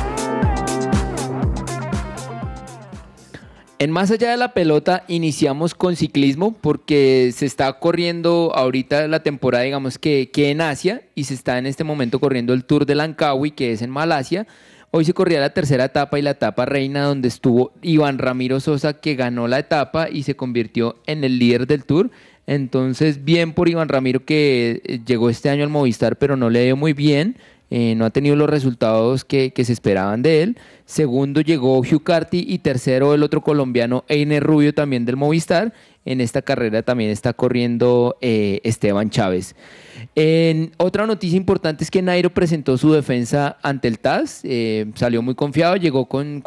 En 3.80 3.92
más 3.92 4.10
allá 4.10 4.32
de 4.32 4.36
la 4.36 4.54
pelota, 4.54 5.04
iniciamos 5.06 5.72
con 5.72 5.94
ciclismo 5.94 6.52
porque 6.60 7.30
se 7.32 7.46
está 7.46 7.72
corriendo 7.74 8.50
ahorita 8.52 9.06
la 9.06 9.22
temporada, 9.22 9.62
digamos 9.62 9.98
que, 9.98 10.30
que 10.32 10.50
en 10.50 10.60
Asia 10.60 11.02
y 11.14 11.24
se 11.24 11.34
está 11.34 11.58
en 11.58 11.66
este 11.66 11.84
momento 11.84 12.18
corriendo 12.18 12.54
el 12.54 12.64
Tour 12.64 12.86
de 12.86 12.96
Langkawi, 12.96 13.52
que 13.52 13.70
es 13.70 13.80
en 13.80 13.90
Malasia. 13.90 14.48
Hoy 14.90 15.04
se 15.04 15.14
corría 15.14 15.38
la 15.38 15.54
tercera 15.54 15.84
etapa 15.84 16.18
y 16.18 16.22
la 16.22 16.30
etapa 16.30 16.64
reina 16.64 17.04
donde 17.04 17.28
estuvo 17.28 17.70
Iván 17.80 18.18
Ramiro 18.18 18.58
Sosa 18.58 18.94
que 18.94 19.14
ganó 19.14 19.46
la 19.46 19.60
etapa 19.60 20.10
y 20.10 20.24
se 20.24 20.34
convirtió 20.34 20.96
en 21.06 21.22
el 21.22 21.38
líder 21.38 21.68
del 21.68 21.84
Tour. 21.84 22.10
Entonces, 22.48 23.24
bien 23.24 23.52
por 23.52 23.68
Iván 23.68 23.90
Ramiro 23.90 24.24
que 24.24 24.82
eh, 24.82 25.00
llegó 25.06 25.30
este 25.30 25.50
año 25.50 25.62
al 25.62 25.70
Movistar 25.70 26.16
pero 26.16 26.36
no 26.36 26.50
le 26.50 26.64
dio 26.64 26.76
muy 26.76 26.94
bien. 26.94 27.36
Eh, 27.70 27.94
no 27.96 28.06
ha 28.06 28.10
tenido 28.10 28.34
los 28.34 28.48
resultados 28.48 29.24
que, 29.24 29.52
se 29.56 29.72
esperaban 29.72 30.22
de 30.22 30.42
él. 30.42 30.58
Segundo 30.86 31.40
llegó 31.40 31.78
Hugh 31.78 32.02
Carty 32.02 32.44
y 32.48 32.58
tercero 32.58 33.14
el 33.14 33.22
otro 33.22 33.42
colombiano 33.42 34.04
Einer 34.08 34.42
Rubio 34.42 34.72
también 34.72 35.04
del 35.04 35.16
Movistar. 35.16 35.74
En 36.04 36.22
esta 36.22 36.40
carrera 36.40 36.82
también 36.82 37.10
está 37.10 37.34
corriendo 37.34 38.16
eh, 38.22 38.60
Esteban 38.64 39.10
Chávez. 39.10 39.54
Otra 40.78 41.06
noticia 41.06 41.36
importante 41.36 41.84
es 41.84 41.90
que 41.90 42.00
Nairo 42.00 42.30
presentó 42.30 42.78
su 42.78 42.92
defensa 42.92 43.58
ante 43.62 43.88
el 43.88 43.98
TAS. 43.98 44.40
Eh, 44.44 44.86
salió 44.94 45.20
muy 45.20 45.34
confiado, 45.34 45.76
llegó 45.76 46.06
con, 46.06 46.42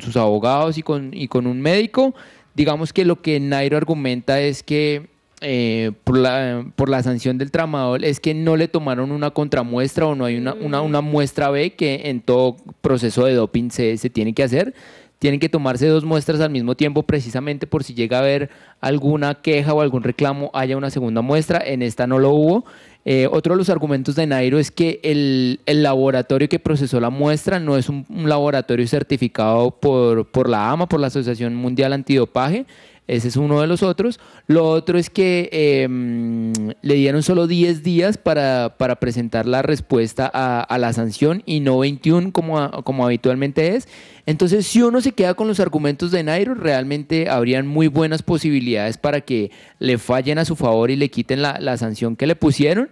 sus 0.00 0.16
abogados 0.16 0.78
y 0.78 0.82
con, 0.82 1.10
y 1.12 1.26
con 1.26 1.46
un 1.46 1.60
médico. 1.60 2.14
Digamos 2.54 2.92
que 2.92 3.04
lo 3.04 3.20
que 3.20 3.40
Nairo 3.40 3.76
argumenta 3.76 4.40
es 4.40 4.62
que 4.62 5.11
eh, 5.42 5.92
por, 6.04 6.16
la, 6.16 6.64
por 6.76 6.88
la 6.88 7.02
sanción 7.02 7.38
del 7.38 7.50
tramadol 7.50 8.04
es 8.04 8.20
que 8.20 8.34
no 8.34 8.56
le 8.56 8.68
tomaron 8.68 9.12
una 9.12 9.30
contramuestra 9.30 10.06
o 10.06 10.14
no 10.14 10.24
hay 10.24 10.36
una, 10.36 10.54
una, 10.54 11.00
muestra 11.00 11.50
B 11.50 11.74
que 11.74 12.02
en 12.04 12.20
todo 12.20 12.56
proceso 12.80 13.24
de 13.24 13.34
doping 13.34 13.70
se, 13.70 13.96
se 13.96 14.10
tiene 14.10 14.32
que 14.34 14.42
hacer. 14.42 14.74
Tienen 15.18 15.38
que 15.38 15.48
tomarse 15.48 15.86
dos 15.86 16.04
muestras 16.04 16.40
al 16.40 16.50
mismo 16.50 16.74
tiempo 16.74 17.04
precisamente 17.04 17.66
por 17.66 17.84
si 17.84 17.94
llega 17.94 18.16
a 18.16 18.20
haber 18.20 18.50
alguna 18.80 19.34
queja 19.36 19.72
o 19.72 19.80
algún 19.80 20.02
reclamo, 20.02 20.50
haya 20.52 20.76
una 20.76 20.90
segunda 20.90 21.22
muestra. 21.22 21.62
En 21.64 21.82
esta 21.82 22.06
no 22.06 22.18
lo 22.18 22.30
hubo. 22.30 22.64
Eh, 23.04 23.28
otro 23.30 23.54
de 23.54 23.58
los 23.58 23.68
argumentos 23.68 24.14
de 24.14 24.26
Nairo 24.26 24.58
es 24.58 24.70
que 24.70 25.00
el, 25.02 25.60
el, 25.66 25.82
laboratorio 25.82 26.48
que 26.48 26.60
procesó 26.60 27.00
la 27.00 27.10
muestra 27.10 27.58
no 27.58 27.76
es 27.76 27.88
un, 27.88 28.06
un 28.08 28.28
laboratorio 28.28 28.86
certificado 28.86 29.72
por, 29.72 30.28
por 30.30 30.48
la 30.48 30.70
AMA, 30.70 30.88
por 30.88 31.00
la 31.00 31.08
Asociación 31.08 31.54
Mundial 31.54 31.92
Antidopaje. 31.92 32.64
Ese 33.08 33.28
es 33.28 33.36
uno 33.36 33.60
de 33.60 33.66
los 33.66 33.82
otros. 33.82 34.20
Lo 34.46 34.68
otro 34.68 34.96
es 34.96 35.10
que 35.10 35.48
em, 35.52 36.52
le 36.82 36.94
dieron 36.94 37.22
solo 37.22 37.46
10 37.46 37.82
días 37.82 38.16
para, 38.16 38.76
para 38.78 38.96
presentar 38.96 39.46
la 39.46 39.60
respuesta 39.60 40.30
a, 40.32 40.62
a 40.62 40.78
la 40.78 40.92
sanción 40.92 41.42
y 41.44 41.60
no 41.60 41.78
21 41.78 42.32
como, 42.32 42.70
como 42.84 43.04
habitualmente 43.04 43.74
es. 43.74 43.88
Entonces, 44.24 44.66
si 44.66 44.82
uno 44.82 45.00
se 45.00 45.12
queda 45.12 45.34
con 45.34 45.48
los 45.48 45.58
argumentos 45.58 46.12
de 46.12 46.22
Nairo, 46.22 46.54
realmente 46.54 47.28
habrían 47.28 47.66
muy 47.66 47.88
buenas 47.88 48.22
posibilidades 48.22 48.98
para 48.98 49.20
que 49.20 49.50
le 49.80 49.98
fallen 49.98 50.38
a 50.38 50.44
su 50.44 50.54
favor 50.54 50.90
y 50.92 50.96
le 50.96 51.10
quiten 51.10 51.42
la, 51.42 51.58
la 51.58 51.76
sanción 51.76 52.14
que 52.14 52.28
le 52.28 52.36
pusieron. 52.36 52.88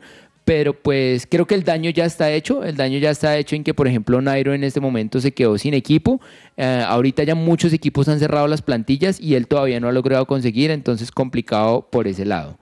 Pero 0.51 0.73
pues 0.73 1.29
creo 1.31 1.47
que 1.47 1.55
el 1.55 1.63
daño 1.63 1.91
ya 1.91 2.05
está 2.05 2.33
hecho. 2.33 2.65
El 2.65 2.75
daño 2.77 2.99
ya 2.99 3.11
está 3.11 3.39
hecho 3.39 3.55
en 3.55 3.63
que, 3.63 3.73
por 3.73 3.87
ejemplo, 3.87 4.21
Nairo 4.21 4.53
en 4.53 4.65
este 4.65 4.81
momento 4.81 5.21
se 5.21 5.31
quedó 5.31 5.57
sin 5.59 5.75
equipo. 5.75 6.21
Eh, 6.57 6.85
ahorita 6.85 7.23
ya 7.23 7.37
muchos 7.37 7.73
equipos 7.73 8.09
han 8.09 8.19
cerrado 8.19 8.49
las 8.49 8.61
plantillas 8.61 9.21
y 9.21 9.37
él 9.37 9.47
todavía 9.47 9.79
no 9.79 9.87
ha 9.87 9.93
logrado 9.93 10.27
conseguir, 10.27 10.73
entonces 10.73 11.13
complicado 11.13 11.87
por 11.89 12.09
ese 12.09 12.25
lado. 12.25 12.59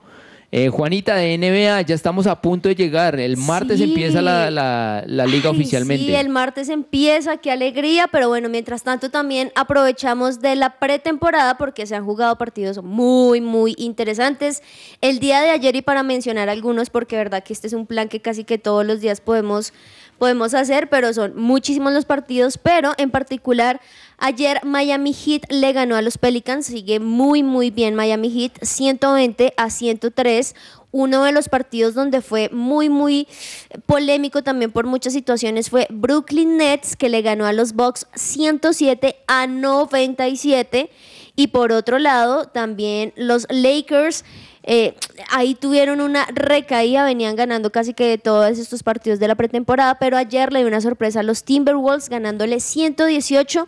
Eh, 0.51 0.69
Juanita 0.69 1.15
de 1.15 1.37
NBA, 1.37 1.81
ya 1.81 1.93
estamos 1.93 2.25
a 2.25 2.41
punto 2.41 2.69
de 2.69 2.75
llegar. 2.75 3.19
El 3.19 3.37
martes 3.37 3.77
Sí. 3.77 3.83
empieza 3.83 4.19
la, 4.19 4.49
la- 4.49 5.03
la 5.05 5.27
liga 5.27 5.51
Ay, 5.51 5.55
oficialmente. 5.55 6.05
Sí, 6.07 6.15
el 6.15 6.29
martes 6.29 6.69
empieza, 6.69 7.37
qué 7.37 7.51
alegría, 7.51 8.07
pero 8.11 8.29
bueno, 8.29 8.49
mientras 8.49 8.81
tanto 8.81 9.11
también 9.11 9.51
aprovechamos 9.55 10.41
de 10.41 10.55
la 10.55 10.79
pretemporada 10.79 11.55
porque 11.59 11.85
se 11.85 11.95
han 11.95 12.03
jugado 12.03 12.35
partidos 12.39 12.81
muy, 12.83 13.41
muy 13.41 13.75
interesantes. 13.77 14.63
El 15.01 15.19
día 15.19 15.39
de 15.41 15.51
ayer, 15.51 15.75
y 15.75 15.83
para 15.83 16.01
mencionar 16.01 16.49
algunos, 16.49 16.89
porque 16.89 17.15
verdad 17.15 17.43
que 17.43 17.53
este 17.53 17.67
es 17.67 17.73
un 17.73 17.85
plan 17.85 18.09
que 18.09 18.19
casi 18.19 18.43
que 18.43 18.57
todos 18.57 18.83
los 18.83 19.01
días 19.01 19.21
podemos, 19.21 19.71
podemos 20.17 20.55
hacer, 20.55 20.89
pero 20.89 21.13
son 21.13 21.37
muchísimos 21.37 21.93
los 21.93 22.05
partidos, 22.05 22.57
pero 22.57 22.93
en 22.97 23.11
particular 23.11 23.79
ayer 24.19 24.59
Miami 24.63 25.13
Heat 25.13 25.43
le 25.49 25.73
ganó 25.73 25.95
a 25.95 26.01
los 26.01 26.17
Pelicans, 26.17 26.65
sigue 26.65 26.99
muy, 26.99 27.43
muy 27.43 27.71
bien 27.71 27.95
Miami 27.95 28.29
Heat, 28.29 28.63
120 28.63 29.53
a 29.57 29.69
103 29.69 30.55
uno 30.91 31.23
de 31.23 31.31
los 31.31 31.49
partidos 31.49 31.93
donde 31.93 32.21
fue 32.21 32.49
muy, 32.51 32.89
muy 32.89 33.27
polémico 33.85 34.41
también 34.43 34.71
por 34.71 34.85
muchas 34.87 35.13
situaciones 35.13 35.69
fue 35.69 35.87
Brooklyn 35.89 36.57
Nets, 36.57 36.95
que 36.95 37.09
le 37.09 37.21
ganó 37.21 37.45
a 37.45 37.53
los 37.53 37.73
Bucks 37.73 38.07
107 38.15 39.17
a 39.27 39.47
97. 39.47 40.89
Y 41.35 41.47
por 41.47 41.71
otro 41.71 41.99
lado, 41.99 42.45
también 42.45 43.13
los 43.15 43.47
Lakers, 43.49 44.25
eh, 44.63 44.95
ahí 45.29 45.55
tuvieron 45.55 46.01
una 46.01 46.25
recaída, 46.33 47.05
venían 47.05 47.37
ganando 47.37 47.71
casi 47.71 47.93
que 47.93 48.17
todos 48.17 48.57
estos 48.57 48.83
partidos 48.83 49.19
de 49.19 49.27
la 49.29 49.35
pretemporada, 49.35 49.99
pero 49.99 50.17
ayer 50.17 50.51
le 50.51 50.59
dio 50.59 50.67
una 50.67 50.81
sorpresa 50.81 51.21
a 51.21 51.23
los 51.23 51.43
Timberwolves 51.43 52.09
ganándole 52.09 52.59
118 52.59 53.67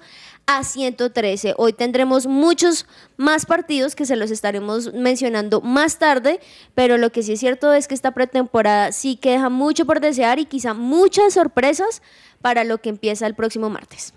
a 0.58 0.64
113. 0.64 1.54
Hoy 1.58 1.74
tendremos 1.74 2.28
muchos 2.28 2.86
más 3.18 3.46
partidos 3.46 3.96
que 3.96 4.06
se 4.06 4.16
los 4.16 4.32
estaremos 4.32 4.94
mencionando 4.94 5.62
más 5.62 6.00
tarde, 6.00 6.40
pero 6.76 6.98
lo 6.98 7.12
que 7.12 7.24
sí 7.24 7.34
es 7.34 7.40
cierto 7.40 7.74
es 7.74 7.88
que 7.88 7.94
esta 7.94 8.12
pretemporada 8.12 8.92
sí 8.92 9.16
que 9.16 9.32
deja 9.32 9.50
mucho 9.50 9.86
por 9.86 10.00
desear 10.00 10.40
y 10.40 10.46
quizá 10.46 10.74
muchas 10.74 11.34
sorpresas 11.34 12.02
para 12.42 12.64
lo 12.64 12.80
que 12.80 12.90
empieza 12.90 13.28
el 13.28 13.36
próximo 13.36 13.70
martes. 13.70 14.14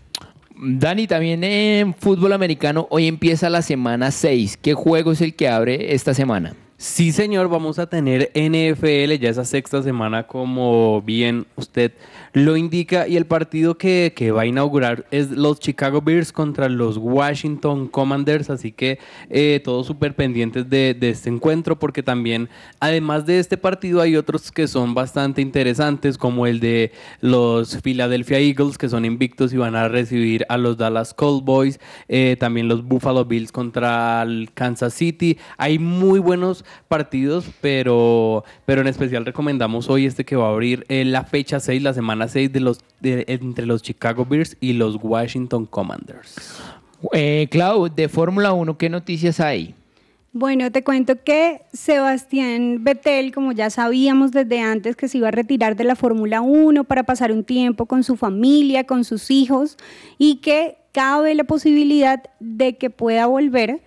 Dani, 0.57 1.07
también 1.07 1.43
en 1.45 1.95
fútbol 1.95 2.33
americano, 2.33 2.87
hoy 2.91 3.09
empieza 3.09 3.51
la 3.51 3.63
semana 3.63 4.11
6. 4.11 4.57
¿Qué 4.57 4.75
juego 4.75 5.13
es 5.13 5.21
el 5.21 5.35
que 5.35 5.49
abre 5.49 5.95
esta 5.95 6.15
semana? 6.15 6.55
Sí, 6.85 7.13
señor, 7.13 7.49
vamos 7.49 7.79
a 7.79 7.87
tener 7.87 8.31
NFL 8.35 9.15
ya 9.19 9.31
esa 9.31 9.47
sexta 9.47 9.83
semana 9.83 10.27
como 10.27 11.01
bien 11.01 11.47
usted 11.57 11.93
lo 12.35 12.59
indica. 12.59 13.09
Y 13.09 13.17
el 13.17 13.25
partido 13.25 13.79
que, 13.79 14.13
que 14.15 14.33
va 14.33 14.43
a 14.43 14.47
inaugurar 14.47 15.07
es 15.11 15.31
los 15.31 15.61
Chicago 15.61 16.03
Bears 16.03 16.31
contra 16.31 16.69
los 16.69 16.99
Washington 16.99 17.89
Commanders, 17.89 18.51
así 18.51 18.71
que 18.71 18.99
eh, 19.31 19.63
todos 19.65 19.87
súper 19.87 20.15
pendientes 20.15 20.69
de, 20.69 20.95
este 21.01 21.31
encuentro 21.31 21.79
porque 21.79 22.03
también 22.03 22.51
además 22.81 23.25
de 23.25 23.39
este 23.39 23.57
partido 23.57 24.03
hay 24.03 24.17
otros 24.17 24.53
que 24.53 24.69
son 24.69 24.93
bastante 24.93 25.41
interesantes 25.41 26.19
como 26.19 26.47
el 26.47 26.61
de 26.61 26.93
los 27.23 27.81
Philadelphia 27.83 28.41
Eagles 28.41 28.77
que 28.77 28.91
son 28.91 29.07
invictos 29.07 29.55
y 29.55 29.57
van 29.57 29.75
a 29.75 29.89
recibir 29.89 30.45
a 30.51 30.59
los 30.59 30.77
Dallas 30.77 31.15
Cowboys, 31.15 31.81
eh, 32.09 32.37
también 32.39 32.69
los 32.69 32.85
Buffalo 32.85 33.25
Bills 33.25 33.53
contra 33.53 34.23
el 34.23 34.51
Kansas 34.53 34.93
City, 34.93 35.39
hay 35.57 35.79
muy 35.79 36.19
buenos 36.19 36.65
partidos, 36.89 37.47
pero, 37.61 38.45
pero 38.67 38.81
en 38.81 38.87
especial 38.87 39.25
recomendamos 39.25 39.89
hoy 39.89 40.07
este 40.07 40.25
que 40.25 40.37
va 40.37 40.47
a 40.47 40.51
abrir 40.51 40.85
eh, 40.89 41.05
la 41.05 41.25
fecha 41.25 41.61
6, 41.61 41.83
la 41.83 41.95
semana 41.95 42.29
6 42.29 42.53
de 42.53 42.61
los, 42.61 42.81
de- 43.01 43.25
entre 43.29 43.67
los 43.67 43.83
Chicago 43.83 44.25
Bears 44.25 44.57
y 44.61 44.73
los 44.75 44.97
Washington 45.03 45.67
Commanders. 45.67 46.37
Eh, 47.13 47.49
Clau, 47.51 47.89
de 47.95 48.09
Fórmula 48.09 48.53
1, 48.53 48.79
¿qué 48.79 48.89
noticias 48.89 49.41
hay? 49.41 49.75
Bueno, 50.37 50.73
te 50.73 50.83
cuento 50.83 51.23
que 51.23 51.61
Sebastián 51.73 52.83
Vettel, 52.83 53.33
como 53.33 53.53
ya 53.53 53.71
sabíamos 53.71 54.33
desde 54.33 54.59
antes 54.61 54.97
que 54.97 55.07
se 55.07 55.19
iba 55.19 55.29
a 55.29 55.31
retirar 55.31 55.77
de 55.77 55.85
la 55.85 55.95
Fórmula 55.95 56.41
1 56.41 56.85
para 56.85 57.05
pasar 57.05 57.31
un 57.31 57.45
tiempo 57.45 57.87
con 57.87 58.03
su 58.03 58.17
familia, 58.17 58.85
con 58.85 59.05
sus 59.05 59.31
hijos, 59.31 59.77
y 60.19 60.37
que 60.37 60.77
cabe 60.93 61.35
la 61.37 61.45
posibilidad 61.45 62.21
de 62.41 62.77
que 62.77 62.91
pueda 62.91 63.27
volver. 63.27 63.81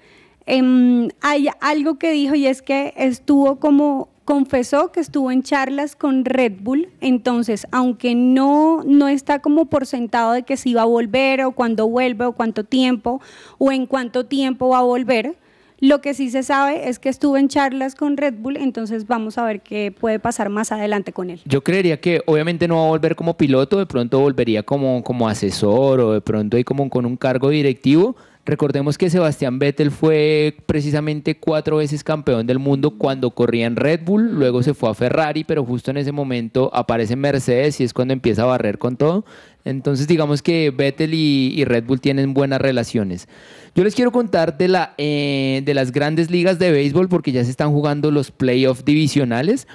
Em, 0.48 1.10
hay 1.20 1.50
algo 1.60 2.00
que 2.00 2.12
dijo 2.12 2.34
y 2.34 2.48
es 2.48 2.62
que 2.62 2.93
estuvo 2.95 3.60
como 3.60 4.08
confesó 4.24 4.91
que 4.91 5.00
estuvo 5.00 5.30
en 5.30 5.43
charlas 5.43 5.95
con 5.95 6.26
Red 6.26 6.54
Bull, 6.62 6.89
entonces 7.00 7.68
aunque 7.72 8.16
no, 8.16 8.82
no 8.86 9.08
está 9.08 9.39
como 9.39 9.66
por 9.66 9.86
sentado 9.86 10.34
de 10.34 10.43
que 10.43 10.58
si 10.58 10.74
va 10.74 10.82
a 10.82 10.86
volver 10.86 11.43
o 11.43 11.52
cuándo 11.52 11.88
vuelve 11.88 12.26
o 12.26 12.32
cuánto 12.32 12.64
tiempo 12.64 13.22
o 13.58 13.72
en 13.72 13.86
cuánto 13.86 14.26
tiempo 14.26 14.70
va 14.70 14.80
a 14.80 14.84
volver, 14.84 15.38
lo 15.80 16.02
que 16.02 16.14
sí 16.14 16.30
se 16.30 16.43
sabe 16.43 16.89
es 16.89 16.98
que 16.98 17.10
estuvo 17.10 17.38
en 17.38 17.50
charlas 17.50 17.93
con 17.93 18.18
Red 18.18 18.36
Bull, 18.39 18.58
entonces 18.58 19.06
vamos 19.06 19.38
a 19.38 19.45
ver 19.45 19.62
qué 19.62 19.93
puede 19.98 20.20
pasar 20.20 20.50
más 20.50 20.72
adelante 20.72 21.14
con 21.14 21.30
él. 21.30 21.39
Yo 21.45 21.64
creería 21.64 22.00
que 22.00 22.22
obviamente 22.26 22.68
no 22.68 22.78
va 22.78 22.86
a 22.86 22.89
volver 22.89 23.16
como 23.16 23.38
piloto, 23.38 23.78
de 23.78 23.86
pronto 23.86 24.20
volvería 24.20 24.64
como, 24.64 25.04
como 25.04 25.30
asesor 25.30 26.00
o 26.00 26.14
de 26.14 26.22
pronto 26.22 26.58
ahí 26.58 26.64
como 26.64 26.89
con 26.89 27.06
un 27.06 27.16
cargo 27.16 27.50
directivo. 27.50 28.16
Recordemos 28.48 28.98
que 28.98 29.10
Sebastián 29.10 29.60
Vettel 29.60 29.91
fue 29.91 30.56
precisamente 30.68 31.36
cuatro 31.38 31.78
veces 31.78 32.02
campeón 32.02 32.48
del 32.48 32.60
mundo 32.60 32.91
cuando 32.91 33.32
corría 33.32 33.66
en 33.66 33.76
Red 33.76 34.06
Bull, 34.06 34.39
luego 34.39 34.64
se 34.64 34.74
fue 34.74 34.89
a 34.89 34.93
Ferrari, 34.93 35.43
pero 35.43 35.66
justo 35.66 35.91
en 35.91 35.98
ese 35.98 36.14
momento 36.14 36.72
aparece 36.74 37.18
Mercedes 37.18 37.82
y 37.82 37.84
es 37.84 37.93
cuando 37.93 38.14
empieza 38.14 38.43
a 38.43 38.45
barrer 38.45 38.78
con 38.78 38.95
todo. 38.95 39.26
Entonces 39.66 40.08
digamos 40.08 40.41
que 40.41 40.72
Vettel 40.72 41.14
y, 41.14 41.66
Red 41.66 41.84
Bull 41.84 42.00
tienen 42.00 42.34
buenas 42.34 42.62
relaciones. 42.62 43.28
Yo 43.76 43.84
les 43.84 43.95
quiero 43.95 44.14
contar 44.14 44.58
de, 44.58 44.70
la, 44.70 44.93
eh, 44.98 45.62
de 45.66 45.74
las 45.74 45.91
grandes 45.91 46.32
ligas 46.32 46.58
de 46.58 46.72
béisbol 46.72 47.10
porque 47.10 47.34
ya 47.34 47.43
se 47.43 47.52
están 47.52 47.74
jugando 47.74 48.12
los 48.12 48.32
playoffs 48.32 48.86
divisionales. 48.86 49.68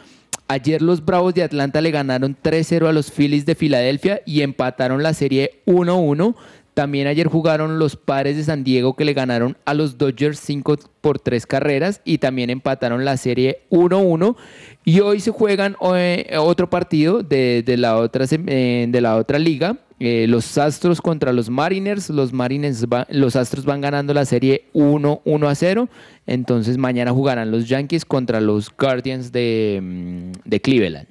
Ayer 0.48 0.82
los 0.82 1.04
Bravos 1.04 1.34
de 1.34 1.42
Atlanta 1.42 1.80
le 1.82 1.90
ganaron 1.90 2.36
3-0 2.42 2.86
a 2.86 2.92
los 2.92 3.10
Phillies 3.10 3.46
de 3.46 3.54
Filadelfia 3.54 4.22
y 4.24 4.40
empataron 4.40 5.02
la 5.02 5.14
serie 5.14 5.62
1-1. 5.66 6.34
También 6.74 7.06
ayer 7.06 7.26
jugaron 7.26 7.78
los 7.78 7.96
Padres 7.96 8.36
de 8.36 8.44
San 8.44 8.64
Diego 8.64 8.96
que 8.96 9.04
le 9.04 9.12
ganaron 9.12 9.58
a 9.66 9.74
los 9.74 9.98
Dodgers 9.98 10.38
5 10.38 10.78
por 11.02 11.18
3 11.18 11.46
carreras 11.46 12.00
y 12.04 12.16
también 12.16 12.48
empataron 12.48 13.04
la 13.04 13.18
serie 13.18 13.60
1-1. 13.70 14.36
Y 14.84 15.00
hoy 15.00 15.20
se 15.20 15.30
juegan 15.30 15.76
eh, 15.94 16.34
otro 16.38 16.70
partido 16.70 17.22
de, 17.22 17.62
de 17.64 17.76
la, 17.76 17.98
otra, 17.98 18.24
eh, 18.30 18.86
de 18.88 19.00
la 19.02 19.16
otra 19.16 19.38
liga. 19.38 19.76
Eh, 20.00 20.26
los 20.26 20.56
Astros 20.56 21.02
contra 21.02 21.32
los 21.34 21.50
Mariners. 21.50 22.08
Los 22.08 22.32
Mariners 22.32 22.86
los 23.10 23.36
Astros 23.36 23.66
van 23.66 23.82
ganando 23.82 24.14
la 24.14 24.24
serie 24.24 24.64
1-1 24.72 25.48
a 25.48 25.54
0. 25.54 25.88
Entonces 26.26 26.78
mañana 26.78 27.12
jugarán 27.12 27.50
los 27.50 27.68
Yankees 27.68 28.06
contra 28.06 28.40
los 28.40 28.74
Guardians 28.74 29.30
de, 29.30 29.78
mm, 29.82 30.48
de 30.48 30.60
Cleveland. 30.60 31.06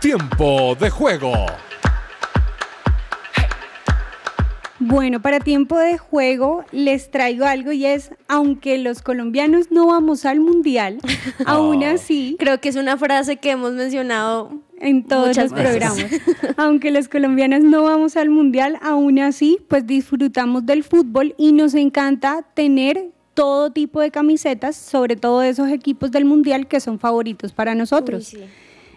Tiempo 0.00 0.76
de 0.80 0.88
juego. 0.88 1.32
Bueno, 4.80 5.20
para 5.20 5.40
tiempo 5.40 5.78
de 5.78 5.98
juego 5.98 6.64
les 6.72 7.10
traigo 7.10 7.44
algo 7.44 7.70
y 7.70 7.84
es, 7.84 8.10
aunque 8.28 8.78
los 8.78 9.02
colombianos 9.02 9.70
no 9.70 9.86
vamos 9.86 10.24
al 10.24 10.40
mundial, 10.40 10.98
aún 11.46 11.84
así... 11.84 12.36
Creo 12.38 12.60
que 12.60 12.70
es 12.70 12.76
una 12.76 12.96
frase 12.96 13.36
que 13.36 13.50
hemos 13.50 13.72
mencionado 13.72 14.58
en 14.78 15.04
todos 15.04 15.28
muchas 15.28 15.50
los 15.50 15.52
veces. 15.52 15.70
programas. 15.70 16.56
aunque 16.56 16.90
los 16.90 17.08
colombianos 17.08 17.62
no 17.62 17.84
vamos 17.84 18.16
al 18.16 18.30
mundial, 18.30 18.78
aún 18.80 19.18
así, 19.18 19.58
pues 19.68 19.86
disfrutamos 19.86 20.64
del 20.64 20.82
fútbol 20.82 21.34
y 21.36 21.52
nos 21.52 21.74
encanta 21.74 22.46
tener 22.54 23.10
todo 23.34 23.70
tipo 23.70 24.00
de 24.00 24.10
camisetas, 24.10 24.76
sobre 24.76 25.16
todo 25.16 25.40
de 25.40 25.50
esos 25.50 25.68
equipos 25.68 26.10
del 26.10 26.24
mundial 26.24 26.66
que 26.68 26.80
son 26.80 26.98
favoritos 26.98 27.52
para 27.52 27.74
nosotros. 27.74 28.34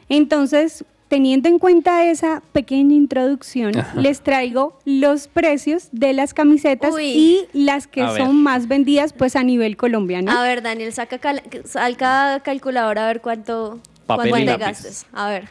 Entonces, 0.09 0.85
teniendo 1.13 1.47
en 1.47 1.59
cuenta 1.59 2.05
esa 2.09 2.41
pequeña 2.53 2.95
introducción, 2.95 3.77
Ajá. 3.77 4.01
les 4.01 4.21
traigo 4.21 4.79
los 4.83 5.27
precios 5.27 5.89
de 5.91 6.11
las 6.11 6.33
camisetas 6.33 6.91
Uy. 6.91 7.03
y 7.05 7.39
las 7.53 7.85
que 7.85 8.01
A 8.01 8.11
ver. 8.13 8.21
son 8.23 8.41
más 8.41 8.67
vendidas 8.67 9.13
pues 9.13 9.35
a 9.35 9.43
nivel 9.43 9.77
colombiano. 9.77 10.31
A 10.31 10.41
ver, 10.41 10.63
Daniel, 10.63 10.91
saca, 10.91 11.19
cal- 11.19 11.43
saca 11.65 12.39
calculadora 12.43 13.03
a 13.03 13.07
ver 13.09 13.21
cuánto, 13.21 13.79
Papel 14.07 14.31
cuánto 14.31 14.57
gastes. 14.57 15.05
A 15.13 15.29
ver. 15.29 15.47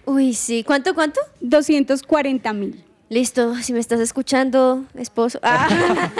Uy, 0.04 0.34
sí. 0.34 0.62
¿Cuánto, 0.62 0.94
cuánto? 0.94 1.20
240 1.40 2.52
mil. 2.52 2.84
Listo, 3.08 3.54
si 3.56 3.72
me 3.72 3.78
estás 3.78 4.00
escuchando, 4.00 4.84
esposo. 4.94 5.38
Ah. 5.42 5.68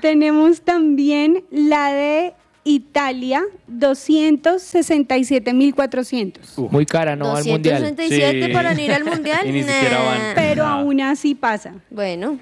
Tenemos 0.00 0.62
también 0.62 1.44
la 1.50 1.92
de 1.92 2.32
Italia, 2.64 3.42
267.400. 3.70 6.70
Muy 6.70 6.86
cara, 6.86 7.16
no 7.16 7.34
al 7.36 7.44
mundial. 7.44 7.82
267 7.82 8.52
para 8.52 8.78
ir 8.80 8.92
al 8.92 9.04
mundial. 9.04 9.40
Y 9.46 9.52
ni 9.52 9.62
siquiera 9.62 9.98
Nah. 9.98 10.04
van. 10.04 10.20
Pero 10.34 10.64
aún 10.66 11.00
así 11.00 11.34
pasa. 11.34 11.74
Bueno. 11.90 12.38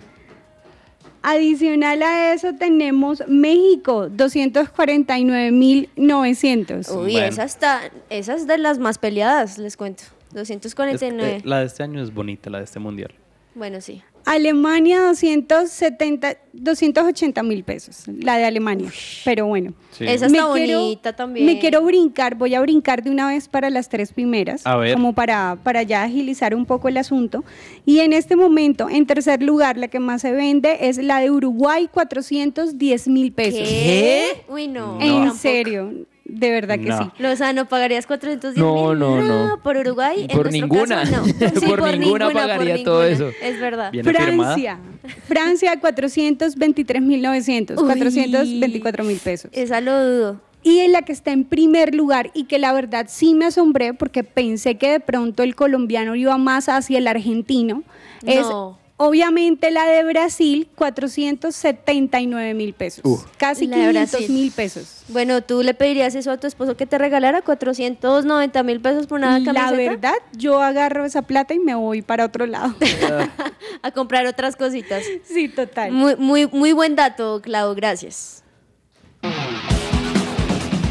Adicional 1.22 2.02
a 2.02 2.32
eso 2.32 2.54
tenemos 2.54 3.22
México, 3.26 4.08
249.900. 4.08 6.96
Uy, 6.96 7.16
esa 7.16 7.42
está, 7.44 7.80
esa 8.08 8.34
es 8.34 8.46
de 8.46 8.56
las 8.58 8.78
más 8.78 8.98
peleadas, 8.98 9.58
les 9.58 9.76
cuento. 9.76 10.04
249. 10.32 11.36
Eh, 11.38 11.42
la 11.44 11.58
de 11.60 11.66
este 11.66 11.82
año 11.82 12.00
es 12.02 12.12
bonita, 12.14 12.50
la 12.50 12.58
de 12.58 12.64
este 12.64 12.78
mundial. 12.78 13.12
Bueno, 13.54 13.80
sí. 13.80 14.02
Alemania, 14.30 15.00
270, 15.06 16.36
280 16.52 17.42
mil 17.42 17.64
pesos, 17.64 18.04
la 18.20 18.36
de 18.36 18.44
Alemania. 18.44 18.90
Pero 19.24 19.46
bueno. 19.46 19.72
Sí. 19.90 20.04
Esa 20.06 20.28
Me 20.28 20.38
está 20.38 20.52
quiero- 20.52 20.80
bonita 20.82 21.16
también. 21.16 21.46
Me 21.46 21.58
quiero 21.58 21.82
brincar, 21.82 22.34
voy 22.36 22.54
a 22.54 22.60
brincar 22.60 23.02
de 23.02 23.10
una 23.10 23.26
vez 23.28 23.48
para 23.48 23.70
las 23.70 23.88
tres 23.88 24.12
primeras, 24.12 24.66
A 24.66 24.76
ver. 24.76 24.92
como 24.94 25.12
para, 25.14 25.56
para 25.62 25.82
ya 25.82 26.02
agilizar 26.04 26.54
un 26.54 26.66
poco 26.66 26.88
el 26.88 26.98
asunto. 26.98 27.42
Y 27.86 28.00
en 28.00 28.12
este 28.12 28.36
momento, 28.36 28.88
en 28.90 29.06
tercer 29.06 29.42
lugar, 29.42 29.76
la 29.78 29.88
que 29.88 29.98
más 29.98 30.20
se 30.22 30.32
vende 30.32 30.76
es 30.88 30.98
la 30.98 31.20
de 31.20 31.30
Uruguay, 31.30 31.88
410 31.92 33.08
mil 33.08 33.32
pesos. 33.32 33.66
¿Qué? 33.68 34.42
Uy, 34.48 34.68
no. 34.68 34.98
En 35.00 35.32
serio, 35.34 35.92
de 36.28 36.50
verdad 36.50 36.76
que 36.78 36.86
No. 36.90 36.98
sí. 36.98 37.10
No, 37.18 37.30
o 37.32 37.36
sea, 37.36 37.52
¿no 37.52 37.66
pagarías 37.66 38.06
410 38.06 38.56
No, 38.62 38.90
mil? 38.90 38.98
no, 38.98 39.22
no. 39.22 39.62
¿Por 39.62 39.76
Uruguay? 39.78 40.26
En 40.28 40.36
Por 40.36 40.52
ninguna. 40.52 41.00
caso, 41.02 41.16
no. 41.16 41.24
Sí, 41.60 41.66
Por 41.66 41.96
ninguna 41.98 42.30
pagaría 42.30 42.84
todo 42.84 43.02
eso. 43.04 43.30
Es 43.42 43.58
verdad. 43.58 43.92
Francia, 44.04 44.78
Francia, 45.26 45.80
423.900, 45.80 47.78
Uy. 47.78 47.86
424 47.86 49.04
mil 49.04 49.18
pesos. 49.18 49.50
Esa 49.54 49.80
lo 49.80 50.04
dudo. 50.04 50.40
Y 50.62 50.80
en 50.80 50.92
la 50.92 51.02
que 51.02 51.12
está 51.12 51.30
en 51.30 51.44
primer 51.44 51.94
lugar 51.94 52.30
y 52.34 52.44
que 52.44 52.58
la 52.58 52.72
verdad 52.72 53.06
sí 53.08 53.32
me 53.34 53.46
asombré 53.46 53.94
porque 53.94 54.24
pensé 54.24 54.76
que 54.76 54.90
de 54.90 55.00
pronto 55.00 55.42
el 55.42 55.54
colombiano 55.54 56.14
iba 56.16 56.36
más 56.36 56.68
hacia 56.68 56.98
el 56.98 57.06
argentino, 57.06 57.84
es 58.26 58.40
No. 58.40 58.78
Obviamente 58.98 59.70
la 59.70 59.86
de 59.86 60.04
Brasil, 60.04 60.68
479 60.74 62.52
mil 62.52 62.74
pesos. 62.74 63.00
Uh. 63.04 63.18
Casi 63.38 63.66
La 63.66 63.78
de 63.78 63.82
500 63.92 64.10
Brasil. 64.10 64.30
mil 64.30 64.52
pesos. 64.52 65.04
Bueno, 65.08 65.42
¿tú 65.42 65.62
le 65.62 65.72
pedirías 65.72 66.14
eso 66.14 66.30
a 66.30 66.36
tu 66.36 66.46
esposo 66.46 66.76
que 66.76 66.84
te 66.84 66.98
regalara 66.98 67.40
490 67.40 68.62
mil 68.62 68.80
pesos 68.80 69.06
por 69.06 69.18
una 69.18 69.42
camiseta? 69.42 69.52
La 69.52 69.72
verdad, 69.72 70.14
yo 70.36 70.60
agarro 70.60 71.06
esa 71.06 71.22
plata 71.22 71.54
y 71.54 71.58
me 71.58 71.74
voy 71.74 72.02
para 72.02 72.26
otro 72.26 72.46
lado. 72.46 72.74
A 73.82 73.90
comprar 73.92 74.26
otras 74.26 74.56
cositas. 74.56 75.02
sí, 75.24 75.48
total. 75.48 75.92
Muy, 75.92 76.16
muy, 76.16 76.46
muy 76.48 76.72
buen 76.72 76.94
dato, 76.94 77.40
Clau, 77.40 77.74
gracias. 77.74 78.44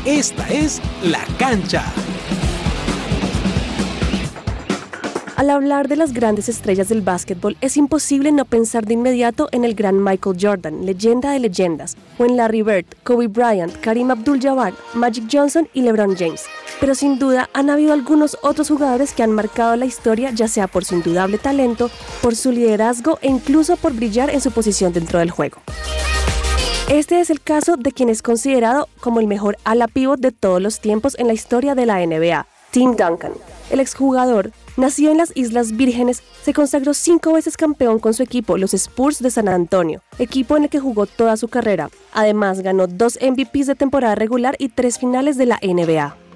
Esta 0.05 0.47
es 0.47 0.81
La 1.03 1.25
Cancha. 1.37 1.83
Al 5.37 5.51
hablar 5.51 5.87
de 5.87 5.97
las 5.97 6.13
grandes 6.13 6.49
estrellas 6.49 6.89
del 6.89 7.03
básquetbol, 7.03 7.57
es 7.61 7.77
imposible 7.77 8.31
no 8.31 8.43
pensar 8.43 8.87
de 8.87 8.95
inmediato 8.95 9.49
en 9.51 9.65
el 9.65 9.75
gran 9.75 10.03
Michael 10.03 10.35
Jordan, 10.41 10.83
leyenda 10.83 11.29
de 11.29 11.39
leyendas, 11.39 11.95
o 12.17 12.25
en 12.25 12.37
Larry 12.37 12.63
Bird, 12.63 12.85
Kobe 13.03 13.27
Bryant, 13.27 13.71
Karim 13.79 14.09
Abdul-Jabbar, 14.09 14.73
Magic 14.95 15.25
Johnson 15.31 15.69
y 15.75 15.83
LeBron 15.83 16.15
James. 16.15 16.45
Pero 16.79 16.95
sin 16.95 17.19
duda 17.19 17.51
han 17.53 17.69
habido 17.69 17.93
algunos 17.93 18.35
otros 18.41 18.69
jugadores 18.69 19.13
que 19.13 19.21
han 19.21 19.31
marcado 19.31 19.75
la 19.75 19.85
historia, 19.85 20.31
ya 20.31 20.47
sea 20.47 20.65
por 20.65 20.83
su 20.85 20.95
indudable 20.95 21.37
talento, 21.37 21.91
por 22.23 22.35
su 22.35 22.51
liderazgo 22.51 23.19
e 23.21 23.27
incluso 23.27 23.77
por 23.77 23.93
brillar 23.93 24.31
en 24.31 24.41
su 24.41 24.49
posición 24.49 24.91
dentro 24.91 25.19
del 25.19 25.29
juego. 25.29 25.61
Este 26.89 27.19
es 27.19 27.29
el 27.29 27.41
caso 27.41 27.77
de 27.77 27.91
quien 27.91 28.09
es 28.09 28.23
considerado 28.23 28.89
como 29.01 29.19
el 29.19 29.27
mejor 29.27 29.59
ala 29.65 29.87
pivot 29.87 30.19
de 30.19 30.31
todos 30.31 30.59
los 30.59 30.79
tiempos 30.79 31.15
en 31.19 31.27
la 31.27 31.33
historia 31.33 31.75
de 31.75 31.85
la 31.85 32.03
NBA, 32.03 32.47
Tim 32.71 32.95
Duncan. 32.95 33.33
El 33.69 33.81
exjugador, 33.81 34.51
nacido 34.77 35.11
en 35.11 35.17
las 35.17 35.31
Islas 35.35 35.75
Vírgenes, 35.75 36.23
se 36.43 36.53
consagró 36.53 36.93
cinco 36.93 37.33
veces 37.33 37.57
campeón 37.57 37.99
con 37.99 38.13
su 38.13 38.23
equipo, 38.23 38.57
los 38.57 38.73
Spurs 38.73 39.21
de 39.21 39.31
San 39.31 39.47
Antonio, 39.47 40.01
equipo 40.19 40.55
en 40.57 40.63
el 40.63 40.69
que 40.69 40.79
jugó 40.79 41.05
toda 41.05 41.37
su 41.37 41.47
carrera. 41.47 41.89
Además, 42.13 42.61
ganó 42.61 42.87
dos 42.87 43.17
MVPs 43.21 43.67
de 43.67 43.75
temporada 43.75 44.15
regular 44.15 44.55
y 44.59 44.69
tres 44.69 44.97
finales 44.99 45.37
de 45.37 45.45
la 45.47 45.59
NBA. 45.61 46.26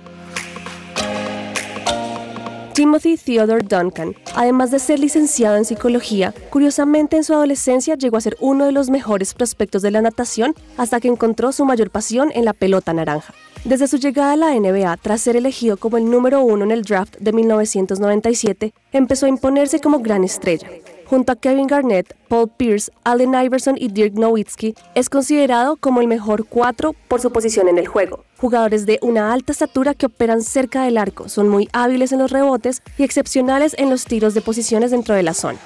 Timothy 2.81 3.15
Theodore 3.15 3.61
Duncan, 3.61 4.15
además 4.33 4.71
de 4.71 4.79
ser 4.79 4.97
licenciado 4.97 5.55
en 5.55 5.65
psicología, 5.65 6.33
curiosamente 6.49 7.15
en 7.15 7.23
su 7.23 7.31
adolescencia 7.31 7.93
llegó 7.93 8.17
a 8.17 8.21
ser 8.21 8.37
uno 8.39 8.65
de 8.65 8.71
los 8.71 8.89
mejores 8.89 9.35
prospectos 9.35 9.83
de 9.83 9.91
la 9.91 10.01
natación 10.01 10.55
hasta 10.77 10.99
que 10.99 11.07
encontró 11.07 11.51
su 11.51 11.63
mayor 11.63 11.91
pasión 11.91 12.31
en 12.33 12.43
la 12.43 12.53
pelota 12.53 12.91
naranja. 12.91 13.35
Desde 13.65 13.87
su 13.87 13.97
llegada 13.97 14.31
a 14.31 14.35
la 14.35 14.59
NBA, 14.59 14.97
tras 14.97 15.21
ser 15.21 15.35
elegido 15.35 15.77
como 15.77 15.97
el 15.97 16.09
número 16.09 16.41
uno 16.41 16.65
en 16.65 16.71
el 16.71 16.81
draft 16.81 17.17
de 17.19 17.31
1997, 17.31 18.73
empezó 18.93 19.27
a 19.27 19.29
imponerse 19.29 19.79
como 19.79 19.99
gran 19.99 20.23
estrella. 20.23 20.67
Junto 21.11 21.33
a 21.33 21.35
Kevin 21.35 21.67
Garnett, 21.67 22.15
Paul 22.29 22.49
Pierce, 22.55 22.89
Allen 23.03 23.33
Iverson 23.33 23.75
y 23.77 23.89
Dirk 23.89 24.13
Nowitzki, 24.13 24.75
es 24.95 25.09
considerado 25.09 25.75
como 25.75 25.99
el 25.99 26.07
mejor 26.07 26.45
cuatro 26.45 26.95
por 27.09 27.19
su 27.19 27.33
posición 27.33 27.67
en 27.67 27.77
el 27.77 27.85
juego. 27.85 28.23
Jugadores 28.37 28.85
de 28.85 28.97
una 29.01 29.33
alta 29.33 29.51
estatura 29.51 29.93
que 29.93 30.05
operan 30.05 30.41
cerca 30.41 30.83
del 30.83 30.97
arco, 30.97 31.27
son 31.27 31.49
muy 31.49 31.67
hábiles 31.73 32.13
en 32.13 32.19
los 32.19 32.31
rebotes 32.31 32.81
y 32.97 33.03
excepcionales 33.03 33.75
en 33.77 33.89
los 33.89 34.05
tiros 34.05 34.33
de 34.33 34.39
posiciones 34.39 34.91
dentro 34.91 35.13
de 35.13 35.23
la 35.23 35.33
zona. 35.33 35.59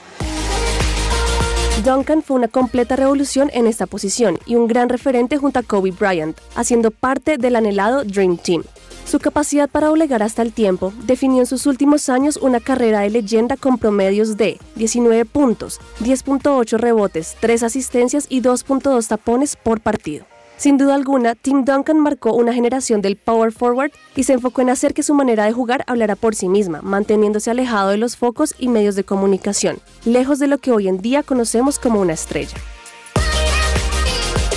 Duncan 1.84 2.24
fue 2.24 2.38
una 2.38 2.48
completa 2.48 2.96
revolución 2.96 3.52
en 3.54 3.68
esta 3.68 3.86
posición 3.86 4.40
y 4.48 4.56
un 4.56 4.66
gran 4.66 4.90
referente 4.90 5.38
junto 5.38 5.60
a 5.60 5.62
Kobe 5.62 5.92
Bryant, 5.92 6.36
haciendo 6.56 6.90
parte 6.90 7.38
del 7.38 7.56
anhelado 7.56 8.04
Dream 8.04 8.38
Team. 8.38 8.64
Su 9.06 9.20
capacidad 9.20 9.70
para 9.70 9.88
doblegar 9.88 10.24
hasta 10.24 10.42
el 10.42 10.52
tiempo 10.52 10.92
definió 11.04 11.42
en 11.42 11.46
sus 11.46 11.68
últimos 11.68 12.10
años 12.10 12.38
una 12.38 12.60
carrera 12.60 13.02
de 13.02 13.12
leyenda 13.12 13.56
con 13.56 13.78
promedios 13.78 14.36
de 14.36 14.60
19 14.76 15.26
puntos, 15.26 15.80
10.8 16.00 16.78
rebotes, 16.80 17.38
3 17.40 17.64
asistencias 17.64 18.26
y 18.30 18.42
2.2 18.42 19.08
tapones 19.08 19.56
por 19.58 19.80
partido. 19.80 20.26
Sin 20.58 20.78
duda 20.78 20.96
alguna, 20.96 21.36
Tim 21.36 21.66
Duncan 21.66 22.00
marcó 22.00 22.34
una 22.34 22.54
generación 22.54 23.02
del 23.02 23.16
power 23.16 23.52
forward 23.52 23.92
y 24.16 24.24
se 24.24 24.34
enfocó 24.34 24.62
en 24.62 24.72
hacer 24.72 24.94
que 24.94 25.04
su 25.04 25.14
manera 25.14 25.46
de 25.46 25.52
jugar 25.52 25.84
hablara 25.86 26.16
por 26.16 26.34
sí 26.34 26.48
misma, 26.48 26.82
manteniéndose 26.82 27.52
alejado 27.52 27.90
de 27.90 27.98
los 27.98 28.18
focos 28.18 28.56
y 28.58 28.70
medios 28.70 28.96
de 28.96 29.04
comunicación, 29.04 29.78
lejos 30.06 30.40
de 30.40 30.48
lo 30.48 30.58
que 30.58 30.72
hoy 30.72 30.88
en 30.88 31.02
día 31.02 31.22
conocemos 31.22 31.78
como 31.78 32.00
una 32.00 32.14
estrella. 32.14 32.58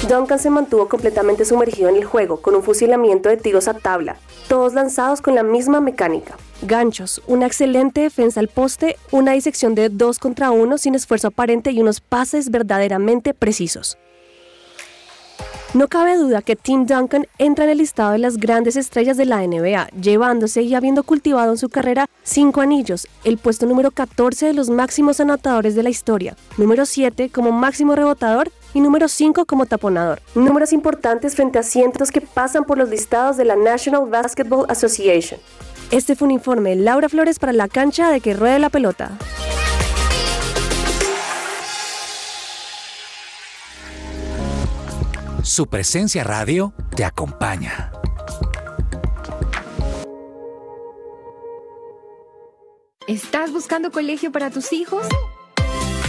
Duncan 0.06 0.38
se 0.38 0.48
mantuvo 0.48 0.88
completamente 0.88 1.44
sumergido 1.44 1.88
en 1.88 1.96
el 1.96 2.04
juego, 2.04 2.40
con 2.40 2.54
un 2.54 2.62
fusilamiento 2.62 3.28
de 3.28 3.36
tiros 3.36 3.66
a 3.66 3.74
tabla, 3.74 4.16
todos 4.48 4.72
lanzados 4.72 5.20
con 5.20 5.34
la 5.34 5.42
misma 5.42 5.80
mecánica. 5.80 6.36
Ganchos, 6.62 7.20
una 7.26 7.46
excelente 7.46 8.02
defensa 8.02 8.38
al 8.38 8.48
poste, 8.48 8.96
una 9.10 9.32
disección 9.32 9.74
de 9.74 9.88
2 9.88 10.18
contra 10.20 10.52
1 10.52 10.78
sin 10.78 10.94
esfuerzo 10.94 11.28
aparente 11.28 11.72
y 11.72 11.80
unos 11.80 12.00
pases 12.00 12.50
verdaderamente 12.50 13.34
precisos. 13.34 13.98
No 15.74 15.88
cabe 15.88 16.16
duda 16.16 16.40
que 16.40 16.56
Tim 16.56 16.86
Duncan 16.86 17.26
entra 17.36 17.64
en 17.64 17.70
el 17.70 17.78
listado 17.78 18.12
de 18.12 18.18
las 18.18 18.38
grandes 18.38 18.76
estrellas 18.76 19.18
de 19.18 19.26
la 19.26 19.46
NBA, 19.46 19.88
llevándose 20.00 20.62
y 20.62 20.74
habiendo 20.74 21.02
cultivado 21.02 21.52
en 21.52 21.58
su 21.58 21.68
carrera 21.68 22.08
cinco 22.22 22.62
anillos, 22.62 23.06
el 23.24 23.36
puesto 23.36 23.66
número 23.66 23.90
14 23.90 24.46
de 24.46 24.54
los 24.54 24.70
máximos 24.70 25.20
anotadores 25.20 25.74
de 25.74 25.82
la 25.82 25.90
historia, 25.90 26.36
número 26.56 26.86
7 26.86 27.28
como 27.28 27.52
máximo 27.52 27.94
rebotador 27.96 28.50
y 28.74 28.80
número 28.80 29.08
5 29.08 29.44
como 29.46 29.66
taponador. 29.66 30.20
Números 30.34 30.72
importantes 30.72 31.34
frente 31.34 31.58
a 31.58 31.62
cientos 31.62 32.10
que 32.10 32.20
pasan 32.20 32.64
por 32.64 32.78
los 32.78 32.88
listados 32.88 33.36
de 33.36 33.44
la 33.44 33.56
National 33.56 34.08
Basketball 34.08 34.66
Association. 34.68 35.40
Este 35.90 36.14
fue 36.14 36.26
un 36.26 36.32
informe 36.32 36.70
de 36.70 36.76
Laura 36.76 37.08
Flores 37.08 37.38
para 37.38 37.52
la 37.52 37.68
cancha 37.68 38.10
de 38.10 38.20
que 38.20 38.34
ruede 38.34 38.58
la 38.58 38.70
pelota. 38.70 39.16
Su 45.42 45.66
presencia 45.66 46.24
radio 46.24 46.74
te 46.94 47.06
acompaña. 47.06 47.90
¿Estás 53.06 53.50
buscando 53.50 53.90
colegio 53.90 54.30
para 54.30 54.50
tus 54.50 54.74
hijos? 54.74 55.06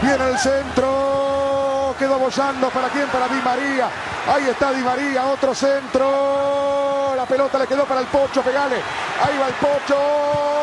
Viene 0.00 0.28
el 0.28 0.38
centro. 0.38 1.96
Quedó 1.98 2.20
bollando. 2.20 2.70
¿Para 2.70 2.88
quién? 2.88 3.08
Para 3.08 3.26
Di 3.26 3.42
María. 3.42 3.88
Ahí 4.32 4.44
está 4.48 4.70
Di 4.72 4.80
María. 4.80 5.26
Otro 5.26 5.52
centro. 5.56 7.14
La 7.16 7.26
pelota 7.26 7.58
le 7.58 7.66
quedó 7.66 7.84
para 7.84 8.00
el 8.00 8.06
Pocho. 8.06 8.42
Pegale. 8.42 8.76
Ahí 8.76 9.36
va 9.38 9.48
el 9.48 9.54
Pocho. 9.54 10.58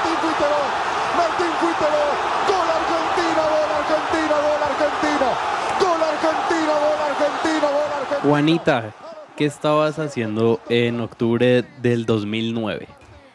Martín 0.00 0.16
fuiste 0.22 0.44
vos. 0.44 0.68
Martín 1.16 1.52
fuiste 1.60 1.84
vos. 1.84 2.14
Gol 2.48 2.68
argentino, 2.78 3.42
gol 3.52 3.70
argentino, 3.80 4.34
gol 4.46 4.62
argentino. 4.70 5.28
Gol 5.80 6.02
argentino, 6.02 6.72
gol 6.80 7.00
argentino, 7.10 7.66
gol 7.68 7.92
argentino. 8.00 8.19
Juanita, 8.30 8.94
¿qué 9.36 9.44
estabas 9.44 9.98
haciendo 9.98 10.60
en 10.68 11.00
octubre 11.00 11.64
del 11.82 12.06
2009? 12.06 12.86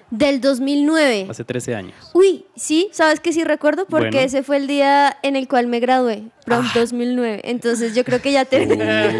Del 0.09 0.39
2009. 0.39 1.27
Hace 1.29 1.43
13 1.43 1.75
años. 1.75 1.95
Uy, 2.13 2.45
sí, 2.55 2.87
¿sabes 2.93 3.19
que 3.19 3.33
sí 3.33 3.43
recuerdo? 3.43 3.87
Porque 3.87 4.05
Bueno. 4.11 4.19
ese 4.21 4.41
fue 4.41 4.55
el 4.55 4.67
día 4.67 5.17
en 5.21 5.35
el 5.35 5.49
cual 5.49 5.67
me 5.67 5.81
gradué, 5.81 6.23
prom 6.45 6.65
2009. 6.73 7.41
Entonces 7.43 7.93
yo 7.93 8.05
creo 8.05 8.21
que 8.21 8.31
ya 8.31 8.45
tenía... 8.45 9.11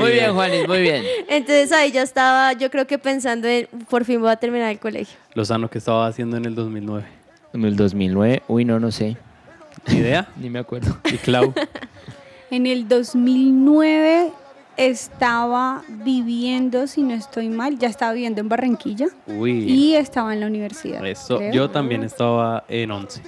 Muy 0.00 0.10
bien, 0.10 0.34
Juanis, 0.34 0.66
muy 0.66 0.80
bien. 0.82 1.04
Entonces 1.28 1.70
ahí 1.70 1.92
ya 1.92 2.02
estaba, 2.02 2.52
yo 2.54 2.72
creo 2.72 2.88
que 2.88 2.98
pensando 2.98 3.46
en, 3.46 3.68
por 3.88 4.04
fin 4.04 4.20
voy 4.20 4.32
a 4.32 4.36
terminar 4.36 4.72
el 4.72 4.80
colegio. 4.80 5.16
Lozano, 5.34 5.70
¿qué 5.70 5.78
estaba 5.78 6.08
haciendo 6.08 6.36
en 6.36 6.44
el 6.44 6.56
2009? 6.56 7.04
En 7.54 7.64
el 7.64 7.76
2009, 7.76 8.42
uy, 8.48 8.64
no, 8.64 8.80
no 8.80 8.90
sé. 8.90 9.16
¿Ni 9.86 9.98
idea? 9.98 10.26
Ni 10.36 10.50
me 10.50 10.58
acuerdo. 10.58 10.96
¿Y 11.04 11.18
Clau? 11.18 11.54
En 12.52 12.66
el 12.66 12.88
2009 12.88 14.32
estaba 14.88 15.82
viviendo, 15.88 16.86
si 16.86 17.02
no 17.02 17.14
estoy 17.14 17.48
mal, 17.48 17.78
ya 17.78 17.88
estaba 17.88 18.12
viviendo 18.12 18.40
en 18.40 18.48
Barranquilla 18.48 19.06
Uy. 19.26 19.64
y 19.70 19.94
estaba 19.94 20.32
en 20.32 20.40
la 20.40 20.46
universidad. 20.46 21.04
Eso, 21.06 21.38
creo. 21.38 21.52
yo 21.52 21.70
también 21.70 22.02
estaba 22.02 22.64
en 22.68 22.90
11. 22.90 23.22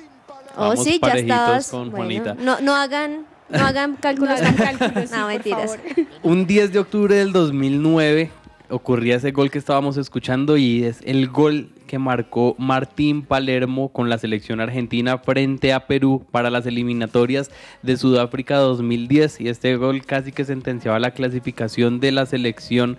Oh, 0.56 0.68
Vamos 0.68 0.84
sí, 0.84 0.94
ya 0.94 1.00
parejitos 1.00 1.36
estabas. 1.38 1.70
con 1.70 1.90
bueno, 1.90 1.96
Juanita. 1.96 2.34
no, 2.34 2.60
no 2.60 2.74
hagan, 2.74 3.26
no 3.50 3.58
hagan 3.66 3.96
cálculos. 3.96 4.40
No 4.40 4.48
hagan 4.48 4.76
cálculos, 4.78 5.10
sí, 5.10 5.14
no, 5.16 5.22
por 5.22 5.32
mentiras. 5.32 5.76
favor. 5.76 5.80
Un 6.22 6.46
10 6.46 6.72
de 6.72 6.78
octubre 6.78 7.14
del 7.16 7.32
2009 7.32 8.30
ocurría 8.70 9.16
ese 9.16 9.30
gol 9.32 9.50
que 9.50 9.58
estábamos 9.58 9.96
escuchando 9.98 10.56
y 10.56 10.84
es 10.84 11.00
el 11.04 11.28
gol 11.28 11.71
que 11.92 11.98
marcó 11.98 12.56
Martín 12.56 13.20
Palermo 13.20 13.90
con 13.90 14.08
la 14.08 14.16
selección 14.16 14.60
argentina 14.60 15.18
frente 15.18 15.74
a 15.74 15.86
Perú 15.86 16.24
para 16.30 16.48
las 16.48 16.64
eliminatorias 16.64 17.50
de 17.82 17.98
Sudáfrica 17.98 18.56
2010 18.56 19.42
y 19.42 19.48
este 19.48 19.76
gol 19.76 20.02
casi 20.06 20.32
que 20.32 20.46
sentenciaba 20.46 20.98
la 20.98 21.10
clasificación 21.10 22.00
de 22.00 22.12
la 22.12 22.24
selección 22.24 22.96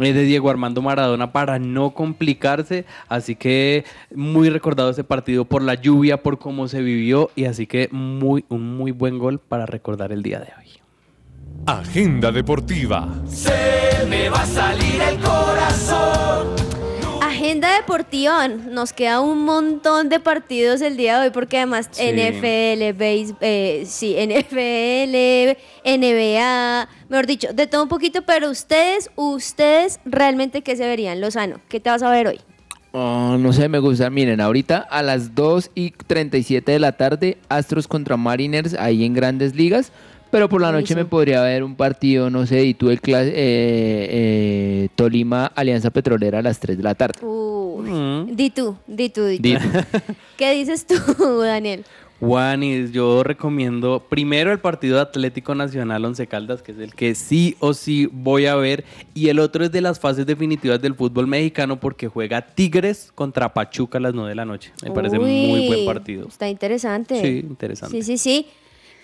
eh, 0.00 0.12
de 0.12 0.24
Diego 0.24 0.50
Armando 0.50 0.82
Maradona 0.82 1.30
para 1.30 1.60
no 1.60 1.92
complicarse, 1.94 2.84
así 3.08 3.36
que 3.36 3.84
muy 4.12 4.50
recordado 4.50 4.90
ese 4.90 5.04
partido 5.04 5.44
por 5.44 5.62
la 5.62 5.74
lluvia, 5.74 6.20
por 6.20 6.40
cómo 6.40 6.66
se 6.66 6.82
vivió 6.82 7.30
y 7.36 7.44
así 7.44 7.68
que 7.68 7.90
muy 7.92 8.44
un 8.48 8.76
muy 8.76 8.90
buen 8.90 9.20
gol 9.20 9.38
para 9.38 9.66
recordar 9.66 10.10
el 10.10 10.24
día 10.24 10.40
de 10.40 10.48
hoy. 10.58 10.80
Agenda 11.66 12.32
deportiva. 12.32 13.08
Se 13.24 14.04
me 14.08 14.28
va 14.30 14.42
a 14.42 14.46
salir 14.46 15.00
el 15.00 15.20
corazón. 15.20 16.71
Agenda 17.42 17.74
deportiva, 17.74 18.46
nos 18.46 18.92
queda 18.92 19.20
un 19.20 19.44
montón 19.44 20.08
de 20.08 20.20
partidos 20.20 20.80
el 20.80 20.96
día 20.96 21.18
de 21.18 21.26
hoy 21.26 21.32
porque 21.32 21.56
además 21.56 21.88
Sí. 21.90 22.04
NFL, 22.04 22.92
base, 22.92 23.34
eh, 23.40 23.82
sí, 23.84 24.14
NFL, 24.16 25.56
NBA, 25.82 26.88
mejor 27.08 27.26
dicho, 27.26 27.52
de 27.52 27.66
todo 27.66 27.82
un 27.82 27.88
poquito, 27.88 28.22
pero 28.22 28.48
ustedes, 28.48 29.10
ustedes 29.16 29.98
realmente 30.04 30.62
qué 30.62 30.76
se 30.76 30.86
verían, 30.86 31.20
Lozano, 31.20 31.60
¿qué 31.68 31.80
te 31.80 31.90
vas 31.90 32.04
a 32.04 32.12
ver 32.12 32.28
hoy? 32.28 32.38
Oh, 32.92 33.36
no 33.40 33.52
sé, 33.52 33.68
me 33.68 33.80
gusta. 33.80 34.08
Miren, 34.08 34.40
ahorita 34.40 34.78
a 34.78 35.02
las 35.02 35.34
2 35.34 35.72
y 35.74 35.90
37 35.90 36.70
de 36.70 36.78
la 36.78 36.92
tarde, 36.92 37.38
Astros 37.48 37.88
contra 37.88 38.16
Mariners 38.16 38.74
ahí 38.74 39.04
en 39.04 39.14
grandes 39.14 39.56
ligas. 39.56 39.90
Pero 40.32 40.48
por 40.48 40.60
la 40.62 40.72
noche 40.72 40.96
me 40.96 41.04
podría 41.04 41.42
ver 41.42 41.62
un 41.62 41.76
partido, 41.76 42.30
no 42.30 42.46
sé, 42.46 42.64
y 42.64 42.72
tú 42.74 42.88
el 42.90 43.00
cla- 43.02 43.22
eh, 43.22 43.32
eh, 43.36 44.88
Tolima 44.96 45.46
Alianza 45.54 45.90
Petrolera 45.90 46.38
a 46.38 46.42
las 46.42 46.58
3 46.58 46.76
de 46.78 46.82
la 46.82 46.94
tarde. 46.94 47.24
Uy, 47.24 47.90
Mm. 47.90 48.34
Di 48.36 48.50
tú, 48.50 48.76
di 48.86 49.10
tú, 49.10 49.24
di 49.26 49.38
tú. 49.38 49.48
¿Qué 50.38 50.52
dices 50.54 50.86
tú, 50.86 50.94
Daniel? 51.40 51.84
Juanis, 52.20 52.92
yo 52.92 53.24
recomiendo 53.24 54.06
primero 54.08 54.52
el 54.52 54.60
partido 54.60 54.94
de 54.96 55.02
Atlético 55.02 55.54
Nacional 55.56 56.04
Once 56.04 56.24
Caldas, 56.28 56.62
que 56.62 56.70
es 56.72 56.78
el 56.78 56.94
que 56.94 57.14
sí 57.16 57.56
o 57.58 57.74
sí 57.74 58.08
voy 58.12 58.46
a 58.46 58.54
ver, 58.54 58.84
y 59.12 59.28
el 59.28 59.38
otro 59.40 59.64
es 59.64 59.72
de 59.72 59.80
las 59.80 59.98
fases 59.98 60.24
definitivas 60.24 60.80
del 60.80 60.94
fútbol 60.94 61.26
mexicano 61.26 61.80
porque 61.80 62.06
juega 62.08 62.40
Tigres 62.40 63.10
contra 63.14 63.52
Pachuca 63.52 63.98
a 63.98 64.00
las 64.00 64.14
9 64.14 64.28
de 64.30 64.34
la 64.36 64.44
noche. 64.44 64.70
Me 64.84 64.92
parece 64.92 65.18
muy 65.18 65.66
buen 65.68 65.84
partido. 65.84 66.28
Está 66.28 66.48
interesante. 66.48 67.20
Sí, 67.20 67.38
interesante. 67.46 67.96
Sí, 67.96 68.02
sí, 68.02 68.16
sí. 68.18 68.46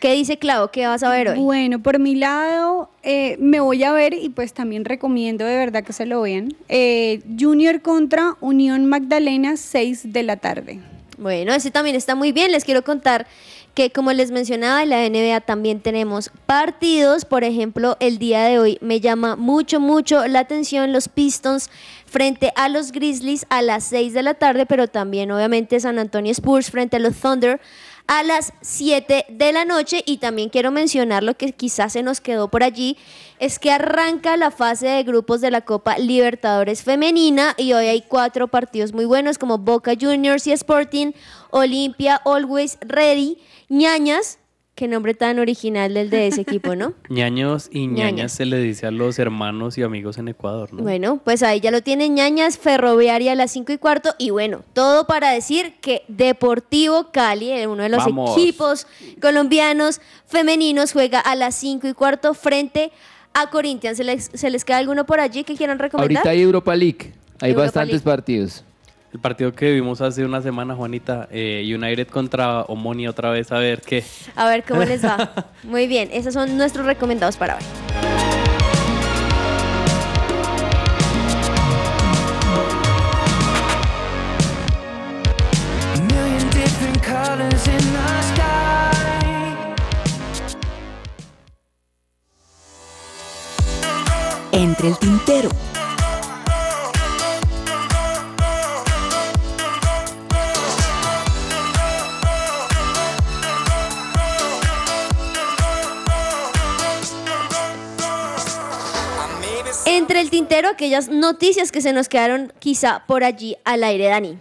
¿Qué 0.00 0.12
dice 0.12 0.38
Clau? 0.38 0.70
¿Qué 0.70 0.86
vas 0.86 1.02
a 1.02 1.10
ver 1.10 1.30
hoy? 1.30 1.38
Bueno, 1.38 1.82
por 1.82 1.98
mi 1.98 2.14
lado, 2.14 2.88
eh, 3.02 3.36
me 3.40 3.58
voy 3.58 3.82
a 3.82 3.92
ver 3.92 4.14
y 4.14 4.28
pues 4.28 4.52
también 4.52 4.84
recomiendo 4.84 5.44
de 5.44 5.56
verdad 5.56 5.82
que 5.82 5.92
se 5.92 6.06
lo 6.06 6.22
vean. 6.22 6.54
Eh, 6.68 7.20
Junior 7.38 7.82
contra 7.82 8.36
Unión 8.40 8.86
Magdalena, 8.86 9.56
6 9.56 10.12
de 10.12 10.22
la 10.22 10.36
tarde. 10.36 10.78
Bueno, 11.16 11.52
ese 11.52 11.72
también 11.72 11.96
está 11.96 12.14
muy 12.14 12.30
bien. 12.30 12.52
Les 12.52 12.64
quiero 12.64 12.84
contar 12.84 13.26
que 13.74 13.90
como 13.90 14.12
les 14.12 14.30
mencionaba, 14.30 14.84
en 14.84 14.90
la 14.90 15.08
NBA 15.08 15.40
también 15.40 15.80
tenemos 15.80 16.30
partidos. 16.46 17.24
Por 17.24 17.42
ejemplo, 17.42 17.96
el 17.98 18.18
día 18.18 18.44
de 18.44 18.60
hoy 18.60 18.78
me 18.80 19.00
llama 19.00 19.34
mucho, 19.34 19.80
mucho 19.80 20.28
la 20.28 20.40
atención 20.40 20.92
los 20.92 21.08
Pistons 21.08 21.70
frente 22.06 22.52
a 22.54 22.68
los 22.68 22.92
Grizzlies 22.92 23.46
a 23.50 23.62
las 23.62 23.84
6 23.84 24.14
de 24.14 24.22
la 24.22 24.34
tarde, 24.34 24.64
pero 24.64 24.86
también 24.86 25.32
obviamente 25.32 25.80
San 25.80 25.98
Antonio 25.98 26.30
Spurs 26.30 26.70
frente 26.70 26.96
a 26.96 27.00
los 27.00 27.16
Thunder 27.16 27.60
a 28.08 28.24
las 28.24 28.52
7 28.62 29.26
de 29.28 29.52
la 29.52 29.64
noche. 29.64 30.02
Y 30.04 30.16
también 30.16 30.48
quiero 30.48 30.72
mencionar 30.72 31.22
lo 31.22 31.36
que 31.36 31.52
quizás 31.52 31.92
se 31.92 32.02
nos 32.02 32.20
quedó 32.20 32.48
por 32.48 32.64
allí, 32.64 32.96
es 33.38 33.60
que 33.60 33.70
arranca 33.70 34.36
la 34.36 34.50
fase 34.50 34.88
de 34.88 35.04
grupos 35.04 35.40
de 35.40 35.52
la 35.52 35.60
Copa 35.60 35.96
Libertadores 35.98 36.82
Femenina 36.82 37.54
y 37.56 37.72
hoy 37.72 37.86
hay 37.86 38.02
cuatro 38.02 38.48
partidos 38.48 38.92
muy 38.92 39.04
buenos 39.04 39.38
como 39.38 39.58
Boca 39.58 39.92
Juniors 39.98 40.46
y 40.48 40.52
Sporting, 40.52 41.12
Olimpia, 41.50 42.20
Always 42.24 42.78
Ready, 42.80 43.38
Ñañas, 43.68 44.38
Qué 44.78 44.86
nombre 44.86 45.12
tan 45.12 45.40
original 45.40 45.92
del 45.92 46.08
de 46.08 46.28
ese 46.28 46.42
equipo, 46.42 46.76
¿no? 46.76 46.92
ñaños 47.08 47.68
y 47.72 47.88
ñañas 47.88 48.12
Ñañas. 48.12 48.32
se 48.32 48.44
le 48.46 48.58
dice 48.60 48.86
a 48.86 48.92
los 48.92 49.18
hermanos 49.18 49.76
y 49.76 49.82
amigos 49.82 50.18
en 50.18 50.28
Ecuador, 50.28 50.72
¿no? 50.72 50.84
Bueno, 50.84 51.20
pues 51.24 51.42
ahí 51.42 51.58
ya 51.58 51.72
lo 51.72 51.82
tienen 51.82 52.14
ñañas, 52.14 52.58
ferroviaria 52.58 53.32
a 53.32 53.34
las 53.34 53.50
5 53.50 53.72
y 53.72 53.78
cuarto. 53.78 54.14
Y 54.18 54.30
bueno, 54.30 54.62
todo 54.74 55.08
para 55.08 55.32
decir 55.32 55.74
que 55.80 56.04
Deportivo 56.06 57.08
Cali, 57.10 57.50
eh, 57.50 57.66
uno 57.66 57.82
de 57.82 57.88
los 57.88 58.04
Vamos. 58.04 58.38
equipos 58.38 58.86
colombianos 59.20 60.00
femeninos, 60.26 60.92
juega 60.92 61.18
a 61.18 61.34
las 61.34 61.56
5 61.56 61.88
y 61.88 61.92
cuarto 61.94 62.32
frente 62.34 62.92
a 63.34 63.50
Corinthians. 63.50 63.96
¿Se 63.96 64.04
les, 64.04 64.30
se 64.32 64.48
les 64.48 64.64
queda 64.64 64.76
alguno 64.76 65.06
por 65.06 65.18
allí 65.18 65.42
que 65.42 65.56
quieran 65.56 65.80
recomendar? 65.80 66.18
Ahorita 66.18 66.30
hay 66.30 66.40
Europa 66.42 66.76
League. 66.76 67.12
Hay 67.40 67.50
Europa 67.50 67.64
bastantes 67.66 67.94
League. 67.94 68.04
partidos. 68.04 68.64
El 69.10 69.20
partido 69.20 69.52
que 69.52 69.72
vimos 69.72 70.02
hace 70.02 70.22
una 70.22 70.42
semana, 70.42 70.74
Juanita, 70.74 71.28
eh, 71.30 71.64
United 71.74 72.08
contra 72.08 72.62
Omonia 72.62 73.08
otra 73.08 73.30
vez, 73.30 73.50
a 73.52 73.58
ver 73.58 73.80
qué. 73.80 74.04
A 74.36 74.46
ver 74.48 74.64
cómo 74.64 74.84
les 74.84 75.02
va. 75.02 75.46
Muy 75.62 75.86
bien, 75.86 76.10
esos 76.12 76.34
son 76.34 76.58
nuestros 76.58 76.84
recomendados 76.84 77.36
para 77.38 77.56
hoy. 77.56 77.62
Entre 94.52 94.88
el 94.88 94.98
tintero. 94.98 95.48
Entre 110.08 110.22
el 110.22 110.30
tintero, 110.30 110.70
aquellas 110.70 111.10
noticias 111.10 111.70
que 111.70 111.82
se 111.82 111.92
nos 111.92 112.08
quedaron 112.08 112.50
quizá 112.60 113.04
por 113.06 113.24
allí 113.24 113.56
al 113.66 113.84
aire, 113.84 114.06
Dani. 114.06 114.38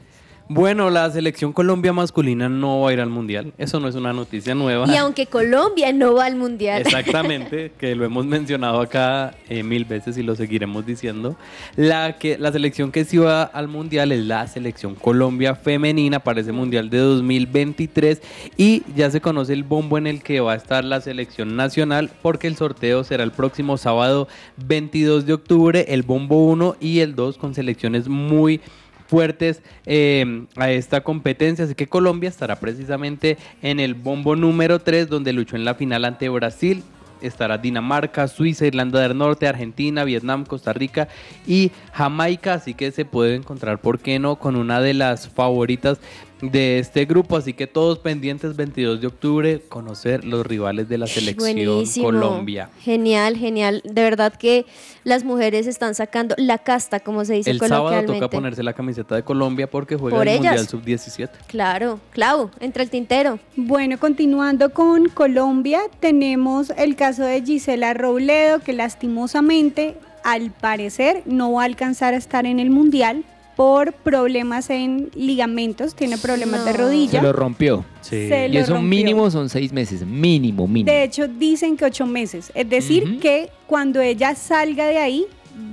Bueno, 0.49 0.89
la 0.89 1.11
selección 1.11 1.51
Colombia 1.51 1.91
masculina 1.91 2.47
no 2.47 2.81
va 2.81 2.89
a 2.89 2.93
ir 2.93 3.01
al 3.01 3.09
mundial. 3.09 3.51
Eso 3.57 3.81
no 3.81 3.89
es 3.89 3.95
una 3.95 4.13
noticia 4.13 4.55
nueva. 4.55 4.85
Y 4.87 4.95
aunque 4.95 5.25
Colombia 5.25 5.91
no 5.91 6.13
va 6.13 6.25
al 6.25 6.35
mundial. 6.35 6.83
Exactamente, 6.83 7.71
que 7.79 7.95
lo 7.95 8.05
hemos 8.05 8.25
mencionado 8.25 8.79
acá 8.79 9.35
eh, 9.49 9.63
mil 9.63 9.83
veces 9.83 10.17
y 10.17 10.23
lo 10.23 10.35
seguiremos 10.35 10.85
diciendo. 10.85 11.35
La, 11.75 12.17
que, 12.17 12.37
la 12.37 12.51
selección 12.53 12.93
que 12.93 13.03
sí 13.03 13.17
va 13.17 13.43
al 13.43 13.67
mundial 13.67 14.13
es 14.13 14.23
la 14.25 14.47
selección 14.47 14.95
Colombia 14.95 15.55
femenina 15.55 16.19
para 16.19 16.39
ese 16.39 16.53
mundial 16.53 16.89
de 16.89 16.99
2023 16.99 18.21
y 18.55 18.83
ya 18.95 19.11
se 19.11 19.19
conoce 19.19 19.51
el 19.51 19.63
bombo 19.63 19.97
en 19.97 20.07
el 20.07 20.23
que 20.23 20.39
va 20.39 20.53
a 20.53 20.55
estar 20.55 20.85
la 20.85 21.01
selección 21.01 21.57
nacional 21.57 22.09
porque 22.21 22.47
el 22.47 22.55
sorteo 22.55 23.03
será 23.03 23.23
el 23.23 23.31
próximo 23.31 23.77
sábado 23.77 24.29
22 24.65 25.25
de 25.25 25.33
octubre, 25.33 25.85
el 25.89 26.03
bombo 26.03 26.45
1 26.45 26.77
y 26.79 26.99
el 26.99 27.15
2 27.15 27.37
con 27.37 27.53
selecciones 27.53 28.07
muy 28.07 28.61
fuertes 29.08 29.62
eh, 29.86 30.45
a 30.55 30.72
esta 30.72 31.01
competencia. 31.01 31.66
Así 31.66 31.76
que 31.76 31.88
Colombia 31.88 32.30
estará 32.30 32.58
precisamente 32.60 33.38
en 33.62 33.80
el 33.80 33.93
bombo 33.93 34.36
número 34.36 34.80
3, 34.80 35.10
donde 35.10 35.34
luchó 35.34 35.55
en 35.55 35.66
la 35.66 35.76
final 35.76 36.05
ante 36.05 36.30
Brasil. 36.30 36.84
Estará 37.20 37.58
Dinamarca, 37.58 38.28
Suiza, 38.28 38.68
Irlanda 38.68 38.99
del 38.99 39.18
Norte, 39.18 39.47
Argentina, 39.47 40.03
Vietnam, 40.03 40.45
Costa 40.45 40.72
Rica 40.72 41.08
y 41.47 41.72
Jamaica. 41.91 42.53
Así 42.53 42.76
que 42.76 42.91
se 42.91 43.05
puede 43.05 43.36
encontrar, 43.36 43.80
¿por 43.82 43.99
qué 43.99 44.20
no?, 44.20 44.36
con 44.36 44.55
una 44.55 44.82
de 44.82 44.93
las 44.93 45.28
favoritas 45.28 45.99
de 46.41 46.79
este 46.79 47.05
grupo. 47.05 47.38
Así 47.38 47.53
que 47.53 47.67
todos 47.67 47.99
pendientes 47.99 48.55
22 48.55 49.01
de 49.01 49.07
octubre, 49.07 49.61
conocer 49.69 50.23
los 50.25 50.45
rivales 50.45 50.88
de 50.89 50.97
la 50.97 51.07
selección 51.07 51.55
Buenísimo. 51.55 52.05
Colombia. 52.05 52.69
Genial, 52.81 53.38
genial. 53.38 53.81
De 53.83 54.03
verdad 54.03 54.33
que 54.33 54.65
las 55.03 55.23
mujeres 55.23 55.67
están 55.67 55.95
sacando 55.95 56.35
la 56.38 56.57
casta, 56.57 56.99
como 56.99 57.25
se 57.25 57.33
dice 57.33 57.49
El 57.51 57.59
sábado 57.59 57.85
coloquialmente. 57.85 58.19
toca 58.25 58.29
ponerse 58.29 58.63
la 58.63 58.73
camiseta 58.73 59.15
de 59.15 59.23
Colombia 59.23 59.69
porque 59.69 59.95
juega 59.95 60.17
Por 60.17 60.27
el 60.27 60.39
ellas. 60.39 60.71
Mundial 60.71 60.99
Sub-17. 61.07 61.29
Claro, 61.47 61.99
Clau, 62.11 62.51
entre 62.59 62.83
el 62.83 62.89
tintero. 62.89 63.39
Bueno, 63.55 63.97
continuando 63.99 64.71
con 64.73 65.09
Colombia, 65.09 65.81
tenemos 65.99 66.71
el 66.77 66.95
caso 66.95 67.23
de 67.23 67.41
Gisela 67.41 67.93
Robledo, 67.93 68.59
que 68.59 68.73
lastimosamente, 68.73 69.95
al 70.23 70.51
parecer, 70.51 71.23
no 71.25 71.53
va 71.53 71.63
a 71.63 71.65
alcanzar 71.65 72.13
a 72.13 72.17
estar 72.17 72.45
en 72.45 72.59
el 72.59 72.69
Mundial 72.69 73.23
por 73.58 73.91
problemas 73.91 74.70
en 74.70 75.10
ligamentos, 75.16 75.95
tiene 75.95 76.20
problemas 76.20 76.64
de 76.64 76.74
rodilla. 76.74 77.20
Se 77.20 77.26
lo 77.26 77.34
rompió. 77.34 77.84
Se 78.01 78.47
y 78.47 78.53
lo 78.53 78.60
eso 78.60 78.74
rompió. 78.76 78.88
mínimo 78.88 79.32
son 79.32 79.49
seis 79.49 79.74
meses. 79.74 80.05
Mínimo, 80.05 80.68
mínimo. 80.68 80.95
De 80.95 81.03
hecho, 81.03 81.28
dicen 81.28 81.76
que 81.76 81.84
ocho 81.84 82.05
meses. 82.05 82.51
Es 82.53 82.70
decir, 82.70 83.20
que 83.20 83.49
cuando 83.66 83.99
ella 83.99 84.36
salga 84.36 84.86
de 84.86 84.99
ahí, 84.99 85.26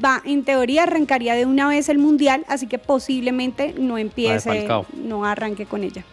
va, 0.03 0.22
en 0.24 0.45
teoría, 0.45 0.85
arrancaría 0.85 1.35
de 1.35 1.45
una 1.45 1.68
vez 1.68 1.91
el 1.91 1.99
mundial, 1.99 2.47
así 2.49 2.66
que 2.66 2.78
posiblemente 2.78 3.74
no 3.78 3.99
empiece, 3.99 4.66
no 4.95 5.26
arranque 5.26 5.66
con 5.66 5.85
ella. 5.85 6.07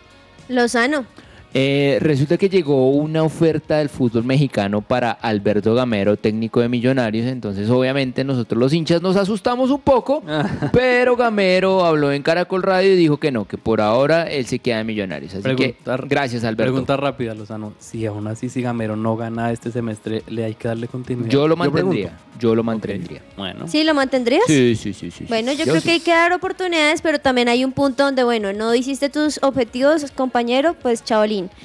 Lozano. 0.50 1.06
Eh, 1.54 1.97
resulta 1.99 2.38
que 2.38 2.47
llegó 2.47 2.91
una 2.91 3.24
oferta 3.24 3.78
del 3.78 3.89
fútbol 3.89 4.24
mexicano 4.24 4.82
para 4.82 5.12
Alberto 5.12 5.76
Gamero, 5.76 6.16
técnico 6.16 6.62
de 6.62 6.70
Millonarios. 6.70 7.28
Entonces, 7.28 7.70
obviamente, 7.70 8.24
nosotros 8.24 8.58
los 8.58 8.74
hinchas 8.74 9.02
nos 9.02 9.18
asustamos 9.18 9.70
un 9.70 9.82
poco. 9.82 10.24
pero 10.72 11.16
Gamero 11.16 11.84
habló 11.86 12.12
en 12.12 12.24
Caracol 12.24 12.64
Radio 12.64 12.93
y 12.93 12.95
dijo 12.95 13.18
que 13.18 13.32
no, 13.32 13.45
que 13.45 13.58
por 13.58 13.82
ahora 13.82 14.30
él 14.30 14.45
se 14.45 14.60
queda 14.60 14.80
en 14.80 14.88
Millonarios. 14.88 15.34
Así 15.34 15.56
que, 15.56 15.76
gracias, 16.08 16.43
Alberto. 16.43 16.72
Pregunta 16.72 16.97
rápida, 16.97 17.36
Lozano. 17.36 17.74
Si 17.80 18.06
aún 18.06 18.28
así 18.28 18.49
si 18.49 18.62
Gamero 18.62 18.95
no 18.95 19.18
gana 19.18 19.52
este 19.52 19.72
semestre, 19.72 20.24
¿le 20.28 20.45
hay 20.45 20.56
que 20.56 20.68
darle 20.68 20.88
continuidad? 20.88 21.30
Yo 21.30 21.47
lo 21.47 21.56
mantendría. 21.56 22.18
Yo 22.39 22.56
lo 22.56 22.64
mantendría. 22.64 23.22
Bueno. 23.38 23.68
¿Sí 23.68 23.84
lo 23.84 23.93
mantendrías? 23.93 24.43
Sí, 24.47 24.76
sí, 24.76 24.93
sí, 24.93 25.12
sí. 25.12 25.26
Bueno, 25.28 25.52
yo, 25.52 25.60
Yo 25.60 25.66
creo 25.66 25.82
sí. 25.82 25.86
que 25.86 25.91
hay 25.91 25.99
que 25.99 26.12
dar 26.12 26.34
oportunidades, 26.34 27.02
pero 27.02 27.20
también 27.20 27.49
hay 27.49 27.64
un 27.64 27.72
punto 27.72 28.04
donde, 28.04 28.24
bueno, 28.24 28.52
no 28.54 28.74
hiciste 28.74 29.10
tus 29.10 29.39
objetivos, 29.43 30.10
compañero, 30.12 30.76
pues 30.82 31.04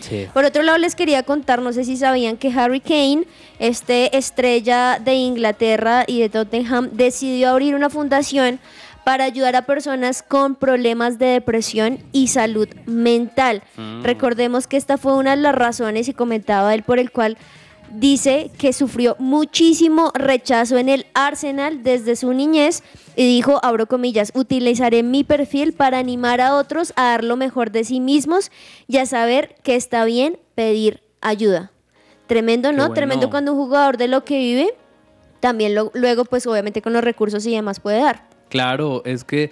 Sí. 0.00 0.26
Por 0.32 0.44
otro 0.44 0.62
lado, 0.62 0.78
les 0.78 0.94
quería 0.94 1.22
contar, 1.22 1.60
no 1.60 1.72
sé 1.72 1.84
si 1.84 1.96
sabían 1.96 2.36
que 2.36 2.52
Harry 2.52 2.80
Kane, 2.80 3.24
este 3.58 4.16
estrella 4.16 4.98
de 4.98 5.14
Inglaterra 5.14 6.04
y 6.06 6.20
de 6.20 6.28
Tottenham, 6.28 6.90
decidió 6.92 7.50
abrir 7.50 7.74
una 7.74 7.90
fundación 7.90 8.58
para 9.04 9.22
ayudar 9.22 9.54
a 9.54 9.62
personas 9.62 10.22
con 10.22 10.56
problemas 10.56 11.18
de 11.18 11.26
depresión 11.26 12.00
y 12.10 12.26
salud 12.26 12.68
mental. 12.86 13.62
Mm. 13.76 14.02
Recordemos 14.02 14.66
que 14.66 14.76
esta 14.76 14.98
fue 14.98 15.14
una 15.14 15.36
de 15.36 15.42
las 15.42 15.54
razones, 15.54 16.08
y 16.08 16.12
comentaba 16.12 16.74
él, 16.74 16.82
por 16.82 16.98
el 16.98 17.12
cual 17.12 17.38
dice 17.90 18.50
que 18.58 18.72
sufrió 18.72 19.16
muchísimo 19.18 20.10
rechazo 20.14 20.76
en 20.78 20.88
el 20.88 21.06
Arsenal 21.14 21.82
desde 21.82 22.16
su 22.16 22.32
niñez 22.32 22.82
y 23.16 23.26
dijo, 23.26 23.58
abro 23.62 23.86
comillas, 23.86 24.32
utilizaré 24.34 25.02
mi 25.02 25.24
perfil 25.24 25.72
para 25.72 25.98
animar 25.98 26.40
a 26.40 26.56
otros 26.56 26.92
a 26.96 27.04
dar 27.10 27.24
lo 27.24 27.36
mejor 27.36 27.70
de 27.70 27.84
sí 27.84 28.00
mismos 28.00 28.50
y 28.86 28.98
a 28.98 29.06
saber 29.06 29.54
que 29.62 29.76
está 29.76 30.04
bien 30.04 30.38
pedir 30.54 31.02
ayuda. 31.20 31.70
Tremendo, 32.26 32.72
¿no? 32.72 32.78
bueno. 32.78 32.94
Tremendo 32.94 33.30
cuando 33.30 33.52
un 33.52 33.58
jugador 33.58 33.96
de 33.96 34.08
lo 34.08 34.24
que 34.24 34.38
vive, 34.38 34.74
también 35.40 35.74
lo- 35.74 35.90
luego 35.94 36.24
pues 36.24 36.46
obviamente 36.46 36.82
con 36.82 36.92
los 36.92 37.04
recursos 37.04 37.46
y 37.46 37.54
demás 37.54 37.80
puede 37.80 38.00
dar. 38.00 38.26
Claro, 38.48 39.02
es 39.04 39.24
que 39.24 39.50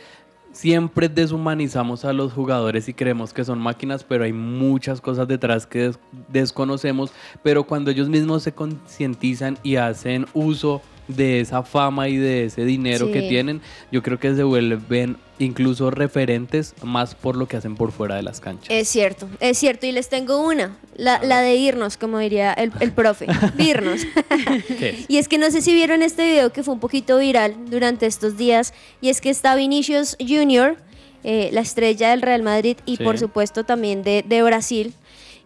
siempre 0.55 1.09
deshumanizamos 1.09 2.05
a 2.05 2.13
los 2.13 2.33
jugadores 2.33 2.89
y 2.89 2.95
creemos 2.95 3.33
que 3.35 3.45
son 3.45 3.59
máquinas, 3.59 4.05
pero 4.05 4.25
hay 4.25 4.33
muchas 4.33 5.01
cosas 5.01 5.29
detrás 5.29 5.67
que 5.67 5.81
des- 5.81 5.99
desconocemos. 6.29 7.13
Pero 7.43 7.65
cuando 7.65 7.91
ellos 7.91 8.09
mismos 8.09 8.43
se 8.45 8.53
concientizan 8.53 9.59
y 9.63 9.77
hacen 9.77 10.27
uso 10.33 10.81
de 11.09 11.41
esa 11.41 11.63
fama 11.63 12.09
y 12.09 12.17
de 12.17 12.47
ese 12.47 12.65
dinero 12.65 13.13
que 13.13 13.23
tienen, 13.23 13.61
yo 13.93 14.03
creo 14.03 14.19
que 14.19 14.35
se 14.35 14.43
vuelven 14.43 15.17
incluso 15.39 15.91
referentes 15.91 16.75
más 16.83 17.15
por 17.15 17.37
lo 17.37 17.47
que 17.49 17.57
hacen 17.57 17.75
por 17.75 17.93
fuera 17.93 18.15
de 18.15 18.23
las 18.23 18.41
canchas. 18.41 18.69
Es 18.71 18.89
cierto, 18.89 19.29
es 19.41 19.59
cierto. 19.59 19.85
Y 19.87 19.93
les 19.93 20.09
tengo 20.09 20.41
una, 20.41 20.77
la, 20.97 21.23
la 21.23 21.41
de 21.41 21.57
irnos, 21.57 21.97
como 21.97 22.19
diría 22.19 22.53
el, 22.53 22.73
el 22.81 22.93
profe, 22.93 23.27
de 23.57 23.65
irnos. 23.65 24.01
¿Qué? 24.79 25.05
Y 25.09 25.19
es 25.19 25.29
que 25.29 25.37
no 25.39 25.51
sé 25.51 25.61
si 25.61 25.75
vieron 25.75 26.03
este 26.03 26.25
video 26.25 26.53
que 26.53 26.63
fue 26.63 26.73
un 26.75 26.81
poquito 26.81 27.19
viral 27.19 27.55
durante 27.69 28.07
estos 28.07 28.37
días, 28.37 28.73
y 29.01 29.09
es 29.11 29.21
que 29.21 29.31
está 29.31 29.55
Vinicius 29.57 30.17
Junior, 30.21 30.77
eh, 31.25 31.51
la 31.53 31.61
estrella 31.63 32.11
del 32.11 32.23
Real 32.23 32.43
Madrid 32.43 32.77
y 32.87 32.97
Sí. 32.97 33.03
por 33.05 33.19
supuesto 33.19 33.65
también 33.65 34.03
de, 34.03 34.25
de 34.27 34.43
Brasil. 34.43 34.95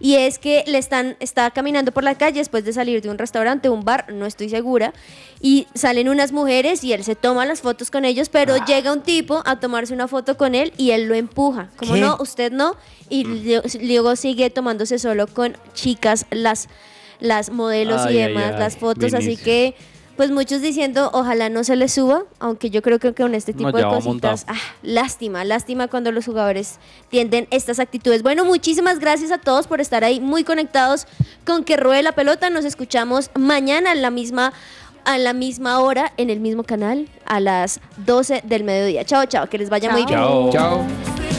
Y 0.01 0.15
es 0.15 0.39
que 0.39 0.63
le 0.67 0.79
están, 0.79 1.17
está 1.19 1.51
caminando 1.51 1.91
por 1.93 2.05
la 2.05 2.15
calle 2.17 2.39
después 2.39 2.65
de 2.65 2.73
salir 2.73 3.03
de 3.03 3.11
un 3.11 3.19
restaurante, 3.19 3.69
un 3.69 3.85
bar, 3.85 4.13
no 4.13 4.27
estoy 4.27 4.49
segura. 4.49 4.93
Y 5.41 5.67
salen 5.75 6.09
unas 6.09 6.31
mujeres 6.33 6.85
y 6.85 6.93
él 6.93 7.03
se 7.03 7.17
toma 7.17 7.45
las 7.47 7.61
fotos 7.63 7.91
con 7.91 8.05
ellos, 8.05 8.29
pero 8.29 8.55
Ah. 8.55 8.65
llega 8.65 8.93
un 8.93 9.03
tipo 9.03 9.43
a 9.45 9.59
tomarse 9.59 9.93
una 9.95 10.07
foto 10.07 10.37
con 10.37 10.55
él 10.55 10.73
y 10.77 10.93
él 10.93 11.09
lo 11.09 11.15
empuja. 11.15 11.71
Como 11.77 11.95
¿Qué? 11.95 12.01
no, 12.01 12.17
usted 12.21 12.53
no. 12.53 12.77
Y 13.09 13.25
Mm. 13.25 13.59
luego 13.87 14.15
sigue 14.17 14.51
tomándose 14.51 14.99
solo 15.01 15.27
con 15.27 15.57
chicas, 15.75 16.27
las, 16.31 16.69
las 17.21 17.51
modelos 17.51 18.03
y 18.05 18.09
Ay, 18.09 18.29
demás, 18.29 18.53
ay, 18.55 18.59
las 18.61 18.77
fotos. 18.77 19.15
Así 19.15 19.37
que, 19.37 19.75
pues 20.19 20.33
muchos 20.33 20.61
diciendo, 20.61 21.11
ojalá 21.13 21.49
no 21.49 21.63
se 21.63 21.77
le 21.77 21.87
suba, 21.89 22.25
aunque 22.41 22.71
yo 22.71 22.83
creo 22.83 22.99
que 22.99 23.15
con 23.15 23.37
este 23.37 23.53
tipo 23.53 23.71
No, 23.71 23.79
de 23.79 23.85
cositas, 23.85 24.47
ah, 24.49 24.57
lástima, 24.83 25.45
lástima 25.45 25.87
cuando 25.87 26.11
los 26.11 26.25
jugadores 26.27 26.81
tienden 27.09 27.47
estas 27.53 27.79
actitudes. 27.79 28.25
Bueno, 28.25 28.45
muchísimas 28.45 28.99
gracias 28.99 29.31
a 29.31 29.39
todos 29.39 29.69
por 29.69 29.81
estar 29.81 30.03
ahí 30.03 30.19
muy 30.19 30.43
conectados 30.43 31.07
con 31.47 31.63
que 31.63 31.77
ruede 31.77 32.03
la 32.03 32.11
pelota. 32.11 32.51
Nos 32.51 32.65
escuchamos 32.65 33.31
mañana 33.37 33.93
en 33.93 34.03
la 34.03 34.11
misma 34.11 34.53
a 35.05 35.19
la 35.19 35.35
misma 35.35 35.79
hora 35.79 36.13
en 36.17 36.31
el 36.31 36.41
mismo 36.41 36.65
canal 36.65 37.09
a 37.25 37.39
las 37.39 37.79
12 37.99 38.43
del 38.45 38.65
mediodía. 38.65 39.05
Chao, 39.05 39.25
chao, 39.27 39.49
que 39.49 39.57
les 39.57 39.71
vaya 39.71 39.93
muy 39.93 40.05
bien. 40.05 40.19
Chao. 40.19 40.51
Chao. 40.51 41.38